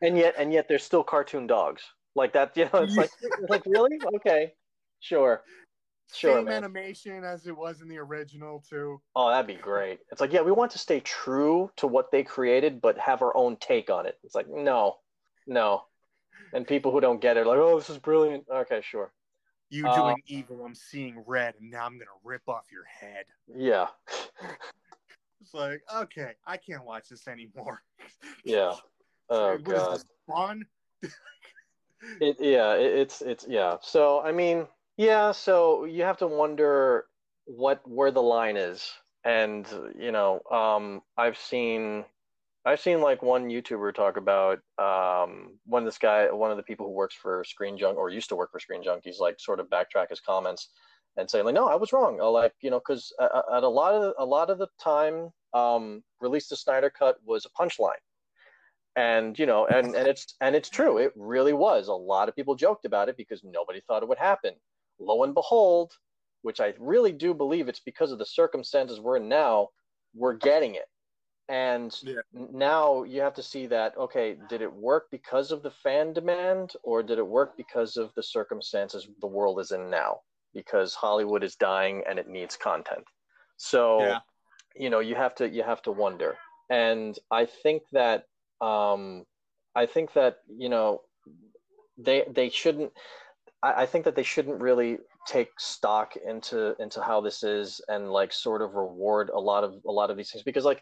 And 0.01 0.17
yet, 0.17 0.35
and 0.37 0.51
yet, 0.51 0.67
there's 0.67 0.83
still 0.83 1.03
cartoon 1.03 1.47
dogs 1.47 1.83
like 2.15 2.33
that. 2.33 2.55
You 2.57 2.69
know, 2.73 2.81
it's 2.83 2.95
like, 2.95 3.11
it's 3.21 3.37
like 3.49 3.65
really? 3.65 3.97
Okay, 4.15 4.53
sure, 4.99 5.43
sure, 6.13 6.35
Same 6.37 6.45
man. 6.45 6.63
animation 6.63 7.23
as 7.23 7.47
it 7.47 7.55
was 7.55 7.81
in 7.81 7.87
the 7.87 7.97
original 7.97 8.63
too. 8.67 9.01
Oh, 9.15 9.29
that'd 9.29 9.47
be 9.47 9.55
great. 9.61 9.99
It's 10.11 10.21
like, 10.21 10.33
yeah, 10.33 10.41
we 10.41 10.51
want 10.51 10.71
to 10.71 10.77
stay 10.77 10.99
true 10.99 11.71
to 11.77 11.87
what 11.87 12.11
they 12.11 12.23
created, 12.23 12.81
but 12.81 12.97
have 12.97 13.21
our 13.21 13.35
own 13.35 13.57
take 13.57 13.89
on 13.89 14.05
it. 14.05 14.17
It's 14.23 14.35
like, 14.35 14.47
no, 14.49 14.97
no. 15.45 15.83
And 16.53 16.65
people 16.67 16.91
who 16.91 17.01
don't 17.01 17.19
get 17.21 17.35
it, 17.37 17.41
are 17.41 17.45
like, 17.45 17.57
oh, 17.59 17.77
this 17.77 17.89
is 17.89 17.97
brilliant. 17.97 18.45
Okay, 18.49 18.81
sure. 18.81 19.11
You 19.69 19.85
Uh, 19.85 19.95
doing 19.95 20.21
evil, 20.27 20.63
I'm 20.65 20.75
seeing 20.75 21.23
red, 21.27 21.55
and 21.59 21.69
now 21.69 21.85
I'm 21.85 21.97
gonna 21.97 22.09
rip 22.23 22.47
off 22.47 22.65
your 22.71 22.85
head. 22.85 23.25
Yeah, 23.53 23.87
It's 25.41 25.53
like, 25.53 25.81
okay, 25.93 26.31
I 26.45 26.57
can't 26.57 26.83
watch 26.85 27.09
this 27.09 27.27
anymore. 27.27 27.81
yeah. 28.43 28.73
Oh 29.29 29.57
What 29.57 29.59
is 29.59 29.63
god. 29.63 29.93
this, 29.95 30.05
fun? 30.25 30.65
It, 32.21 32.37
yeah, 32.39 32.75
it, 32.75 32.93
it's 32.95 33.21
it's 33.21 33.45
yeah. 33.45 33.75
So 33.81 34.21
I 34.21 34.31
mean, 34.31 34.67
yeah. 34.97 35.31
So 35.31 35.85
you 35.85 36.03
have 36.03 36.17
to 36.17 36.27
wonder 36.27 37.05
what 37.45 37.81
where 37.87 38.11
the 38.11 38.21
line 38.23 38.57
is, 38.57 38.91
and 39.23 39.67
you 39.97 40.11
know, 40.11 40.41
um, 40.51 41.01
I've 41.17 41.37
seen, 41.37 42.05
I've 42.65 42.79
seen 42.81 43.01
like 43.01 43.21
one 43.21 43.49
YouTuber 43.49 43.93
talk 43.95 44.17
about 44.17 44.59
um, 44.77 45.59
when 45.65 45.85
this 45.85 45.97
guy, 45.97 46.31
one 46.31 46.51
of 46.51 46.57
the 46.57 46.63
people 46.63 46.87
who 46.87 46.93
works 46.93 47.15
for 47.15 47.43
Screen 47.45 47.77
Junk 47.77 47.97
or 47.97 48.09
used 48.09 48.29
to 48.29 48.35
work 48.35 48.51
for 48.51 48.59
Screen 48.59 48.83
Junkies, 48.83 49.19
like 49.19 49.39
sort 49.39 49.59
of 49.59 49.69
backtrack 49.69 50.09
his 50.09 50.21
comments 50.21 50.69
and 51.17 51.29
say 51.29 51.41
like, 51.41 51.55
no, 51.55 51.67
I 51.67 51.75
was 51.75 51.93
wrong. 51.93 52.19
Uh, 52.21 52.29
Like 52.31 52.53
you 52.61 52.69
know, 52.71 52.79
because 52.79 53.13
at 53.21 53.63
a 53.63 53.69
lot 53.69 53.93
of 53.95 54.13
a 54.19 54.25
lot 54.25 54.49
of 54.49 54.57
the 54.59 54.67
time, 54.81 55.31
um, 55.53 56.03
release 56.21 56.49
the 56.49 56.55
Snyder 56.57 56.89
cut 56.91 57.17
was 57.25 57.45
a 57.45 57.49
punchline 57.61 58.01
and 58.95 59.37
you 59.37 59.45
know 59.45 59.67
and 59.67 59.95
and 59.95 60.07
it's 60.07 60.35
and 60.41 60.55
it's 60.55 60.69
true 60.69 60.97
it 60.97 61.11
really 61.15 61.53
was 61.53 61.87
a 61.87 61.93
lot 61.93 62.27
of 62.29 62.35
people 62.35 62.55
joked 62.55 62.85
about 62.85 63.09
it 63.09 63.17
because 63.17 63.43
nobody 63.43 63.79
thought 63.87 64.01
it 64.03 64.09
would 64.09 64.17
happen 64.17 64.53
lo 64.99 65.23
and 65.23 65.33
behold 65.33 65.93
which 66.41 66.59
i 66.59 66.73
really 66.79 67.11
do 67.11 67.33
believe 67.33 67.67
it's 67.67 67.79
because 67.79 68.11
of 68.11 68.19
the 68.19 68.25
circumstances 68.25 68.99
we're 68.99 69.17
in 69.17 69.27
now 69.29 69.69
we're 70.13 70.33
getting 70.33 70.75
it 70.75 70.85
and 71.49 71.97
Yeah. 72.03 72.21
now 72.33 73.03
you 73.03 73.21
have 73.21 73.33
to 73.33 73.43
see 73.43 73.67
that 73.67 73.95
okay 73.97 74.37
did 74.49 74.61
it 74.61 74.73
work 74.73 75.05
because 75.11 75.51
of 75.51 75.63
the 75.63 75.71
fan 75.71 76.13
demand 76.13 76.73
or 76.83 77.01
did 77.01 77.17
it 77.17 77.27
work 77.27 77.55
because 77.55 77.97
of 77.97 78.13
the 78.15 78.23
circumstances 78.23 79.07
the 79.21 79.27
world 79.27 79.59
is 79.59 79.71
in 79.71 79.89
now 79.89 80.19
because 80.53 80.93
hollywood 80.93 81.43
is 81.43 81.55
dying 81.55 82.03
and 82.09 82.19
it 82.19 82.27
needs 82.27 82.57
content 82.57 83.05
so 83.57 84.01
Yeah. 84.01 84.19
you 84.75 84.89
know 84.89 84.99
you 84.99 85.15
have 85.15 85.35
to 85.35 85.47
you 85.49 85.63
have 85.63 85.81
to 85.81 85.91
wonder 85.91 86.37
and 86.69 87.17
i 87.31 87.45
think 87.45 87.83
that 87.91 88.25
um 88.61 89.23
i 89.75 89.85
think 89.85 90.11
that 90.13 90.39
you 90.49 90.69
know 90.69 91.01
they 91.97 92.25
they 92.29 92.49
shouldn't 92.49 92.91
I, 93.63 93.83
I 93.83 93.85
think 93.85 94.05
that 94.05 94.15
they 94.15 94.23
shouldn't 94.23 94.61
really 94.61 94.97
take 95.27 95.49
stock 95.59 96.15
into 96.15 96.75
into 96.81 97.01
how 97.01 97.21
this 97.21 97.43
is 97.43 97.81
and 97.87 98.11
like 98.11 98.31
sort 98.31 98.61
of 98.61 98.75
reward 98.75 99.29
a 99.29 99.39
lot 99.39 99.63
of 99.63 99.75
a 99.85 99.91
lot 99.91 100.09
of 100.09 100.17
these 100.17 100.31
things 100.31 100.43
because 100.43 100.63
like 100.65 100.81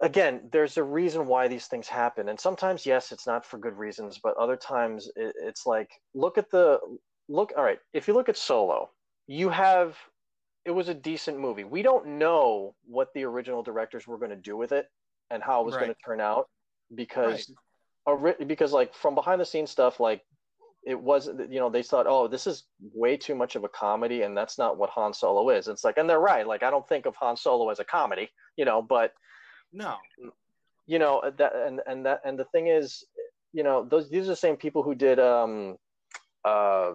again 0.00 0.48
there's 0.52 0.76
a 0.78 0.82
reason 0.82 1.26
why 1.26 1.48
these 1.48 1.66
things 1.66 1.86
happen. 1.88 2.28
And 2.28 2.40
sometimes 2.40 2.86
yes 2.86 3.12
it's 3.12 3.26
not 3.26 3.44
for 3.44 3.58
good 3.58 3.76
reasons 3.76 4.18
but 4.22 4.36
other 4.36 4.56
times 4.56 5.10
it, 5.16 5.34
it's 5.42 5.66
like 5.66 5.90
look 6.14 6.38
at 6.38 6.50
the 6.50 6.78
look 7.28 7.52
all 7.56 7.64
right 7.64 7.78
if 7.92 8.08
you 8.08 8.14
look 8.14 8.28
at 8.28 8.36
solo 8.36 8.90
you 9.26 9.48
have 9.50 9.96
it 10.64 10.70
was 10.72 10.88
a 10.88 10.94
decent 10.94 11.38
movie. 11.38 11.64
We 11.64 11.82
don't 11.82 12.06
know 12.18 12.74
what 12.86 13.08
the 13.14 13.24
original 13.24 13.62
directors 13.62 14.06
were 14.06 14.18
going 14.18 14.30
to 14.30 14.36
do 14.36 14.56
with 14.56 14.72
it 14.72 14.86
and 15.30 15.42
how 15.42 15.62
it 15.62 15.66
was 15.66 15.74
Right. 15.74 15.82
going 15.82 15.94
to 15.94 16.00
turn 16.04 16.20
out 16.20 16.48
because 16.94 17.50
ori- 18.06 18.44
because 18.46 18.72
like 18.72 18.94
from 18.94 19.14
behind 19.14 19.40
the 19.40 19.46
scenes 19.46 19.70
stuff 19.70 20.00
like 20.00 20.22
it 20.84 20.98
wasn't. 20.98 21.52
You 21.52 21.60
know, 21.60 21.70
they 21.70 21.82
thought, 21.82 22.06
oh, 22.08 22.26
this 22.28 22.46
is 22.46 22.64
way 22.94 23.16
too 23.16 23.34
much 23.34 23.56
of 23.56 23.64
a 23.64 23.68
comedy, 23.68 24.22
and 24.22 24.36
that's 24.36 24.58
not 24.58 24.78
what 24.78 24.90
Han 24.90 25.12
Solo 25.12 25.50
is. 25.50 25.68
It's 25.68 25.84
like, 25.84 25.98
and 25.98 26.08
they're 26.08 26.20
right. 26.20 26.46
Like, 26.46 26.62
I 26.62 26.70
don't 26.70 26.88
think 26.88 27.06
of 27.06 27.14
Han 27.16 27.36
Solo 27.36 27.68
as 27.70 27.78
a 27.80 27.84
comedy. 27.84 28.30
You 28.56 28.64
know, 28.64 28.80
but 28.82 29.12
No. 29.72 29.96
you 30.86 30.98
know 30.98 31.22
that 31.38 31.54
and 31.54 31.80
and 31.86 32.04
that 32.06 32.20
and 32.24 32.38
the 32.38 32.44
thing 32.46 32.66
is 32.66 33.04
you 33.52 33.62
know 33.62 33.84
those 33.90 34.10
these 34.10 34.24
are 34.24 34.28
the 34.34 34.36
same 34.36 34.56
people 34.56 34.82
who 34.82 34.94
did 34.94 35.18
um 35.20 35.76
uh 36.44 36.92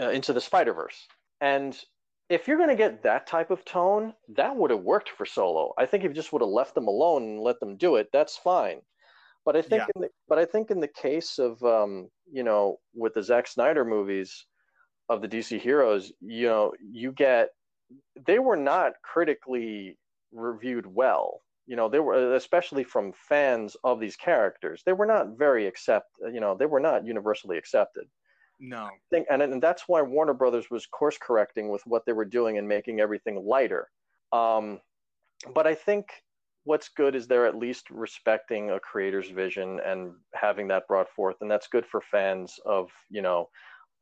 uh, 0.00 0.08
into 0.10 0.32
the 0.32 0.40
spider 0.40 0.72
verse 0.72 1.06
and 1.40 1.84
if 2.28 2.46
you're 2.46 2.56
going 2.56 2.68
to 2.68 2.76
get 2.76 3.02
that 3.02 3.26
type 3.26 3.50
of 3.50 3.64
tone 3.64 4.14
that 4.36 4.54
would 4.56 4.70
have 4.70 4.80
worked 4.82 5.08
for 5.10 5.26
solo 5.26 5.72
i 5.78 5.84
think 5.84 6.04
if 6.04 6.08
you 6.10 6.14
just 6.14 6.32
would 6.32 6.40
have 6.42 6.48
left 6.60 6.74
them 6.74 6.86
alone 6.88 7.22
and 7.22 7.40
let 7.40 7.58
them 7.60 7.76
do 7.76 7.96
it 7.96 8.08
that's 8.12 8.36
fine 8.36 8.80
but 9.44 9.56
i 9.56 9.62
think 9.62 9.82
Yeah. 9.82 9.86
in 9.96 10.02
the, 10.02 10.08
but 10.28 10.38
i 10.38 10.44
think 10.44 10.70
in 10.70 10.80
the 10.80 10.88
case 10.88 11.38
of 11.38 11.62
um 11.62 12.08
you 12.30 12.42
know 12.42 12.78
with 12.94 13.14
the 13.14 13.22
Zack 13.22 13.46
snyder 13.46 13.84
movies 13.84 14.46
of 15.08 15.22
the 15.22 15.28
dc 15.28 15.60
heroes 15.60 16.12
you 16.20 16.46
know 16.46 16.72
you 16.80 17.12
get 17.12 17.50
they 18.26 18.38
were 18.38 18.56
not 18.56 18.92
critically 19.02 19.98
reviewed 20.32 20.86
well 20.86 21.42
you 21.66 21.76
know 21.76 21.88
they 21.88 22.00
were 22.00 22.34
especially 22.34 22.84
from 22.84 23.12
fans 23.12 23.76
of 23.84 24.00
these 24.00 24.16
characters 24.16 24.82
they 24.86 24.92
were 24.92 25.06
not 25.06 25.38
very 25.38 25.66
accept 25.66 26.06
you 26.32 26.40
know 26.40 26.56
they 26.56 26.66
were 26.66 26.80
not 26.80 27.06
universally 27.06 27.58
accepted 27.58 28.06
No. 28.60 28.90
think 29.10 29.26
and, 29.30 29.42
and 29.42 29.62
that's 29.62 29.84
why 29.88 30.00
warner 30.02 30.34
brothers 30.34 30.70
was 30.70 30.86
course 30.86 31.18
correcting 31.20 31.68
with 31.68 31.82
what 31.86 32.04
they 32.06 32.12
were 32.12 32.24
doing 32.24 32.58
and 32.58 32.66
making 32.68 33.00
everything 33.00 33.44
lighter 33.44 33.88
um, 34.32 34.80
but 35.54 35.66
i 35.66 35.74
think 35.74 36.06
what's 36.64 36.88
good 36.88 37.14
is 37.14 37.26
they're 37.26 37.46
at 37.46 37.56
least 37.56 37.90
respecting 37.90 38.70
a 38.70 38.80
creator's 38.80 39.30
vision 39.30 39.80
and 39.84 40.12
having 40.34 40.68
that 40.68 40.86
brought 40.86 41.10
forth 41.10 41.36
and 41.40 41.50
that's 41.50 41.66
good 41.66 41.84
for 41.86 42.00
fans 42.00 42.58
of 42.64 42.90
you 43.10 43.22
know 43.22 43.48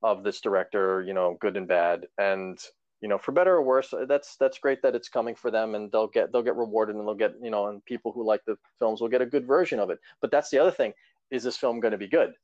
of 0.02 0.22
this 0.22 0.40
director 0.40 1.02
you 1.02 1.14
know 1.14 1.36
good 1.40 1.56
and 1.56 1.68
bad. 1.68 2.06
And 2.18 2.58
you 3.00 3.08
know 3.08 3.18
for 3.18 3.32
better 3.32 3.54
or 3.54 3.62
worse 3.62 3.94
that's 4.08 4.36
that's 4.36 4.58
great 4.58 4.82
that 4.82 4.94
it's 4.94 5.08
coming 5.08 5.34
for 5.34 5.50
them 5.50 5.74
and 5.74 5.90
they'll 5.90 6.06
get 6.06 6.32
they'll 6.32 6.42
get 6.42 6.56
rewarded 6.56 6.96
and 6.96 7.06
they'll 7.06 7.14
get 7.14 7.32
you 7.42 7.50
know 7.50 7.68
and 7.68 7.84
people 7.86 8.12
who 8.12 8.24
like 8.24 8.42
the 8.46 8.56
films 8.78 9.00
will 9.00 9.08
get 9.08 9.22
a 9.22 9.26
good 9.26 9.46
version 9.46 9.80
of 9.80 9.90
it. 9.90 9.98
But 10.20 10.30
that's 10.30 10.50
the 10.50 10.58
other 10.58 10.70
thing. 10.70 10.92
Is 11.30 11.42
this 11.42 11.56
film 11.56 11.80
going 11.80 11.92
to 11.92 11.98
be 11.98 12.08
good? 12.08 12.34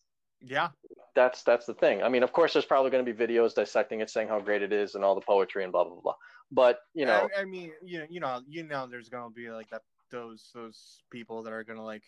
Yeah. 0.41 0.69
that's 1.14 1.43
that's 1.43 1.67
the 1.67 1.75
thing. 1.75 2.03
I 2.03 2.09
mean 2.09 2.23
of 2.23 2.33
course 2.33 2.55
there's 2.55 2.64
probably 2.64 2.91
going 2.91 3.05
to 3.05 3.12
be 3.12 3.27
videos 3.27 3.55
dissecting 3.55 4.01
it 4.01 4.09
saying 4.09 4.29
how 4.29 4.41
great 4.41 4.62
it 4.62 4.73
is 4.73 4.95
and 4.95 5.05
all 5.05 5.14
the 5.14 5.21
poetry 5.21 5.62
and 5.62 5.73
blah 5.73 5.85
blah 5.85 6.01
blah. 6.01 6.14
But 6.51 6.79
you 6.95 7.05
know 7.05 7.29
I, 7.37 7.43
I 7.43 7.45
mean, 7.45 7.73
you 7.85 7.99
know, 7.99 8.07
you 8.09 8.21
know, 8.21 8.41
you 8.49 8.62
know, 8.62 8.87
there's 8.87 9.11
gonna 9.11 9.31
be 9.31 9.51
like 9.51 9.69
that 9.71 9.83
those 10.11 10.50
those 10.54 11.02
people 11.11 11.42
that 11.42 11.52
are 11.52 11.64
gonna 11.64 11.84
like 11.84 12.04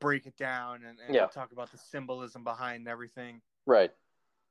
break 0.00 0.26
it 0.26 0.36
down 0.36 0.84
and, 0.84 0.98
and 1.00 1.14
Yeah. 1.14 1.26
talk 1.26 1.52
about 1.52 1.70
the 1.70 1.78
symbolism 1.78 2.44
behind 2.44 2.88
everything. 2.88 3.40
right 3.66 3.92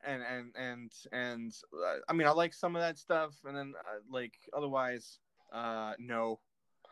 And 0.05 0.21
and 0.23 0.51
and 0.55 0.91
and 1.11 1.53
uh, 1.73 1.99
I 2.09 2.13
mean, 2.13 2.27
I 2.27 2.31
like 2.31 2.53
some 2.53 2.75
of 2.75 2.81
that 2.81 2.97
stuff, 2.97 3.35
and 3.45 3.55
then 3.55 3.73
uh, 3.79 3.99
like 4.09 4.33
otherwise, 4.53 5.19
uh, 5.53 5.93
no, 5.99 6.39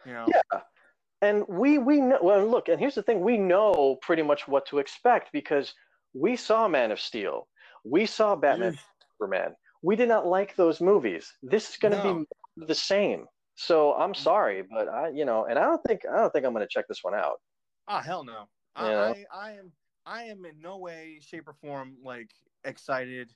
you 0.06 0.14
know. 0.14 0.28
yeah 0.28 0.62
and 1.22 1.46
we 1.48 1.78
we 1.78 2.02
know 2.02 2.20
well 2.22 2.46
look 2.46 2.68
and 2.70 2.80
here's 2.80 2.96
the 2.96 3.04
thing 3.04 3.22
we 3.22 3.38
know 3.38 3.98
pretty 4.02 4.22
much 4.22 4.48
what 4.48 4.66
to 4.66 4.80
expect 4.80 5.30
because 5.32 5.74
we 6.14 6.36
saw 6.36 6.68
man 6.68 6.92
of 6.92 7.00
steel 7.00 7.48
we 7.84 8.06
saw 8.06 8.36
batman 8.36 8.78
superman 9.20 9.56
we 9.82 9.96
did 9.96 10.08
not 10.08 10.26
like 10.28 10.56
those 10.56 10.82
movies 10.82 11.32
this 11.44 11.70
is 11.70 11.78
going 11.78 11.92
to 11.92 12.02
No. 12.02 12.26
be 12.58 12.66
the 12.68 12.76
same 12.76 13.26
so 13.62 13.94
i'm 13.94 14.14
sorry 14.14 14.64
but 14.64 14.88
i 14.88 15.10
you 15.10 15.26
know 15.26 15.46
and 15.46 15.60
i 15.60 15.64
don't 15.64 15.82
think 15.84 16.02
i 16.12 16.16
don't 16.16 16.32
think 16.34 16.46
i'm 16.46 16.54
going 16.54 16.66
to 16.66 16.74
check 16.74 16.88
this 16.88 17.04
one 17.04 17.14
out 17.14 17.40
Ah, 17.88 18.02
hell 18.02 18.24
no. 18.24 18.48
I. 18.76 18.94
I, 18.94 19.26
I 19.34 19.52
am 19.52 19.72
I 20.06 20.24
am 20.24 20.46
in 20.46 20.60
no 20.60 20.78
way, 20.78 21.20
shape, 21.22 21.48
or 21.48 21.54
form 21.54 21.98
like 22.04 22.32
excited. 22.64 23.34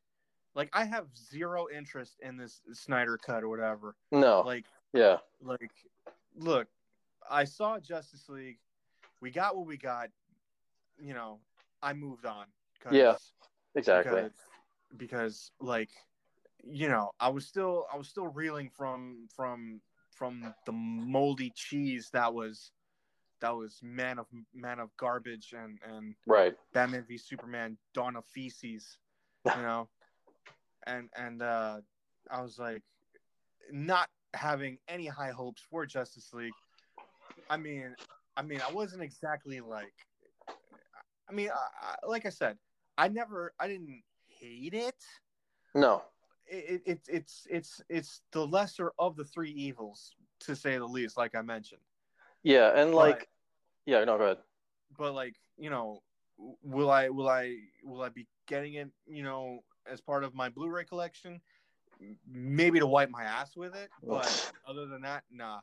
Like 0.56 0.70
I 0.74 0.86
have 0.86 1.08
zero 1.16 1.68
interest 1.74 2.16
in 2.22 2.38
this 2.38 2.62
Snyder 2.72 3.18
cut 3.18 3.44
or 3.44 3.50
whatever. 3.50 3.96
no 4.12 4.42
Like 4.46 4.66
yeah 4.94 5.18
like 5.44 5.72
look, 6.38 6.68
I 7.30 7.44
saw 7.44 7.80
Justice 7.80 8.30
League. 8.30 8.60
We 9.22 9.30
got 9.30 9.56
what 9.56 9.68
we 9.68 9.78
got. 9.78 10.08
You 10.98 11.14
know, 11.14 11.40
I 11.84 11.94
moved 11.94 12.26
on. 12.26 12.46
Yeah, 12.92 13.16
exactly 13.76 14.22
Because, 14.22 14.32
because 14.98 15.52
like 15.60 15.90
you 16.64 16.88
know, 16.88 17.12
I 17.20 17.28
was 17.28 17.46
still 17.46 17.88
I 17.94 17.98
was 17.98 18.08
still 18.08 18.28
reeling 18.28 18.70
from 18.70 19.28
from 19.36 19.82
from 20.16 20.54
the 20.66 20.72
moldy 20.72 21.52
cheese 21.56 22.10
that 22.14 22.34
was 22.34 22.72
that 23.42 23.56
was 23.56 23.80
man 23.84 24.18
of 24.18 24.26
man 24.54 24.80
of 24.80 24.90
garbage 24.98 25.54
and 25.58 25.78
and 25.88 26.16
right 26.26 26.56
Batman 26.74 27.06
v 27.08 27.18
Superman 27.18 27.78
Dawn 27.94 28.16
of 28.16 28.26
Feces, 28.26 28.98
you 29.46 29.52
know, 29.62 29.88
and 30.88 31.10
and 31.16 31.42
uh, 31.42 31.78
I 32.30 32.42
was 32.42 32.58
like, 32.58 32.82
not 33.72 34.10
having 34.34 34.78
any 34.88 35.08
high 35.08 35.32
hopes 35.32 35.62
for 35.70 35.86
Justice 35.86 36.34
League. 36.34 36.54
I 37.50 37.58
mean, 37.58 37.96
I 38.36 38.42
mean, 38.42 38.62
I 38.68 38.72
wasn't 38.72 39.04
exactly 39.04 39.60
like, 39.60 39.94
I 41.30 41.34
mean, 41.34 41.50
I, 41.50 41.88
I, 41.88 42.08
like 42.08 42.26
I 42.26 42.30
said, 42.30 42.58
I 42.98 43.08
never, 43.08 43.54
I 43.60 43.68
didn't 43.68 44.02
hate 44.40 44.74
it. 44.74 44.96
no 45.74 46.02
It, 46.48 46.82
it. 46.86 47.00
It's 47.08 47.48
it's 47.50 47.82
it's 47.90 48.22
the 48.32 48.46
lesser 48.46 48.92
of 49.00 49.16
the 49.16 49.24
three 49.26 49.52
evils, 49.52 50.16
to 50.42 50.56
say 50.56 50.78
the 50.78 50.86
least. 50.86 51.18
Like 51.18 51.36
I 51.36 51.42
mentioned. 51.42 51.82
yeah 52.44 52.72
and 52.80 52.94
like 52.94 53.20
But- 53.20 53.28
yeah 53.92 54.04
no 54.04 54.18
go 54.18 54.24
ahead 54.26 54.38
but 54.98 55.14
like 55.14 55.36
you 55.58 55.70
know 55.70 56.02
will 56.64 56.92
i 56.92 57.10
will 57.10 57.28
i 57.30 57.56
will 57.84 58.02
i 58.04 58.10
be 58.10 58.28
getting 58.48 58.76
it 58.76 58.90
you 59.08 59.24
know 59.24 59.64
as 59.92 60.00
part 60.02 60.24
of 60.24 60.34
my 60.36 60.50
blu-ray 60.50 60.84
collection 60.86 61.42
maybe 62.28 62.80
to 62.80 62.86
wipe 62.88 63.10
my 63.10 63.24
ass 63.24 63.56
with 63.56 63.74
it 63.76 63.90
but 64.08 64.52
other 64.68 64.86
than 64.86 65.02
that 65.02 65.24
nah 65.32 65.60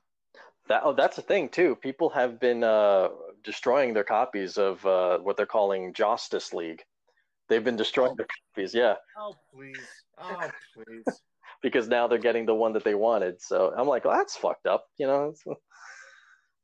That 0.68 0.82
oh, 0.84 0.92
that's 0.94 1.16
the 1.16 1.22
thing 1.22 1.48
too. 1.48 1.74
People 1.76 2.08
have 2.10 2.38
been 2.40 2.62
uh, 2.64 3.08
destroying 3.42 3.94
their 3.94 4.04
copies 4.04 4.56
of 4.58 4.84
uh, 4.86 5.18
what 5.18 5.36
they're 5.36 5.54
calling 5.58 5.92
Justice 5.92 6.52
League. 6.54 6.82
They've 7.48 7.64
been 7.64 7.76
destroying 7.76 8.12
Oh. 8.12 8.16
their 8.18 8.26
copies, 8.36 8.72
yeah, 8.74 8.94
oh 9.18 9.34
please 9.52 9.86
oh 10.22 10.50
please 10.74 11.22
because 11.62 11.88
now 11.88 12.08
they're 12.08 12.18
getting 12.18 12.44
the 12.44 12.54
one 12.54 12.72
that 12.72 12.84
they 12.84 12.94
wanted. 12.94 13.40
So 13.40 13.72
I'm 13.76 13.86
like, 13.86 14.04
well, 14.04 14.16
that's 14.16 14.36
fucked 14.36 14.66
up, 14.66 14.86
you 14.98 15.06
know. 15.06 15.34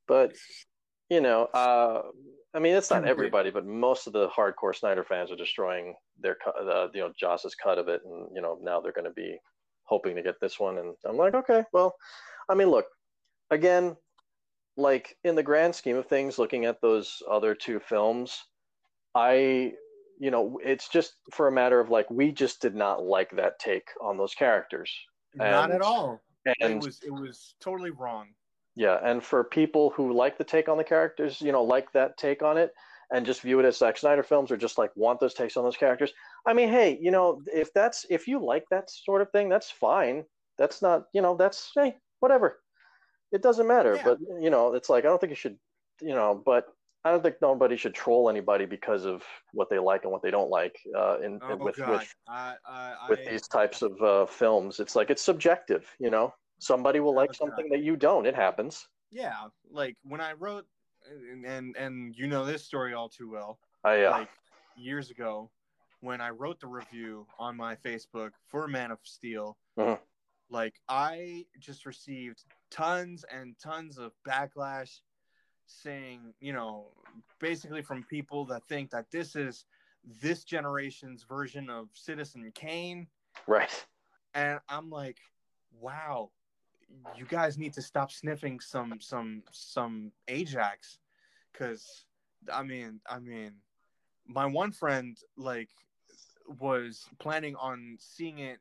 But 0.07 0.35
you 1.11 1.21
know, 1.21 1.45
uh, 1.55 2.03
I 2.55 2.59
mean, 2.59 2.75
it's 2.75 2.91
not 2.91 3.07
everybody, 3.07 3.51
but 3.51 3.67
most 3.67 4.07
of 4.07 4.13
the 4.13 4.29
hardcore 4.29 4.75
Snyder 4.75 5.05
fans 5.05 5.31
are 5.31 5.37
destroying 5.37 5.95
their 6.19 6.37
the 6.45 6.91
you 6.95 7.01
know 7.01 7.13
Joss's 7.19 7.55
cut 7.55 7.79
of 7.79 7.89
it, 7.89 8.01
and 8.05 8.29
you 8.35 8.43
know 8.43 8.59
now 8.63 8.81
they're 8.81 8.93
going 8.93 9.05
to 9.05 9.11
be 9.11 9.39
hoping 9.85 10.17
to 10.17 10.23
get 10.23 10.35
this 10.41 10.59
one. 10.59 10.79
And 10.79 10.95
I'm 11.07 11.17
like, 11.17 11.35
okay, 11.35 11.63
well, 11.73 11.95
I 12.49 12.55
mean, 12.55 12.69
look, 12.69 12.87
again, 13.51 13.97
like 14.77 15.17
in 15.25 15.35
the 15.35 15.43
grand 15.43 15.75
scheme 15.75 15.97
of 15.97 16.07
things, 16.07 16.39
looking 16.39 16.65
at 16.65 16.81
those 16.81 17.23
other 17.31 17.55
two 17.55 17.81
films, 17.81 18.39
I, 19.15 19.73
you 20.19 20.31
know, 20.31 20.59
it's 20.65 20.89
just 20.89 21.15
for 21.33 21.49
a 21.49 21.53
matter 21.53 21.81
of 21.81 21.91
like 21.91 22.11
we 22.11 22.33
just 22.33 22.61
did 22.61 22.75
not 22.75 23.05
like 23.05 23.31
that 23.37 23.59
take 23.59 23.89
on 24.01 24.17
those 24.17 24.35
characters, 24.35 24.93
not 25.35 25.71
at 25.71 25.83
all 25.83 26.21
and 26.61 26.75
it 26.75 26.85
was 26.85 27.01
it 27.05 27.11
was 27.11 27.55
totally 27.61 27.91
wrong 27.91 28.29
yeah, 28.79 29.01
and 29.03 29.25
for 29.25 29.43
people 29.43 29.91
who 29.91 30.13
like 30.13 30.39
the 30.39 30.45
take 30.45 30.69
on 30.69 30.79
the 30.79 30.85
characters, 30.85 31.41
you 31.41 31.51
know, 31.51 31.65
like 31.65 31.91
that 31.95 32.17
take 32.17 32.45
on 32.45 32.57
it, 32.57 32.73
and 33.13 33.27
just 33.27 33.41
view 33.41 33.59
it 33.59 33.65
as 33.65 33.77
Zack 33.77 33.99
Snyder 33.99 34.23
films, 34.23 34.53
or 34.53 34.57
just 34.57 34.79
like 34.79 34.93
want 34.95 35.19
those 35.19 35.35
takes 35.35 35.57
on 35.57 35.65
those 35.65 35.77
characters. 35.77 36.13
I 36.47 36.53
mean, 36.53 36.69
hey, 36.69 36.97
you 37.03 37.11
know, 37.11 37.43
if 37.53 37.75
that's 37.75 38.07
if 38.09 38.29
you 38.29 38.39
like 38.39 38.63
that 38.71 38.89
sort 38.89 39.21
of 39.21 39.33
thing, 39.33 39.49
that's 39.49 39.69
fine. 39.69 40.25
That's 40.59 40.81
not, 40.81 41.07
you 41.13 41.23
know, 41.23 41.35
that's 41.35 41.73
hey, 41.75 41.97
whatever. 42.21 42.61
It 43.33 43.43
doesn't 43.43 43.67
matter. 43.67 43.97
Yeah. 43.97 44.03
But 44.05 44.19
you 44.41 44.49
know, 44.49 44.75
it's 44.75 44.89
like 44.89 45.05
I 45.05 45.09
don't 45.09 45.21
think 45.21 45.31
you 45.31 45.37
should, 45.37 45.59
you 46.01 46.15
know, 46.15 46.41
but 46.47 46.67
I 47.09 47.13
don't 47.13 47.23
think 47.23 47.37
nobody 47.41 47.77
should 47.77 47.95
troll 47.95 48.29
anybody 48.29 48.67
because 48.67 49.05
of 49.05 49.23
what 49.53 49.71
they 49.71 49.79
like 49.79 50.05
and 50.05 50.13
what 50.13 50.23
they 50.23 50.31
don't 50.31 50.51
like. 50.51 50.79
Uh, 50.97 51.19
in 51.21 51.41
oh 51.43 51.57
with 51.57 51.77
god 51.77 51.89
with 51.91 52.15
I, 52.29 52.55
I, 52.67 52.95
with 53.09 53.21
I, 53.27 53.31
these 53.31 53.49
types 53.49 53.83
of 53.83 54.01
uh, 54.03 54.27
films, 54.27 54.79
it's 54.79 54.95
like 54.95 55.11
it's 55.11 55.23
subjective. 55.23 55.87
You 55.99 56.11
know, 56.11 56.35
somebody 56.59 57.01
will 57.01 57.15
like 57.15 57.35
something 57.35 57.69
that 57.71 57.83
you 57.83 57.97
don't. 57.97 58.27
It 58.27 58.35
happens. 58.35 58.87
yeah 59.11 59.49
like 59.71 59.97
when 60.03 60.21
i 60.21 60.33
wrote 60.33 60.67
and 61.33 61.45
and, 61.47 61.77
and 61.77 62.15
you 62.15 62.27
know 62.27 62.45
this 62.45 62.63
story 62.65 62.93
all 62.93 63.09
too 63.09 63.31
well 63.31 63.59
I 63.85 64.05
uh, 64.05 64.11
like 64.11 64.29
years 64.77 65.11
ago 65.11 65.51
when 66.01 66.21
I 66.21 66.31
wrote 66.31 66.61
the 66.61 66.67
review 66.67 67.27
on 67.39 67.57
my 67.57 67.75
Facebook 67.77 68.31
for 68.47 68.69
Man 68.69 68.91
of 68.91 68.99
Steel. 69.03 69.57
Mhm. 69.79 69.99
Like 70.51 70.75
I 70.89 71.45
just 71.59 71.87
received 71.87 72.45
tons 72.71 73.25
and 73.33 73.57
tons 73.59 73.99
of 73.99 74.13
backlash 74.27 75.01
saying, 75.69 76.35
you 76.41 76.53
know, 76.53 76.87
basically 77.39 77.83
from 77.83 78.05
people 78.05 78.45
that 78.47 78.65
think 78.69 78.91
that 78.91 79.11
this 79.11 79.37
is 79.37 79.65
this 80.23 80.45
generation's 80.45 81.25
version 81.25 81.69
of 81.71 81.89
Citizen 81.93 82.51
Kane 82.55 83.07
right. 83.47 83.87
and 84.35 84.59
I'm 84.69 84.91
like, 84.91 85.19
wow, 85.81 86.31
you 87.17 87.27
guys 87.27 87.59
need 87.59 87.75
to 87.75 87.83
stop 87.83 88.11
sniffing 88.11 88.61
some 88.61 88.95
some 89.01 89.43
some 89.53 90.13
Ajax, 90.29 90.99
because 91.53 92.07
I 92.53 92.63
mean, 92.63 93.01
I 93.09 93.19
mean, 93.19 93.53
my 94.27 94.47
one 94.47 94.73
friend 94.73 95.19
like 95.37 95.69
was 96.61 97.07
planning 97.19 97.55
on 97.57 97.97
seeing 98.01 98.39
it 98.39 98.59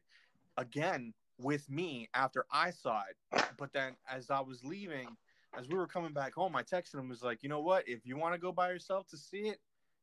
again 0.58 1.14
with 1.40 1.70
me 1.70 2.10
after 2.14 2.46
I 2.52 2.72
saw 2.72 3.02
it. 3.10 3.44
But 3.58 3.72
then 3.74 3.96
as 4.10 4.30
I 4.30 4.42
was 4.42 4.64
leaving, 4.64 5.08
as 5.56 5.68
we 5.68 5.78
were 5.78 5.88
coming 5.88 6.14
back 6.14 6.34
home, 6.34 6.56
I 6.56 6.64
texted 6.64 6.96
him 6.96 7.10
was 7.10 7.24
like, 7.24 7.44
you 7.44 7.50
know 7.50 7.62
what? 7.62 7.88
If 7.88 8.06
you 8.06 8.18
want 8.18 8.34
to 8.34 8.40
go 8.40 8.52
by 8.52 8.70
yourself 8.72 9.08
to 9.10 9.18
see 9.18 9.48
it, 9.50 9.60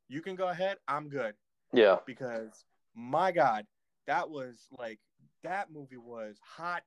you 0.09 0.20
can 0.22 0.36
go 0.36 0.49
ahead. 0.49 0.78
I'm 0.88 1.09
good 1.09 1.34
Yeah. 1.72 1.99
because 2.07 2.64
my 2.95 3.32
God, 3.32 3.66
that 4.07 4.28
was 4.30 4.66
like 4.78 4.99
that 5.42 5.70
movie 5.72 5.97
was 5.97 6.36
hot 6.42 6.82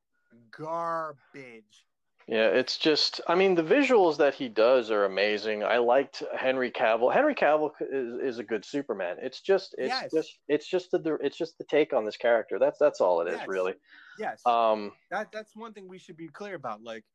garbage. 0.51 1.85
Yeah, 2.29 2.47
it's 2.49 2.77
just, 2.77 3.21
I 3.29 3.35
mean, 3.35 3.55
the 3.55 3.63
visuals 3.63 4.17
that 4.17 4.33
he 4.33 4.49
does 4.49 4.91
are 4.91 5.05
amazing. 5.05 5.63
I 5.63 5.77
liked 5.77 6.23
Henry 6.37 6.69
Cavill. 6.69 7.13
Henry 7.13 7.33
Cavill 7.33 7.71
is, 7.79 8.33
is 8.33 8.39
a 8.39 8.43
good 8.43 8.65
Superman. 8.65 9.15
It's 9.21 9.39
just, 9.39 9.73
it's 9.77 9.87
Yes. 9.87 10.11
just, 10.11 10.37
it's 10.49 10.67
just 10.67 10.91
the, 10.91 11.17
it's 11.21 11.37
just 11.37 11.57
the 11.57 11.63
take 11.63 11.93
on 11.93 12.03
this 12.03 12.17
character. 12.17 12.59
That's, 12.59 12.77
that's 12.79 12.99
all 12.99 13.21
it 13.21 13.29
is, 13.29 13.39
Yes. 13.39 13.47
really. 13.47 13.75
Yes, 14.19 14.41
Um, 14.45 14.91
that 15.09 15.31
that's 15.31 15.55
one 15.55 15.71
thing 15.73 15.87
we 15.87 15.99
should 15.99 16.17
be 16.17 16.27
clear 16.27 16.55
about. 16.55 16.83
Like, 16.83 17.05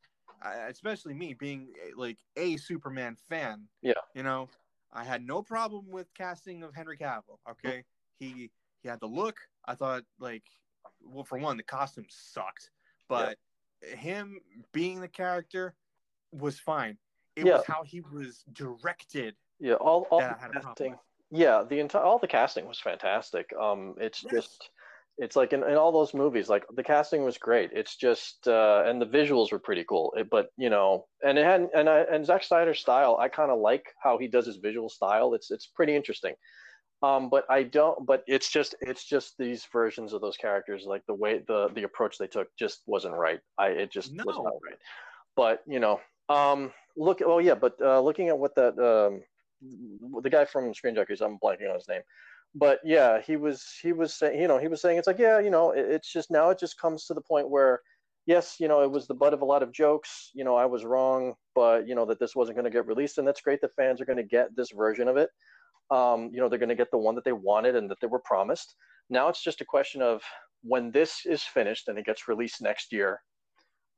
especially 0.69 1.15
me 1.15 1.35
being 1.35 1.75
like 1.97 2.19
a 2.37 2.57
Superman 2.57 3.17
fan. 3.17 3.69
Yeah. 3.83 3.95
you 4.15 4.23
know, 4.23 4.49
I 4.93 5.05
had 5.05 5.25
no 5.27 5.43
problem 5.43 5.89
with 5.91 6.13
casting 6.15 6.63
of 6.63 6.75
Henry 6.75 6.99
Cavill. 6.99 7.39
Okay, 7.51 7.85
he 8.19 8.51
he 8.83 8.89
had 8.89 9.01
the 9.01 9.07
look. 9.07 9.37
I 9.65 9.75
thought 9.75 10.05
like, 10.19 10.45
well, 11.01 11.25
for 11.25 11.39
one, 11.39 11.57
the 11.57 11.63
costume 11.63 12.07
sucked, 12.09 12.71
but 13.09 13.39
him 13.83 14.41
being 14.73 15.01
the 15.01 15.09
character 15.09 15.75
was 16.33 16.59
fine. 16.61 16.99
It 17.37 17.45
Yeah. 17.45 17.53
was 17.53 17.65
how 17.65 17.83
he 17.85 18.01
was 18.01 18.45
directed 18.53 19.37
yeah, 19.59 19.75
all, 19.75 20.07
all 20.11 20.19
that 20.21 20.29
the 20.29 20.35
I 20.35 20.39
had 20.39 20.51
a 20.51 20.55
problem 20.55 20.77
casting, 20.79 20.99
yeah, 21.31 21.63
the 21.63 21.79
entire, 21.81 22.03
all 22.03 22.19
the 22.19 22.27
casting 22.27 22.67
was 22.67 22.81
fantastic. 22.81 23.53
Um, 23.59 23.95
it's 23.99 24.23
Yes. 24.23 24.33
just, 24.33 24.71
it's 25.19 25.37
like 25.37 25.53
in, 25.53 25.63
in 25.63 25.77
all 25.77 25.93
those 25.93 26.15
movies, 26.15 26.49
like 26.49 26.65
the 26.75 26.83
casting 26.83 27.25
was 27.25 27.39
great. 27.39 27.71
It's 27.73 27.97
just, 27.97 28.47
uh, 28.49 28.85
and 28.87 29.01
the 29.01 29.07
visuals 29.07 29.53
were 29.53 29.59
pretty 29.59 29.85
cool. 29.89 30.13
It, 30.17 30.29
but 30.31 30.49
you 30.57 30.71
know, 30.71 31.07
and 31.25 31.39
it 31.39 31.45
had, 31.45 31.69
and 31.75 31.89
I, 31.89 32.01
and 32.11 32.25
Zack 32.25 32.45
Snyder's 32.45 32.81
style, 32.81 33.17
I 33.21 33.29
kind 33.29 33.51
of 33.51 33.61
like 33.61 33.85
how 34.03 34.19
he 34.19 34.27
does 34.29 34.47
his 34.47 34.57
visual 34.57 34.89
style. 34.89 35.35
It's, 35.35 35.51
it's 35.51 35.67
pretty 35.67 35.95
interesting. 35.95 36.35
Um, 37.03 37.29
but 37.31 37.45
I 37.51 37.65
don't. 37.65 38.07
But 38.07 38.23
it's 38.29 38.51
just 38.51 38.77
it's 38.81 39.05
just 39.05 39.35
these 39.37 39.67
versions 39.73 40.13
of 40.13 40.21
those 40.21 40.37
characters, 40.37 40.85
like 40.87 41.03
the 41.07 41.15
way 41.15 41.43
the 41.49 41.69
the 41.75 41.83
approach 41.83 42.17
they 42.17 42.29
took 42.29 42.47
just 42.57 42.83
wasn't 42.87 43.17
right. 43.17 43.41
I 43.59 43.69
it 43.69 43.91
just 43.91 44.13
was 44.25 44.37
not 44.37 44.55
right. 44.65 44.79
But 45.35 45.63
you 45.67 45.81
know, 45.81 46.01
um, 46.29 46.73
look. 46.97 47.21
Oh 47.25 47.41
yeah. 47.41 47.57
But 47.57 47.75
uh, 47.83 48.01
looking 48.01 48.29
at 48.29 48.39
what 48.39 48.55
that 48.55 48.79
um, 48.79 49.23
the 50.23 50.31
guy 50.31 50.45
from 50.45 50.73
Screen 50.75 50.95
Junkies, 50.95 51.21
I'm 51.21 51.39
blanking 51.39 51.69
on 51.69 51.75
his 51.75 51.89
name. 51.89 52.03
But 52.55 52.81
yeah, 52.85 53.21
he 53.21 53.37
was 53.37 53.65
he 53.83 53.93
was 53.93 54.15
saying 54.15 54.41
you 54.41 54.49
know 54.49 54.59
he 54.59 54.69
was 54.69 54.81
saying 54.81 54.99
it's 54.99 55.07
like 55.07 55.19
yeah 55.19 55.39
you 55.39 55.51
know 55.51 55.71
it, 55.71 55.87
it's 55.87 56.13
just 56.13 56.31
now 56.31 56.51
it 56.51 56.59
just 56.59 56.79
comes 56.79 57.07
to 57.07 57.15
the 57.15 57.21
point 57.21 57.49
where 57.51 57.81
yes 58.27 58.57
you 58.61 58.69
know 58.69 58.83
it 58.83 58.91
was 58.91 59.07
the 59.07 59.15
butt 59.15 59.35
of 59.35 59.41
a 59.41 59.45
lot 59.45 59.63
of 59.63 59.73
jokes 59.73 60.31
you 60.35 60.45
know 60.45 60.55
I 60.55 60.67
was 60.67 60.85
wrong 60.85 61.35
but 61.55 61.89
you 61.89 61.95
know 61.95 62.05
that 62.07 62.21
this 62.21 62.37
wasn't 62.37 62.57
going 62.57 62.65
to 62.65 62.71
get 62.71 62.87
released 62.87 63.19
and 63.19 63.27
that's 63.27 63.41
great 63.41 63.61
the 63.61 63.71
fans 63.77 64.01
are 64.01 64.05
going 64.05 64.19
to 64.19 64.23
get 64.23 64.55
this 64.57 64.71
version 64.71 65.09
of 65.09 65.17
it. 65.17 65.31
Um, 65.91 66.31
you 66.33 66.41
know 66.41 66.49
they're 66.49 66.59
going 66.59 66.69
to 66.69 66.75
get 66.75 66.91
the 66.91 66.99
one 66.99 67.15
that 67.15 67.25
they 67.25 67.33
wanted 67.33 67.77
and 67.77 67.91
that 67.91 67.99
they 68.01 68.07
were 68.07 68.23
promised. 68.25 68.75
Now 69.11 69.29
it's 69.29 69.43
just 69.43 69.61
a 69.61 69.67
question 69.67 70.03
of 70.03 70.23
when 70.63 70.91
this 70.91 71.27
is 71.27 71.43
finished 71.43 71.89
and 71.89 71.99
it 71.99 72.07
gets 72.07 72.29
released 72.29 72.63
next 72.63 72.93
year 72.93 73.21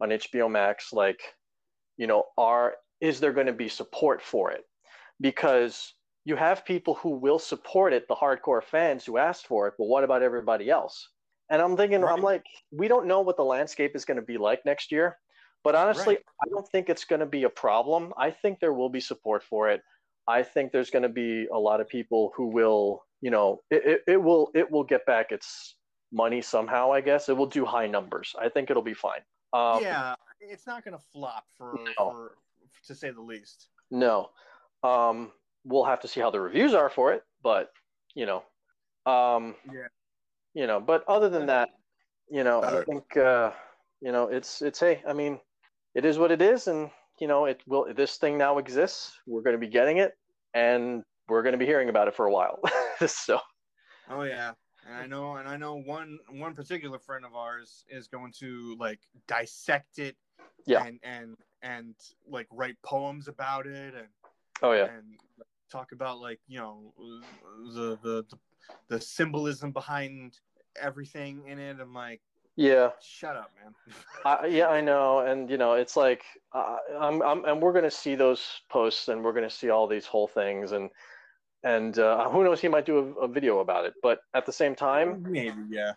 on 0.01 0.09
hbo 0.09 0.51
max 0.51 0.93
like 0.93 1.21
you 1.99 2.07
know 2.07 2.25
are 2.37 2.75
is 3.05 3.21
there 3.21 3.33
going 3.33 3.47
to 3.47 3.53
be 3.53 3.69
support 3.69 4.23
for 4.23 4.51
it? 4.51 4.65
Because 5.21 5.93
you 6.25 6.37
have 6.37 6.65
people 6.65 6.95
who 6.95 7.11
will 7.11 7.39
support 7.39 7.93
it 7.93 8.07
the 8.09 8.15
hardcore 8.15 8.63
fans 8.63 9.05
who 9.05 9.19
asked 9.19 9.47
for 9.47 9.69
it 9.69 9.75
but 9.79 9.87
what 9.87 10.05
about 10.05 10.23
everybody 10.23 10.71
else 10.71 11.09
and 11.51 11.61
i'm 11.61 11.77
thinking 11.77 12.03
i'm 12.05 12.21
like 12.23 12.45
we 12.71 12.89
don't 12.89 13.07
know 13.07 13.21
what 13.21 13.37
the 13.37 13.45
landscape 13.45 13.95
is 13.95 14.05
going 14.05 14.17
to 14.17 14.23
be 14.23 14.39
like 14.39 14.65
next 14.65 14.91
year 14.91 15.19
but 15.63 15.75
honestly 15.75 16.15
Right. 16.15 16.25
i 16.45 16.49
don't 16.49 16.67
think 16.69 16.89
it's 16.89 17.05
going 17.05 17.21
to 17.21 17.27
be 17.27 17.45
a 17.45 17.51
problem 17.51 18.13
i 18.17 18.31
think 18.31 18.61
there 18.61 18.73
will 18.75 18.89
be 18.91 19.01
support 19.01 19.43
for 19.43 19.69
it 19.71 19.83
I 20.27 20.43
think 20.43 20.73
there's 20.73 20.89
going 20.89 21.03
to 21.03 21.11
be 21.11 21.47
a 21.53 21.59
lot 21.59 21.83
of 21.83 21.87
people 21.87 22.33
who 22.35 22.47
will, 22.47 23.05
you 23.21 23.31
know, 23.31 23.61
it, 23.71 23.85
it, 23.85 24.01
it 24.07 24.17
will 24.23 24.51
it 24.55 24.71
will 24.71 24.83
get 24.83 25.05
back 25.05 25.33
its 25.33 25.77
money 26.13 26.41
somehow. 26.41 26.91
I 26.93 27.03
guess 27.03 27.29
it 27.29 27.37
will 27.37 27.45
do 27.45 27.67
high 27.67 27.87
numbers. 27.87 28.35
I 28.41 28.49
think 28.49 28.71
it'll 28.71 28.83
be 28.83 28.95
fine. 28.95 29.21
Um, 29.53 29.83
yeah, 29.83 30.15
it's 30.41 30.67
not 30.67 30.83
gonna 30.83 30.99
flop 31.13 31.45
for, 31.59 31.75
No. 31.75 31.93
for 32.11 32.39
to 32.87 32.95
say 32.95 33.11
the 33.11 33.21
least. 33.21 33.69
No, 33.91 34.31
um, 34.83 35.31
we'll 35.65 35.85
have 35.85 36.01
to 36.01 36.09
see 36.09 36.21
how 36.21 36.31
the 36.31 36.41
reviews 36.41 36.75
are 36.75 36.91
for 36.91 37.13
it, 37.13 37.23
but 37.43 37.71
you 38.15 38.27
know, 38.27 38.45
um, 39.11 39.55
Yeah. 39.73 39.89
you 40.55 40.67
know, 40.67 40.81
but 40.81 41.05
other 41.09 41.29
than 41.29 41.47
that, 41.47 41.69
you 42.31 42.45
know, 42.45 42.63
I 42.63 42.77
Uh, 42.77 42.83
think 42.85 43.17
uh, 43.17 43.53
you 44.01 44.13
know, 44.13 44.29
it's 44.29 44.63
it's 44.63 44.81
hey, 44.81 45.03
I 45.07 45.13
mean, 45.13 45.41
it 45.95 46.05
is 46.05 46.19
what 46.19 46.31
it 46.31 46.43
is, 46.43 46.69
and 46.69 46.91
you 47.21 47.27
know, 47.27 47.47
it 47.47 47.63
will. 47.67 47.93
This 47.95 48.17
thing 48.17 48.39
now 48.39 48.59
exists. 48.59 49.19
We're 49.27 49.43
going 49.43 49.55
to 49.55 49.67
be 49.67 49.69
getting 49.73 49.99
it, 49.99 50.13
and 50.55 51.03
we're 51.29 51.43
going 51.43 51.53
to 51.53 51.59
be 51.59 51.67
hearing 51.67 51.89
about 51.89 52.09
it 52.09 52.15
for 52.15 52.27
a 52.27 52.33
while. 52.33 52.61
so. 53.07 53.41
Oh 54.09 54.23
yeah, 54.23 54.53
and 54.87 54.95
I 54.95 55.07
know, 55.07 55.37
and 55.37 55.49
I 55.49 55.57
know 55.57 55.77
one 55.77 56.19
one 56.31 56.55
particular 56.55 56.99
friend 56.99 57.25
of 57.25 57.35
ours 57.35 57.85
is 57.89 58.09
going 58.09 58.33
to 58.41 58.77
like 58.79 59.01
dissect 59.27 59.99
it, 59.99 60.17
Yeah. 60.67 60.85
and 60.85 61.01
and 61.03 61.37
and 61.63 61.95
like 62.29 62.47
write 62.51 62.77
poems 62.83 63.29
about 63.29 63.67
it, 63.67 63.95
and 63.95 64.09
Oh 64.63 64.73
yeah. 64.73 64.91
and 64.91 65.19
talk 65.75 65.93
about 65.93 66.21
like 66.21 66.41
you 66.47 66.59
know 66.59 66.93
the 67.75 67.99
the 68.03 68.25
the, 68.31 68.39
the 68.89 69.01
symbolism 69.01 69.73
behind 69.73 70.39
everything 70.81 71.43
in 71.49 71.59
it. 71.59 71.79
I'm 71.81 71.95
like, 71.95 72.21
Yeah. 72.57 72.91
shut 73.03 73.37
up, 73.37 73.51
man. 73.63 73.75
I, 74.25 74.47
yeah, 74.47 74.69
I 74.69 74.81
know, 74.81 75.21
and 75.21 75.51
you 75.51 75.59
know, 75.59 75.75
it's 75.75 75.97
like 75.97 76.23
uh, 76.53 76.77
I'm, 76.99 77.21
I'm, 77.23 77.45
and 77.45 77.61
we're 77.61 77.73
gonna 77.73 77.91
see 77.91 78.15
those 78.15 78.63
posts, 78.71 79.09
and 79.09 79.23
we're 79.23 79.33
gonna 79.35 79.51
see 79.51 79.71
all 79.71 79.87
these 79.87 80.07
whole 80.07 80.29
things, 80.29 80.73
and 80.73 80.91
and 81.63 81.99
uh, 81.99 82.29
who 82.31 82.45
knows, 82.45 82.61
he 82.61 82.69
might 82.69 82.87
do 82.87 82.99
a, 82.99 83.25
a 83.25 83.29
video 83.29 83.59
about 83.59 83.85
it. 83.85 83.95
But 84.03 84.21
at 84.35 84.47
the 84.47 84.53
same 84.53 84.75
time, 84.75 85.23
maybe 85.29 85.53
yeah. 85.69 85.93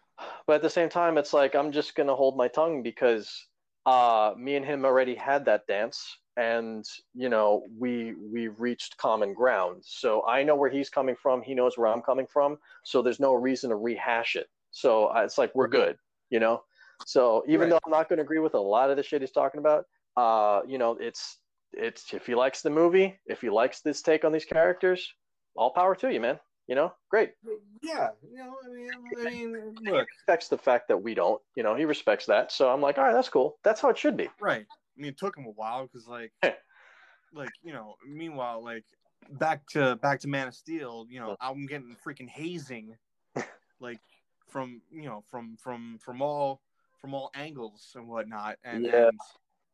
but 0.45 0.57
at 0.57 0.61
the 0.61 0.69
same 0.69 0.89
time, 0.89 1.17
it's 1.17 1.33
like 1.33 1.55
I'm 1.55 1.71
just 1.71 1.95
gonna 1.95 2.15
hold 2.15 2.35
my 2.35 2.47
tongue 2.47 2.83
because 2.83 3.47
uh, 3.87 4.35
me 4.37 4.57
and 4.57 4.65
him 4.65 4.85
already 4.85 5.15
had 5.15 5.45
that 5.45 5.67
dance, 5.67 6.19
and 6.37 6.85
you 7.15 7.29
know, 7.29 7.63
we 7.79 8.15
we 8.15 8.49
reached 8.49 8.97
common 8.97 9.33
ground. 9.33 9.83
So 9.85 10.25
I 10.27 10.43
know 10.43 10.55
where 10.57 10.69
he's 10.69 10.89
coming 10.89 11.15
from. 11.15 11.41
He 11.41 11.55
knows 11.55 11.77
where 11.77 11.87
I'm 11.87 12.03
coming 12.03 12.27
from. 12.27 12.59
So 12.85 13.01
there's 13.01 13.21
no 13.21 13.33
reason 13.33 13.71
to 13.71 13.77
rehash 13.77 14.35
it. 14.35 14.47
So 14.71 15.07
uh, 15.07 15.23
it's 15.23 15.39
like 15.39 15.55
we're 15.55 15.69
good, 15.69 15.97
you 16.29 16.39
know. 16.39 16.63
So 17.05 17.43
even 17.47 17.69
Right. 17.69 17.69
though 17.69 17.79
I'm 17.85 17.91
not 17.91 18.09
going 18.09 18.17
to 18.17 18.23
agree 18.23 18.39
with 18.39 18.55
a 18.55 18.59
lot 18.59 18.91
of 18.91 18.97
the 18.97 19.03
shit 19.03 19.21
he's 19.21 19.31
talking 19.31 19.59
about, 19.59 19.85
uh, 20.17 20.61
you 20.67 20.77
know, 20.77 20.97
it's 20.99 21.39
it's 21.73 22.13
if 22.13 22.27
he 22.27 22.35
likes 22.35 22.61
the 22.61 22.69
movie, 22.71 23.19
if 23.27 23.41
he 23.41 23.49
likes 23.49 23.81
this 23.81 24.01
take 24.01 24.25
on 24.25 24.33
these 24.33 24.45
characters, 24.45 25.13
all 25.55 25.71
power 25.71 25.95
to 25.95 26.13
you, 26.13 26.19
man. 26.21 26.39
You 26.67 26.75
know, 26.75 26.93
great. 27.09 27.33
Yeah, 27.81 28.09
you 28.29 28.37
know, 28.37 28.55
I 28.65 28.69
mean, 28.69 28.91
I 28.93 29.25
mean, 29.25 29.75
He 29.85 29.91
respects 29.91 30.49
the 30.49 30.57
fact 30.57 30.89
that 30.89 31.01
we 31.01 31.13
don't. 31.13 31.41
You 31.55 31.63
know, 31.63 31.75
he 31.75 31.85
respects 31.85 32.25
that. 32.25 32.51
So 32.51 32.69
I'm 32.69 32.81
like, 32.81 32.97
all 32.97 33.05
right, 33.05 33.13
that's 33.13 33.29
cool. 33.29 33.57
That's 33.63 33.79
how 33.79 33.89
it 33.89 33.97
should 33.97 34.17
be. 34.17 34.29
right. 34.39 34.65
I 34.65 35.01
mean, 35.01 35.09
it 35.09 35.17
took 35.17 35.37
him 35.37 35.45
a 35.45 35.51
while 35.51 35.83
because, 35.83 36.07
like, 36.07 36.33
like 37.33 37.53
you 37.63 37.71
know, 37.71 37.95
meanwhile, 38.07 38.63
like 38.63 38.83
back 39.31 39.65
to 39.67 39.95
back 39.97 40.19
to 40.21 40.27
Man 40.27 40.47
of 40.47 40.55
Steel, 40.55 41.05
you 41.09 41.19
know, 41.19 41.37
I'm 41.39 41.65
getting 41.67 41.95
freaking 42.05 42.27
hazing, 42.27 42.97
like 43.79 43.99
from 44.47 44.81
you 44.91 45.03
know 45.03 45.23
from 45.29 45.55
from 45.57 45.97
from 45.99 46.21
all 46.21 46.61
from 46.99 47.13
all 47.13 47.31
angles 47.35 47.93
and 47.95 48.07
whatnot, 48.07 48.57
and 48.63 48.85
Yeah. 48.85 49.09
and 49.09 49.19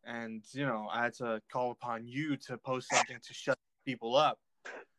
and 0.06 0.44
you 0.54 0.66
know, 0.66 0.88
I 0.92 1.04
had 1.04 1.14
to 1.16 1.42
call 1.52 1.72
upon 1.72 2.08
you 2.08 2.36
to 2.48 2.58
post 2.58 2.90
something 2.90 3.18
to 3.20 3.34
shut 3.34 3.58
people 3.86 4.16
up. 4.16 4.40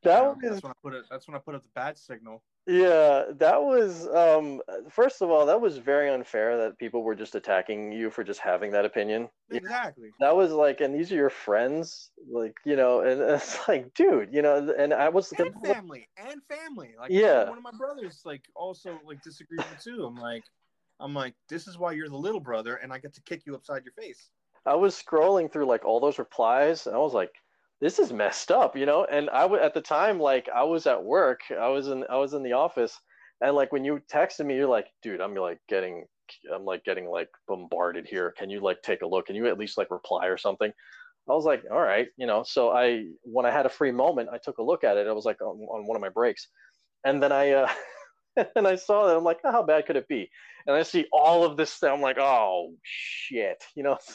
You 0.05 0.11
That 0.11 0.23
know, 0.23 0.37
was 0.41 0.51
that's 0.51 0.63
when 0.63 0.71
I 0.73 0.75
put 0.83 0.95
it. 0.95 1.05
That's 1.11 1.27
when 1.29 1.35
I 1.37 1.39
put 1.39 1.55
up 1.55 1.63
the 1.63 1.71
bat 1.75 1.99
signal. 1.99 2.43
Yeah, 2.67 3.25
that 3.33 3.63
was 3.63 4.09
um 4.09 4.63
first 4.91 5.21
of 5.21 5.31
all, 5.31 5.47
that 5.47 5.61
was 5.61 5.77
very 5.79 6.09
unfair 6.09 6.57
that 6.59 6.79
people 6.79 7.03
were 7.03 7.15
just 7.15 7.35
attacking 7.35 7.93
you 7.93 8.11
for 8.11 8.25
just 8.25 8.41
having 8.41 8.73
that 8.73 8.87
opinion. 8.87 9.29
Exactly. 9.51 10.11
That 10.21 10.35
was 10.35 10.51
like 10.53 10.81
and 10.81 10.95
these 10.95 11.13
are 11.13 11.17
your 11.17 11.31
friends, 11.31 12.11
like, 12.27 12.55
you 12.65 12.77
know, 12.77 13.01
and 13.01 13.21
it's 13.37 13.69
like, 13.69 13.93
dude, 13.95 14.33
you 14.33 14.41
know, 14.41 14.73
and 14.77 14.95
I 14.95 15.11
was 15.11 15.33
and 15.33 15.55
family 15.63 16.09
and 16.17 16.43
family 16.49 16.95
like 16.99 17.13
Yeah. 17.13 17.49
one 17.49 17.59
of 17.59 17.65
my 17.65 17.73
brothers 17.73 18.23
like 18.25 18.45
also 18.55 18.99
like 19.05 19.21
disagreed 19.23 19.61
with 19.71 19.83
too 19.83 20.05
i'm 20.05 20.17
like 20.17 20.45
i'm 21.01 21.15
like 21.15 21.35
this 21.49 21.67
is 21.67 21.77
why 21.77 21.93
you're 21.93 22.09
the 22.09 22.17
little 22.17 22.41
brother 22.41 22.77
and 22.77 22.93
i 22.93 22.99
get 22.99 23.13
to 23.15 23.21
kick 23.23 23.43
you 23.47 23.55
upside 23.55 23.85
your 23.85 23.93
face 23.95 24.31
I 24.67 24.75
was 24.75 25.01
scrolling 25.03 25.51
through 25.51 25.67
like 25.67 25.85
all 25.87 26.01
those 26.01 26.19
replies 26.19 26.87
and 26.87 26.95
I 26.95 26.99
was 26.99 27.15
like, 27.15 27.33
this 27.85 27.99
is 27.99 28.15
messed 28.15 28.51
up, 28.51 28.79
you 28.79 28.87
know? 28.87 29.05
And 29.05 29.29
I 29.29 29.43
w- 29.43 29.63
at 29.63 29.75
the 29.75 29.83
time 29.83 30.19
like 30.19 30.49
I 30.49 30.63
was 30.63 30.87
at 30.87 31.05
work, 31.05 31.41
I 31.51 31.69
was 31.69 31.89
in 31.89 32.03
I 32.09 32.17
was 32.17 32.33
in 32.33 32.43
the 32.43 32.55
office 32.55 32.99
and 33.43 33.55
like 33.55 33.73
when 33.73 33.85
you 33.85 34.01
texted 34.11 34.47
me, 34.47 34.57
you're 34.57 34.67
like, 34.67 34.87
dude, 35.03 35.21
I'm 35.21 35.35
like 35.35 35.59
getting 35.69 36.07
I'm 36.51 36.65
like 36.65 36.83
getting 36.85 37.07
like 37.07 37.29
bombarded 37.47 38.07
here. 38.07 38.33
Can 38.39 38.49
you 38.49 38.61
like 38.61 38.81
take 38.81 39.03
a 39.03 39.07
look? 39.07 39.27
Can 39.27 39.37
you 39.37 39.49
at 39.49 39.59
least 39.59 39.77
like 39.77 39.91
reply 39.91 40.29
or 40.29 40.39
something? 40.39 40.73
I 41.29 41.33
was 41.35 41.45
like, 41.45 41.63
all 41.71 41.83
right, 41.83 42.09
you 42.17 42.27
know. 42.27 42.43
So 42.43 42.71
I, 42.71 43.05
when 43.23 43.45
I 43.45 43.51
had 43.51 43.67
a 43.67 43.71
free 43.71 43.93
moment, 43.93 44.31
I 44.33 44.39
took 44.39 44.59
a 44.59 44.63
look 44.63 44.83
at 44.83 44.97
it. 44.97 45.07
I 45.07 45.13
was 45.13 45.27
like 45.27 45.43
on, 45.43 45.59
on 45.59 45.87
one 45.87 45.97
of 45.97 46.01
my 46.01 46.09
breaks, 46.09 46.49
and 47.05 47.23
then 47.23 47.33
I, 47.33 47.51
uh, 47.51 47.69
and 48.57 48.67
I 48.67 48.77
saw 48.77 49.07
that. 49.07 49.17
I'm 49.17 49.25
like, 49.25 49.41
oh, 49.45 49.53
how 49.53 49.63
bad 49.63 49.87
could 49.87 49.97
it 49.97 50.09
be? 50.09 50.31
And 50.67 50.75
I 50.75 50.83
see 50.83 51.07
all 51.13 51.45
of 51.45 51.59
this 51.59 51.71
stuff. 51.71 51.93
I'm 51.95 52.01
like, 52.01 52.19
oh 52.19 52.73
shit, 52.83 53.63
you 53.75 53.83
know. 53.83 53.99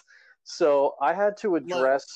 So 0.45 0.95
I 0.99 1.13
had 1.13 1.37
to 1.41 1.57
address. 1.57 2.07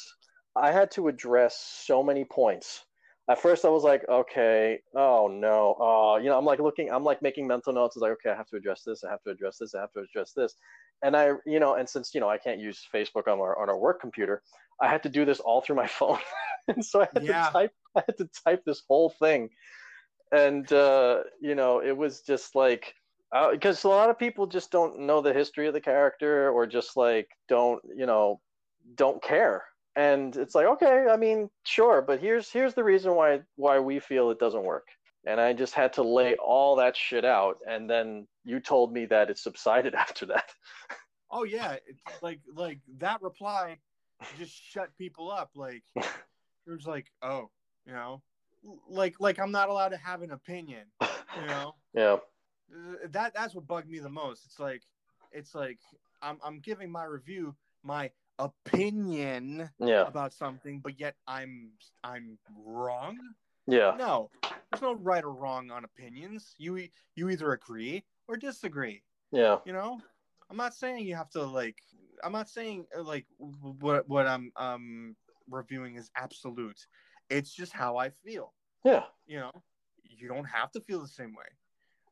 I 0.55 0.71
had 0.71 0.91
to 0.91 1.07
address 1.07 1.57
so 1.57 2.03
many 2.03 2.25
points. 2.25 2.85
At 3.29 3.39
first, 3.39 3.63
I 3.63 3.69
was 3.69 3.83
like, 3.83 4.07
okay, 4.09 4.79
oh 4.95 5.27
no, 5.27 5.75
oh, 5.79 6.17
you 6.17 6.25
know, 6.25 6.37
I'm 6.37 6.43
like 6.45 6.59
looking, 6.59 6.91
I'm 6.91 7.05
like 7.05 7.21
making 7.21 7.47
mental 7.47 7.71
notes. 7.71 7.95
It's 7.95 8.01
like, 8.01 8.11
okay, 8.13 8.31
I 8.31 8.35
have 8.35 8.49
to 8.49 8.57
address 8.57 8.83
this. 8.83 9.03
I 9.03 9.09
have 9.09 9.23
to 9.23 9.29
address 9.31 9.57
this. 9.59 9.73
I 9.73 9.79
have 9.79 9.93
to 9.93 10.01
address 10.01 10.33
this. 10.33 10.55
And 11.01 11.15
I, 11.15 11.31
you 11.45 11.59
know, 11.59 11.75
and 11.75 11.87
since 11.87 12.13
you 12.13 12.19
know 12.19 12.29
I 12.29 12.37
can't 12.37 12.59
use 12.59 12.85
Facebook 12.93 13.27
on 13.27 13.39
our 13.39 13.57
on 13.61 13.69
our 13.69 13.77
work 13.77 14.01
computer, 14.01 14.43
I 14.81 14.89
had 14.89 15.03
to 15.03 15.09
do 15.09 15.23
this 15.23 15.39
all 15.39 15.61
through 15.61 15.77
my 15.77 15.87
phone. 15.99 16.19
and 16.67 16.83
so 16.83 17.01
I 17.01 17.07
had 17.13 17.23
Yeah. 17.23 17.45
to 17.47 17.51
type. 17.51 17.71
I 17.95 18.03
had 18.05 18.17
to 18.17 18.29
type 18.43 18.63
this 18.65 18.83
whole 18.87 19.09
thing 19.09 19.49
and 20.33 20.71
uh, 20.73 21.23
you 21.39 21.55
know 21.55 21.79
it 21.79 21.95
was 21.95 22.21
just 22.21 22.55
like 22.55 22.95
because 23.51 23.83
a 23.83 23.87
lot 23.87 24.09
of 24.09 24.19
people 24.19 24.45
just 24.45 24.71
don't 24.71 24.99
know 24.99 25.21
the 25.21 25.33
history 25.33 25.67
of 25.67 25.73
the 25.73 25.81
character 25.81 26.49
or 26.49 26.67
just 26.67 26.97
like 26.97 27.29
don't 27.47 27.81
you 27.95 28.05
know 28.05 28.41
don't 28.95 29.23
care 29.23 29.63
and 29.95 30.35
it's 30.35 30.55
like 30.55 30.65
okay 30.65 31.05
i 31.09 31.17
mean 31.17 31.49
sure 31.63 32.01
but 32.01 32.19
here's 32.19 32.49
here's 32.49 32.73
the 32.73 32.83
reason 32.83 33.15
why 33.15 33.39
why 33.55 33.79
we 33.79 33.99
feel 33.99 34.31
it 34.31 34.39
doesn't 34.39 34.63
work 34.63 34.87
and 35.25 35.39
i 35.39 35.53
just 35.53 35.73
had 35.73 35.93
to 35.93 36.03
lay 36.03 36.35
all 36.35 36.75
that 36.75 36.95
shit 36.95 37.25
out 37.25 37.57
and 37.67 37.89
then 37.89 38.27
you 38.43 38.59
told 38.59 38.91
me 38.91 39.05
that 39.05 39.29
it 39.29 39.37
subsided 39.37 39.93
after 39.95 40.25
that 40.25 40.49
Oh 41.35 41.43
yeah, 41.43 41.77
it's 41.87 42.21
like 42.21 42.39
like 42.55 42.79
that 42.99 43.23
reply 43.23 43.77
just 44.37 44.53
shut 44.53 44.95
people 44.99 45.31
up. 45.31 45.49
Like 45.55 45.83
it 45.95 46.05
was 46.67 46.85
like, 46.85 47.07
oh, 47.23 47.49
you 47.87 47.93
know, 47.93 48.21
like 48.87 49.15
like 49.19 49.39
I'm 49.39 49.51
not 49.51 49.69
allowed 49.69 49.89
to 49.89 49.97
have 49.97 50.21
an 50.21 50.31
opinion. 50.31 50.85
You 51.01 51.07
know, 51.47 51.75
yeah 51.95 52.17
that 53.09 53.33
that's 53.33 53.55
what 53.55 53.65
bugged 53.65 53.89
me 53.89 53.97
the 53.97 54.09
most. 54.09 54.45
It's 54.45 54.59
like 54.59 54.83
it's 55.31 55.55
like 55.55 55.79
I'm 56.21 56.37
I'm 56.43 56.59
giving 56.59 56.91
my 56.91 57.05
review 57.05 57.55
my 57.83 58.11
opinion 58.39 59.69
yeah 59.79 60.07
about 60.07 60.33
something, 60.33 60.79
but 60.79 60.99
yet 60.99 61.15
I'm 61.27 61.71
I'm 62.03 62.37
wrong. 62.65 63.17
yeah 63.67 63.95
No, 63.95 64.31
there's 64.69 64.81
no 64.81 64.93
right 64.93 65.23
or 65.23 65.33
wrong 65.33 65.71
on 65.71 65.83
opinions. 65.83 66.55
You 66.57 66.87
you 67.15 67.29
either 67.29 67.51
agree 67.53 68.05
or 68.27 68.37
disagree. 68.37 69.03
yeah 69.31 69.57
You 69.65 69.73
know, 69.73 70.01
I'm 70.49 70.57
not 70.57 70.73
saying 70.73 71.05
you 71.05 71.15
have 71.15 71.29
to 71.31 71.43
like. 71.43 71.77
I'm 72.23 72.31
not 72.31 72.49
saying 72.49 72.85
uh, 72.97 73.03
like 73.03 73.25
what 73.37 74.07
what 74.07 74.27
I'm 74.27 74.51
um 74.55 75.15
reviewing 75.49 75.95
is 75.95 76.09
absolute. 76.15 76.87
It's 77.29 77.53
just 77.53 77.73
how 77.73 77.97
I 77.97 78.09
feel. 78.09 78.53
yeah 78.83 79.03
You 79.25 79.39
know, 79.39 79.51
you 80.03 80.27
don't 80.27 80.45
have 80.45 80.71
to 80.73 80.81
feel 80.81 81.01
the 81.01 81.07
same 81.07 81.33
way, 81.33 81.45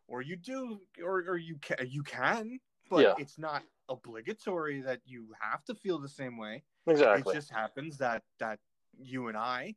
or 0.08 0.22
you 0.22 0.36
do, 0.36 0.82
or 1.04 1.24
or 1.28 1.38
you 1.38 1.58
can 1.62 1.78
you 1.90 2.04
can, 2.04 2.60
but 2.92 3.04
Yeah. 3.04 3.16
it's 3.18 3.40
not 3.40 3.64
obligatory 3.90 4.82
that 4.82 5.00
you 5.06 5.34
have 5.40 5.64
to 5.66 5.74
feel 5.74 5.98
the 5.98 6.10
same 6.10 6.38
way. 6.38 6.64
exactly 6.88 7.32
It 7.32 7.36
just 7.38 7.50
happens 7.50 7.98
that 7.98 8.24
that 8.40 8.60
you 9.00 9.30
and 9.30 9.38
I 9.38 9.76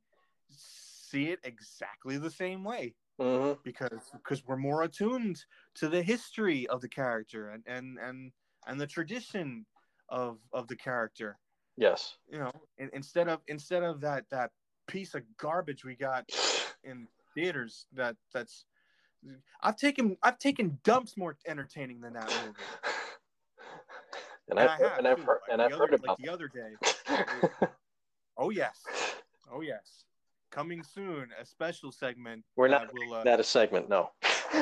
see 0.50 1.30
it 1.30 1.38
exactly 1.44 2.18
the 2.18 2.30
same 2.30 2.64
way 2.64 2.96
hmm 3.18 3.52
because 3.62 4.10
because 4.12 4.44
we're 4.44 4.56
more 4.56 4.82
attuned 4.82 5.44
to 5.76 5.88
the 5.88 6.02
history 6.02 6.66
of 6.66 6.80
the 6.82 6.88
character 6.88 7.50
and 7.50 7.62
and 7.66 7.98
and, 7.98 8.32
and 8.66 8.80
the 8.80 8.86
tradition 8.86 9.64
of 10.08 10.40
of 10.52 10.66
the 10.68 10.76
character 10.76 11.38
yes 11.76 12.18
you 12.28 12.38
know 12.38 12.50
in, 12.78 12.90
instead 12.92 13.28
of 13.28 13.40
instead 13.46 13.84
of 13.84 14.00
that 14.00 14.28
that 14.30 14.50
piece 14.88 15.14
of 15.14 15.22
garbage 15.36 15.84
we 15.84 15.94
got 15.94 16.28
in 16.84 17.06
theaters 17.34 17.86
that 17.92 18.16
that's 18.32 18.66
I've 19.62 19.76
taken 19.76 20.16
I've 20.22 20.38
taken 20.38 20.78
dumps 20.84 21.16
more 21.16 21.36
entertaining 21.46 22.00
than 22.00 22.12
that 22.14 22.30
movie. 22.30 22.52
and, 24.50 24.58
And 24.58 24.68
I've, 24.68 24.80
I 24.80 24.82
have, 24.88 24.98
and 24.98 25.08
I've 25.08 25.16
too, 25.18 25.22
heard 25.24 25.40
like 25.48 25.52
and 25.52 25.62
I've 25.62 25.72
other, 25.72 25.80
heard 25.80 25.92
like 25.92 26.00
about 26.04 26.18
the 26.18 26.28
other 26.28 26.48
day. 26.48 26.72
Oh 28.36 28.50
yes, 28.50 28.82
oh 29.52 29.60
yes, 29.60 30.06
coming 30.50 30.82
soon. 30.82 31.28
A 31.40 31.46
special 31.46 31.92
segment. 31.92 32.44
We're 32.56 32.66
not 32.66 32.92
will. 32.92 33.14
Uh, 33.14 33.22
that 33.22 33.38
a 33.38 33.44
segment 33.44 33.88
no 33.88 34.10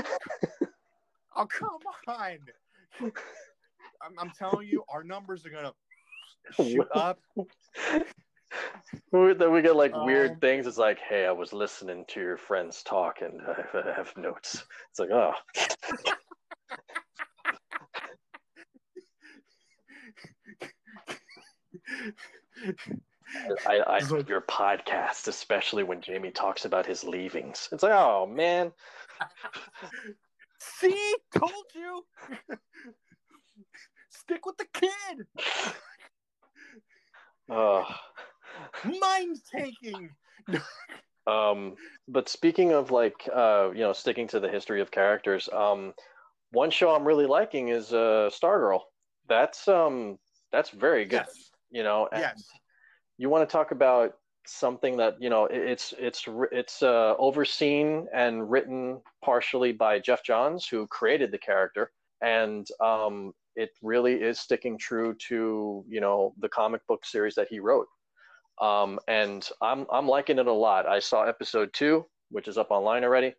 oh 1.35 1.47
come 1.47 1.78
on! 2.07 2.39
I'm, 3.01 4.18
I'm 4.18 4.30
telling 4.39 4.68
you, 4.68 4.85
our 4.91 5.03
numbers 5.03 5.47
are 5.47 5.51
gonna 5.51 5.72
shoot 6.55 6.87
up. 6.95 7.18
We- 9.11 9.33
then 9.33 9.53
we 9.53 9.62
get 9.62 9.76
like 9.76 9.95
Um, 9.95 10.05
weird 10.05 10.41
things. 10.41 10.66
It's 10.66 10.76
like, 10.78 10.99
hey, 10.99 11.24
I 11.26 11.33
was 11.33 11.53
listening 11.55 12.05
to 12.09 12.20
your 12.20 12.37
friends 12.37 12.83
talk 12.83 13.22
and 13.22 13.41
I 13.41 13.93
have 13.97 14.14
notes. 14.16 14.64
It's 14.91 14.99
like, 14.99 15.11
oh, 15.11 15.33
I, 23.66 23.76
I 23.78 23.99
like- 23.99 24.11
love 24.11 24.28
your 24.28 24.43
podcast, 24.43 25.28
especially 25.28 25.83
when 25.83 26.03
Jaime 26.03 26.30
talks 26.30 26.64
about 26.64 26.87
his 26.87 27.05
leavings. 27.05 27.68
It's 27.72 27.83
like, 27.83 27.93
oh 27.93 28.26
man, 28.26 28.72
See, 30.59 31.14
told 31.37 31.53
you. 31.74 32.05
Stick 34.11 34.47
with 34.47 34.57
the 34.59 34.66
kid. 34.72 35.26
oh. 37.51 37.85
Mind 38.85 39.39
taking. 39.55 40.11
Um, 41.24 41.76
but 42.09 42.28
speaking 42.28 42.72
of 42.72 42.91
like, 42.91 43.28
uh, 43.33 43.70
you 43.72 43.83
know, 43.83 43.93
sticking 43.93 44.26
to 44.26 44.41
the 44.41 44.49
history 44.49 44.80
of 44.80 44.91
characters, 44.91 45.49
um, 45.53 45.95
one 46.51 46.68
show 46.72 46.93
I'm 46.93 47.07
really 47.07 47.26
liking 47.26 47.68
is 47.68 47.93
uh, 47.93 48.28
Stargirl. 48.33 48.80
That's 49.28 49.68
um, 49.68 50.18
that's 50.51 50.70
very 50.70 51.05
good. 51.05 51.22
Yes. 51.28 51.51
You 51.73 51.83
know, 51.83 52.09
Yes. 52.12 52.49
you 53.18 53.29
want 53.29 53.49
to 53.49 53.53
talk 53.53 53.70
about 53.73 54.14
something 54.47 54.97
that 54.97 55.14
you 55.20 55.31
know 55.31 55.47
it's 55.47 55.95
it's 55.99 56.25
it's 56.51 56.83
uh, 56.83 57.14
overseen 57.18 58.07
and 58.12 58.51
written 58.51 59.01
partially 59.25 59.73
by 59.73 59.99
Geoff 59.99 60.23
Johns, 60.25 60.66
who 60.66 60.87
created 60.87 61.31
the 61.33 61.39
character, 61.39 61.93
and 62.20 62.66
um, 62.81 63.33
it 63.57 63.70
really 63.83 64.14
is 64.14 64.39
sticking 64.39 64.79
true 64.79 65.14
to 65.29 65.85
you 65.89 66.01
know 66.01 66.35
the 66.39 66.49
comic 66.49 66.87
book 66.87 67.05
series 67.05 67.35
that 67.35 67.49
he 67.49 67.61
wrote. 67.61 67.87
Um, 68.61 68.99
and 69.09 69.49
I'm 69.61 69.87
I'm 69.91 70.07
liking 70.07 70.39
it 70.39 70.47
a 70.47 70.53
lot. 70.53 70.87
I 70.87 70.99
saw 70.99 71.25
episode 71.25 71.73
two, 71.73 72.07
which 72.31 72.49
is 72.49 72.59
up 72.59 72.70
online 72.70 73.05
already, 73.05 73.35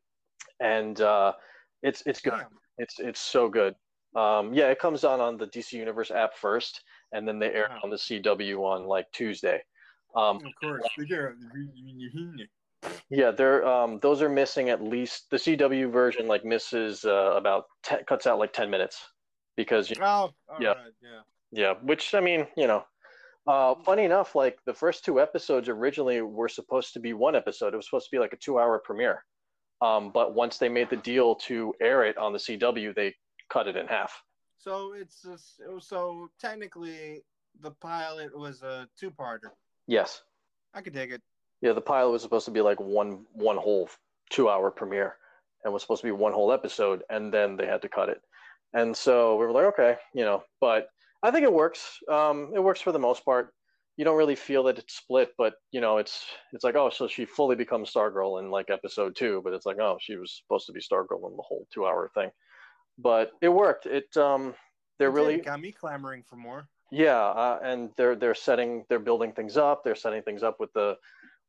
and 0.59 0.99
uh, 1.01 1.33
it's 1.81 2.03
it's 2.05 2.21
good. 2.21 2.31
Damn. 2.31 2.47
It's 2.77 2.99
it's 2.99 3.19
so 3.19 3.49
good. 3.49 3.75
Um, 4.15 4.53
yeah, 4.53 4.67
it 4.69 4.79
comes 4.79 5.03
on 5.03 5.19
on 5.19 5.37
the 5.37 5.47
DC 5.47 5.73
Universe 5.73 6.11
app 6.11 6.35
first, 6.35 6.83
and 7.13 7.27
then 7.27 7.39
they 7.39 7.51
air 7.53 7.67
Wow. 7.69 7.79
on 7.83 7.89
the 7.89 7.95
CW 7.97 8.59
on 8.63 8.85
like 8.85 9.09
Tuesday. 9.11 9.63
Um, 10.15 10.37
Of 10.45 10.53
course. 10.61 10.83
Yeah, 13.09 13.31
they're 13.31 13.65
um, 13.65 13.99
those 14.01 14.21
are 14.21 14.29
missing 14.29 14.69
at 14.69 14.83
least 14.83 15.29
the 15.29 15.37
CW 15.37 15.91
version 15.91 16.27
like 16.27 16.43
misses 16.43 17.05
uh, 17.05 17.33
about 17.35 17.65
10, 17.83 18.03
cuts 18.05 18.27
out 18.27 18.39
like 18.39 18.51
ten 18.51 18.69
minutes 18.69 19.01
because 19.55 19.89
you 19.89 19.95
Oh, 20.01 20.05
all 20.05 20.33
Yeah. 20.59 20.69
right, 20.73 20.91
yeah. 21.01 21.21
yeah, 21.51 21.73
which 21.81 22.13
I 22.13 22.19
mean 22.19 22.47
you 22.57 22.67
know, 22.67 22.83
uh, 23.47 23.75
funny 23.85 24.03
enough, 24.03 24.35
like 24.35 24.57
the 24.65 24.73
first 24.73 25.05
two 25.05 25.21
episodes 25.21 25.69
originally 25.69 26.21
were 26.21 26.49
supposed 26.49 26.93
to 26.93 26.99
be 26.99 27.13
one 27.13 27.35
episode. 27.35 27.73
It 27.73 27.77
was 27.77 27.85
supposed 27.85 28.09
to 28.09 28.15
be 28.15 28.19
like 28.19 28.33
a 28.33 28.37
two-hour 28.37 28.79
premiere, 28.83 29.23
um, 29.81 30.11
but 30.11 30.33
once 30.33 30.57
they 30.57 30.69
made 30.69 30.89
the 30.89 30.97
deal 30.97 31.35
to 31.47 31.73
air 31.81 32.03
it 32.03 32.17
on 32.17 32.33
the 32.33 32.39
CW, 32.39 32.93
they 32.95 33.15
cut 33.49 33.67
it 33.67 33.77
in 33.77 33.87
half. 33.87 34.11
So 34.63 34.93
it's 34.93 35.21
just, 35.21 35.61
so 35.85 36.29
technically 36.39 37.21
the 37.59 37.71
pilot 37.71 38.37
was 38.37 38.61
a 38.61 38.87
two-parter. 38.97 39.49
Yes. 39.87 40.21
I 40.73 40.79
could 40.79 40.93
take 40.93 41.11
it. 41.11 41.21
Yeah, 41.61 41.73
the 41.73 41.81
pilot 41.81 42.11
was 42.11 42.21
supposed 42.21 42.45
to 42.45 42.51
be 42.51 42.61
like 42.61 42.79
one 42.79 43.25
one 43.33 43.57
whole 43.57 43.89
two 44.29 44.49
hour 44.49 44.71
premiere 44.71 45.17
and 45.63 45.73
was 45.73 45.81
supposed 45.81 46.01
to 46.01 46.07
be 46.07 46.11
one 46.11 46.31
whole 46.31 46.51
episode 46.53 47.03
and 47.09 47.33
then 47.33 47.57
they 47.57 47.65
had 47.65 47.81
to 47.81 47.89
cut 47.89 48.07
it. 48.07 48.21
And 48.73 48.95
so 48.95 49.35
we 49.35 49.45
were 49.45 49.51
like, 49.51 49.65
okay, 49.65 49.97
you 50.15 50.23
know, 50.23 50.43
but 50.61 50.87
I 51.23 51.31
think 51.31 51.43
it 51.43 51.53
works. 51.53 51.99
Um, 52.09 52.51
it 52.55 52.63
works 52.63 52.79
for 52.79 52.93
the 52.93 52.99
most 52.99 53.25
part. 53.25 53.53
You 53.97 54.05
don't 54.05 54.17
really 54.17 54.35
feel 54.35 54.63
that 54.63 54.79
it's 54.79 54.95
split, 54.95 55.31
but 55.37 55.55
you 55.71 55.81
know, 55.81 55.97
it's 55.97 56.25
it's 56.53 56.63
like, 56.63 56.75
oh, 56.75 56.89
so 56.89 57.07
she 57.07 57.25
fully 57.25 57.57
becomes 57.57 57.91
Stargirl 57.93 58.39
in 58.39 58.49
like 58.49 58.69
episode 58.69 59.15
two, 59.17 59.41
but 59.43 59.53
it's 59.53 59.65
like, 59.65 59.79
oh, 59.79 59.97
she 59.99 60.15
was 60.15 60.41
supposed 60.41 60.67
to 60.67 60.73
be 60.73 60.79
Stargirl 60.79 61.29
in 61.29 61.35
the 61.35 61.43
whole 61.43 61.67
two 61.73 61.85
hour 61.85 62.09
thing. 62.15 62.29
But 62.97 63.31
it 63.41 63.49
worked. 63.49 63.85
It 63.85 64.15
um 64.17 64.53
they're 64.99 65.09
It 65.09 65.13
really 65.13 65.37
got 65.37 65.59
me 65.59 65.71
clamoring 65.71 66.23
for 66.23 66.35
more. 66.35 66.67
yeah, 66.91 67.19
uh, 67.19 67.59
and 67.63 67.89
they're 67.97 68.15
they're 68.15 68.35
setting 68.35 68.85
they're 68.89 68.99
building 68.99 69.31
things 69.33 69.57
up. 69.57 69.83
They're 69.83 69.95
setting 69.95 70.21
things 70.21 70.43
up 70.43 70.59
with 70.59 70.71
the 70.73 70.97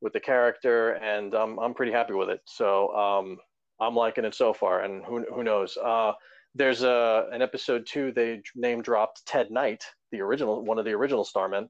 with 0.01 0.13
the 0.13 0.21
character, 0.21 0.93
and 0.93 1.35
um, 1.35 1.59
I'm 1.59 1.75
pretty 1.75 1.93
happy 1.93 2.15
with 2.15 2.29
it. 2.29 2.41
So 2.47 2.95
um, 2.95 3.39
I'm 3.81 3.95
liking 3.95 4.25
it 4.25 4.35
so 4.35 4.53
far, 4.53 4.81
and 4.83 5.05
who 5.05 5.25
who 5.35 5.43
knows? 5.45 5.77
Uh, 5.77 6.13
there's 6.55 6.83
a 6.83 7.29
an 7.33 7.43
episode 7.43 7.87
two. 7.87 8.13
They 8.13 8.43
name 8.55 8.81
dropped 8.83 9.27
Ted 9.27 9.51
Knight, 9.51 9.85
the 10.13 10.21
original 10.21 10.65
one 10.65 10.79
of 10.79 10.85
the 10.85 10.93
original 10.93 11.25
Starmen, 11.25 11.69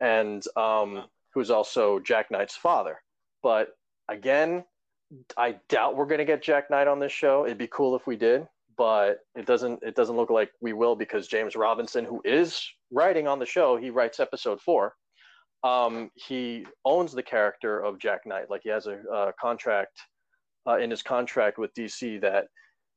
and 0.00 0.42
um, 0.56 1.04
who's 1.34 1.50
also 1.50 2.00
Jack 2.00 2.30
Knight's 2.30 2.56
father. 2.56 2.98
But 3.42 3.68
again, 4.08 4.64
I 5.36 5.56
doubt 5.68 5.96
we're 5.96 6.06
gonna 6.06 6.24
get 6.24 6.42
Jack 6.42 6.70
Knight 6.70 6.88
on 6.88 6.98
this 6.98 7.12
show. 7.12 7.44
It'd 7.44 7.58
be 7.58 7.68
cool 7.68 7.96
if 7.96 8.06
we 8.06 8.16
did, 8.16 8.46
but 8.76 9.18
it 9.34 9.46
doesn't. 9.46 9.82
It 9.82 9.94
doesn't 9.94 10.16
look 10.16 10.30
like 10.30 10.50
we 10.60 10.72
will 10.72 10.96
because 10.96 11.28
James 11.28 11.56
Robinson, 11.56 12.04
who 12.04 12.20
is 12.24 12.62
writing 12.90 13.26
on 13.28 13.38
the 13.38 13.46
show, 13.46 13.76
he 13.76 13.90
writes 13.90 14.20
episode 14.20 14.60
four. 14.60 14.94
Um, 15.62 16.10
he 16.14 16.66
owns 16.84 17.12
the 17.12 17.22
character 17.22 17.80
of 17.80 17.98
Jack 17.98 18.20
Knight. 18.26 18.48
Like 18.48 18.62
he 18.64 18.70
has 18.70 18.86
a, 18.86 19.00
uh 19.12 19.32
contract 19.40 20.00
uh, 20.66 20.78
in 20.78 20.90
his 20.90 21.02
contract 21.02 21.58
with 21.58 21.74
DC 21.74 22.20
that 22.22 22.46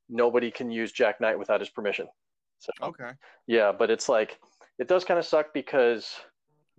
nobody 0.09 0.51
can 0.51 0.71
use 0.71 0.91
Jack 0.91 1.19
Knight 1.19 1.37
without 1.37 1.59
his 1.59 1.69
permission. 1.69 2.07
So 2.59 2.71
Okay. 2.81 3.11
yeah, 3.47 3.71
but 3.71 3.89
it's 3.89 4.07
like 4.07 4.39
it 4.79 4.87
does 4.87 5.03
kind 5.03 5.19
of 5.19 5.25
suck 5.25 5.53
because 5.53 6.15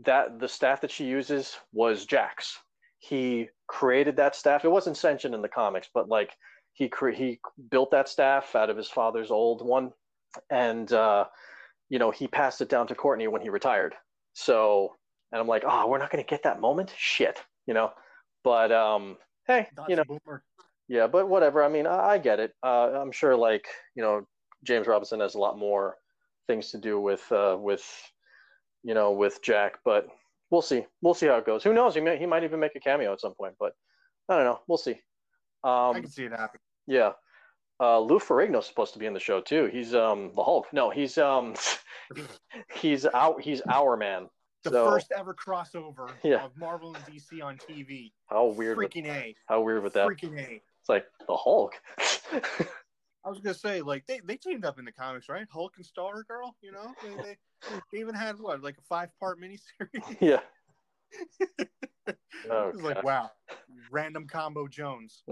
that 0.01 0.41
the 0.41 0.49
staff 0.49 0.81
that 0.81 0.91
she 0.91 1.05
uses 1.05 1.59
was 1.73 2.07
Jack's. 2.07 2.59
He 2.99 3.49
created 3.67 4.17
that 4.17 4.35
staff. 4.35 4.65
It 4.65 4.71
wasn't 4.71 4.97
sentient 4.97 5.35
in 5.35 5.43
the 5.43 5.49
comics, 5.49 5.91
but 5.93 6.09
like 6.09 6.35
he 6.75 6.89
cre- 6.89 7.11
he 7.11 7.41
built 7.71 7.91
that 7.93 8.09
staff 8.09 8.55
out 8.55 8.69
of 8.69 8.77
his 8.77 8.89
father's 8.89 9.31
old 9.31 9.65
one, 9.67 9.93
and 10.51 10.93
uh, 10.93 11.25
you 11.89 11.99
know 11.99 12.11
he 12.11 12.29
passed 12.29 12.61
it 12.61 12.69
down 12.69 12.87
to 12.89 12.95
Courtney 12.95 13.29
when 13.29 13.41
he 13.41 13.49
retired. 13.49 13.95
So 14.35 14.95
and 15.33 15.41
I'm 15.41 15.49
like, 15.49 15.65
oh, 15.67 15.89
we're 15.89 15.99
not 15.99 16.11
gonna 16.11 16.23
get 16.23 16.43
that 16.43 16.61
moment. 16.61 16.95
Shit, 16.97 17.43
you 17.67 17.75
know. 17.75 17.93
But 18.43 18.71
um, 18.71 19.17
hey, 19.47 19.69
That's 19.77 19.89
you 19.89 19.97
know, 19.97 20.05
yeah, 20.89 21.07
but 21.07 21.29
whatever. 21.29 21.65
I 21.65 21.69
mean, 21.69 21.87
I, 21.87 22.11
I 22.11 22.19
get 22.19 22.41
it. 22.41 22.53
Uh, 22.63 22.91
I'm 23.01 23.13
sure, 23.13 23.37
like 23.37 23.67
you 23.95 24.03
know, 24.03 24.27
James 24.65 24.87
Robinson 24.87 25.21
has 25.21 25.35
a 25.35 25.41
lot 25.41 25.59
more 25.59 25.97
things 26.47 26.71
to 26.73 26.79
do 26.79 27.01
with 27.01 27.31
uh, 27.33 27.57
with 27.59 27.85
you 28.83 28.95
know 28.95 29.13
with 29.13 29.43
Jack, 29.43 29.79
but 29.85 30.09
we'll 30.51 30.63
see. 30.63 30.87
We'll 31.03 31.15
see 31.15 31.27
how 31.27 31.37
it 31.37 31.47
goes. 31.47 31.65
Who 31.65 31.73
knows? 31.73 31.95
He 31.95 32.01
may, 32.01 32.19
he 32.19 32.27
might 32.27 32.45
even 32.45 32.61
make 32.61 32.77
a 32.77 32.81
cameo 32.81 33.13
at 33.13 33.21
some 33.21 33.35
point, 33.35 33.55
but 33.59 33.73
I 34.29 34.37
don't 34.37 34.45
know. 34.45 34.61
We'll 34.69 34.79
see. 34.79 35.01
I 35.65 35.89
Um, 35.91 35.95
can 36.03 36.07
see 36.11 36.25
it 36.25 36.33
happen. 36.33 36.61
yeah. 36.87 37.13
Uh, 37.81 37.99
Lou 37.99 38.21
Ferrigno's 38.21 38.67
supposed 38.67 38.93
to 38.93 38.99
be 39.01 39.07
in 39.07 39.15
the 39.15 39.21
show 39.21 39.41
too. 39.41 39.67
He's 39.73 39.95
um 39.97 40.31
the 40.37 40.45
Hulk. 40.45 40.67
No, 40.73 40.91
he's 40.91 41.19
um 41.19 41.55
he's 42.77 43.05
out. 43.07 43.41
He's 43.41 43.63
our 43.69 43.97
man. 43.97 44.29
The 44.63 44.71
so 44.71 44.91
first 44.91 45.13
ever 45.15 45.35
crossover 45.35 46.11
Yeah. 46.23 46.45
of 46.45 46.57
Marvel 46.57 46.95
and 46.95 47.05
DC 47.05 47.43
on 47.43 47.59
TV. 47.59 48.13
how 48.27 48.47
weird. 48.47 48.79
With, 48.79 48.91
Freaking 48.93 49.07
A. 49.09 49.35
how 49.47 49.61
weird 49.63 49.83
with 49.83 49.93
that? 49.95 50.07
Freaking 50.07 50.39
A. 50.39 50.63
It's 50.81 50.89
like 50.89 51.07
the 51.27 51.37
Hulk. 51.37 51.75
I 53.27 53.29
was 53.31 53.41
gonna 53.41 53.55
say, 53.55 53.81
like 53.83 54.07
they, 54.07 54.21
they 54.25 54.37
teamed 54.37 54.65
up 54.65 54.79
in 54.79 54.85
the 54.85 54.93
comics, 54.93 55.29
right? 55.29 55.47
Hulk 55.51 55.73
and 55.77 55.85
Star 55.85 56.23
Girl, 56.25 56.55
you 56.63 56.73
know, 56.73 56.95
they, 57.03 57.23
they, 57.23 57.37
they 57.93 57.99
even 57.99 58.15
had 58.15 58.39
what, 58.39 58.63
like 58.63 58.77
a 58.79 58.83
five 58.83 59.09
part 59.19 59.41
miniseries. 59.41 60.17
yeah. 60.21 60.41
Oh, 62.51 62.73
like, 62.75 63.03
wow, 63.03 63.31
random 63.91 64.27
combo 64.27 64.69
Jones. 64.69 65.23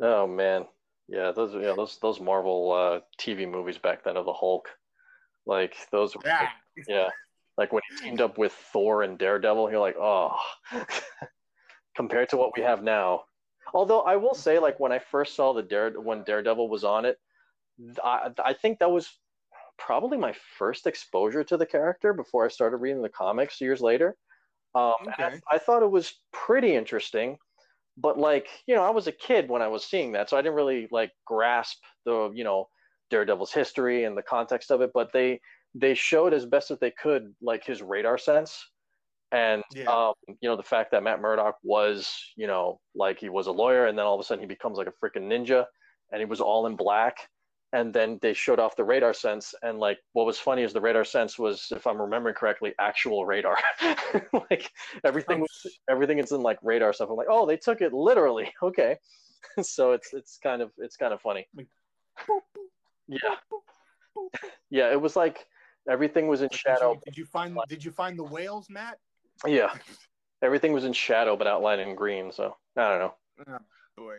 oh 0.00 0.26
man, 0.26 0.66
yeah, 1.08 1.32
those 1.32 1.54
yeah 1.54 1.74
those 1.74 1.98
those 2.00 2.20
Marvel 2.20 2.72
uh, 2.72 3.00
TV 3.20 3.48
movies 3.48 3.78
back 3.78 4.04
then 4.04 4.16
of 4.16 4.26
the 4.26 4.32
Hulk, 4.32 4.68
like 5.46 5.76
those 5.90 6.14
were 6.14 6.22
Yeah, 6.24 6.48
yeah, 6.88 7.08
like 7.56 7.72
when 7.72 7.82
he 7.90 7.96
teamed 8.04 8.20
up 8.20 8.38
with 8.38 8.52
Thor 8.52 9.02
and 9.02 9.18
Daredevil, 9.18 9.70
you're 9.70 9.80
like, 9.80 9.96
oh, 9.98 10.36
compared 11.96 12.28
to 12.30 12.36
what 12.36 12.56
we 12.56 12.62
have 12.62 12.82
now. 12.82 13.24
Although 13.74 14.02
I 14.02 14.16
will 14.16 14.34
say, 14.34 14.58
like 14.58 14.78
when 14.80 14.92
I 14.92 14.98
first 14.98 15.34
saw 15.34 15.52
the 15.52 15.62
Dare 15.62 15.90
when 15.90 16.22
Daredevil 16.22 16.68
was 16.68 16.84
on 16.84 17.04
it, 17.04 17.18
I 18.02 18.30
I 18.44 18.52
think 18.54 18.78
that 18.78 18.90
was 18.90 19.10
probably 19.78 20.18
my 20.18 20.34
first 20.58 20.86
exposure 20.86 21.44
to 21.44 21.56
the 21.56 21.66
character 21.66 22.12
before 22.12 22.44
I 22.44 22.48
started 22.48 22.78
reading 22.78 23.02
the 23.02 23.08
comics 23.08 23.60
years 23.60 23.80
later. 23.80 24.16
Um, 24.74 24.94
and 25.18 25.42
I, 25.50 25.56
I 25.56 25.58
thought 25.58 25.82
it 25.82 25.90
was 25.90 26.20
pretty 26.32 26.74
interesting, 26.74 27.38
but 27.96 28.18
like 28.18 28.48
you 28.66 28.74
know, 28.74 28.82
I 28.82 28.90
was 28.90 29.06
a 29.06 29.12
kid 29.12 29.48
when 29.48 29.62
I 29.62 29.68
was 29.68 29.84
seeing 29.84 30.12
that, 30.12 30.28
so 30.30 30.36
I 30.36 30.42
didn't 30.42 30.54
really 30.56 30.88
like 30.90 31.12
grasp 31.26 31.78
the 32.04 32.30
you 32.34 32.44
know 32.44 32.68
Daredevil's 33.10 33.52
history 33.52 34.04
and 34.04 34.16
the 34.16 34.22
context 34.22 34.70
of 34.70 34.80
it. 34.80 34.90
But 34.94 35.12
they 35.12 35.40
they 35.74 35.94
showed 35.94 36.32
as 36.34 36.46
best 36.46 36.70
as 36.70 36.78
they 36.78 36.90
could 36.90 37.34
like 37.40 37.64
his 37.64 37.82
radar 37.82 38.18
sense, 38.18 38.64
and 39.32 39.62
Yeah. 39.74 39.90
um, 39.90 40.14
you 40.40 40.48
know 40.48 40.56
the 40.56 40.62
fact 40.62 40.90
that 40.92 41.02
Matt 41.02 41.20
Murdock 41.20 41.56
was 41.62 42.32
you 42.36 42.46
know 42.46 42.80
like 42.94 43.18
he 43.18 43.28
was 43.28 43.46
a 43.46 43.52
lawyer, 43.52 43.86
and 43.86 43.98
then 43.98 44.06
all 44.06 44.14
of 44.14 44.20
a 44.20 44.24
sudden 44.24 44.42
he 44.42 44.46
becomes 44.46 44.78
like 44.78 44.86
a 44.88 44.92
freaking 45.04 45.28
ninja, 45.28 45.66
and 46.12 46.20
he 46.20 46.26
was 46.26 46.40
all 46.40 46.66
in 46.66 46.76
black. 46.76 47.16
And 47.74 47.92
then 47.92 48.18
they 48.22 48.32
showed 48.32 48.58
off 48.58 48.76
the 48.76 48.84
radar 48.84 49.12
sense, 49.12 49.54
and 49.62 49.78
like 49.78 49.98
what 50.14 50.24
was 50.24 50.38
funny 50.38 50.62
is 50.62 50.72
the 50.72 50.80
radar 50.80 51.04
sense 51.04 51.38
was, 51.38 51.66
if 51.70 51.86
I'm 51.86 52.00
remembering 52.00 52.34
correctly, 52.34 52.72
actual 52.80 53.26
radar. 53.26 53.58
like 54.50 54.70
everything 55.04 55.38
oh, 55.38 55.40
was 55.40 55.78
everything 55.90 56.18
is 56.18 56.32
in 56.32 56.40
like 56.40 56.58
radar 56.62 56.94
stuff. 56.94 57.10
I'm 57.10 57.16
like, 57.16 57.26
oh, 57.30 57.46
they 57.46 57.58
took 57.58 57.80
it 57.82 57.92
literally. 57.92 58.52
Okay, 58.62 58.96
so 59.62 59.92
it's 59.92 60.14
it's 60.14 60.38
kind 60.42 60.62
of 60.62 60.70
it's 60.78 60.96
kind 60.96 61.12
of 61.12 61.20
funny. 61.20 61.46
Yeah, 63.06 63.18
yeah. 64.70 64.90
It 64.90 65.00
was 65.00 65.16
like 65.16 65.46
everything 65.90 66.26
was 66.26 66.42
in 66.42 66.48
Did 66.48 66.58
shadow. 66.58 66.92
you, 66.92 67.00
did 67.04 67.18
you 67.18 67.24
find 67.26 67.58
did 67.68 67.84
you 67.84 67.90
find 67.90 68.18
the 68.18 68.24
whales, 68.24 68.68
Matt? 68.70 68.98
Yeah, 69.46 69.72
everything 70.42 70.72
was 70.72 70.84
in 70.84 70.92
shadow, 70.92 71.36
but 71.36 71.46
outlined 71.46 71.80
in 71.80 71.94
green. 71.94 72.32
So 72.32 72.56
I 72.76 72.88
don't 72.88 72.98
know. 72.98 73.14
Oh, 73.48 73.58
boy. 73.96 74.16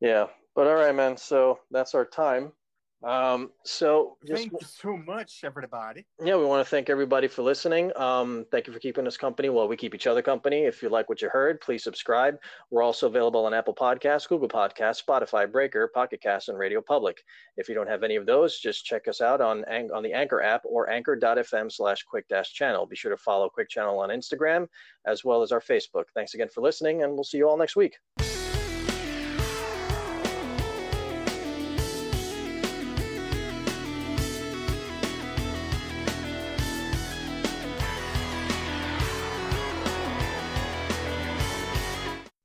Yeah, 0.00 0.26
but 0.54 0.66
all 0.66 0.74
right, 0.74 0.94
man. 0.94 1.16
So 1.16 1.60
that's 1.70 1.94
our 1.94 2.04
time. 2.04 2.52
Um, 3.04 3.50
so 3.64 4.16
just 4.24 4.42
Thank 4.42 4.52
you 4.52 4.58
so 4.62 4.96
much, 4.96 5.40
everybody. 5.42 6.06
yeah, 6.22 6.36
we 6.36 6.44
want 6.44 6.64
to 6.64 6.70
thank 6.70 6.88
everybody 6.88 7.26
for 7.26 7.42
listening. 7.42 7.90
Um, 7.96 8.46
thank 8.52 8.68
you 8.68 8.72
for 8.72 8.78
keeping 8.78 9.06
us 9.08 9.16
company 9.16 9.48
while 9.48 9.66
we 9.66 9.76
keep 9.76 9.94
each 9.94 10.06
other 10.06 10.22
company. 10.22 10.66
If 10.66 10.82
you 10.82 10.88
like 10.88 11.08
what 11.08 11.20
you 11.20 11.28
heard, 11.28 11.60
please 11.60 11.82
subscribe. 11.82 12.36
We're 12.70 12.84
also 12.84 13.08
available 13.08 13.44
on 13.44 13.54
Apple 13.54 13.74
Podcasts, 13.74 14.28
Google 14.28 14.48
Podcasts, 14.48 15.02
Spotify, 15.04 15.50
Breaker, 15.50 15.90
Pocket 15.92 16.20
Casts, 16.20 16.48
and 16.48 16.56
Radio 16.56 16.80
Public. 16.80 17.20
If 17.56 17.68
you 17.68 17.74
don't 17.74 17.88
have 17.88 18.04
any 18.04 18.14
of 18.14 18.24
those, 18.24 18.60
just 18.60 18.84
check 18.84 19.08
us 19.08 19.20
out 19.20 19.40
on 19.40 19.64
on 19.64 20.02
the 20.04 20.12
Anchor 20.12 20.40
app 20.40 20.62
or 20.64 20.88
anchor.fm 20.88 21.72
slash 21.72 22.04
quick 22.04 22.28
dash 22.28 22.52
channel. 22.52 22.86
Be 22.86 22.96
sure 22.96 23.10
to 23.10 23.16
follow 23.16 23.48
Quick 23.48 23.68
Channel 23.68 23.98
on 23.98 24.10
Instagram 24.10 24.68
as 25.06 25.24
well 25.24 25.42
as 25.42 25.50
our 25.50 25.60
Facebook. 25.60 26.04
Thanks 26.14 26.34
again 26.34 26.48
for 26.54 26.60
listening, 26.60 27.02
and 27.02 27.14
we'll 27.14 27.24
see 27.24 27.38
you 27.38 27.48
all 27.48 27.58
next 27.58 27.74
week. 27.74 27.96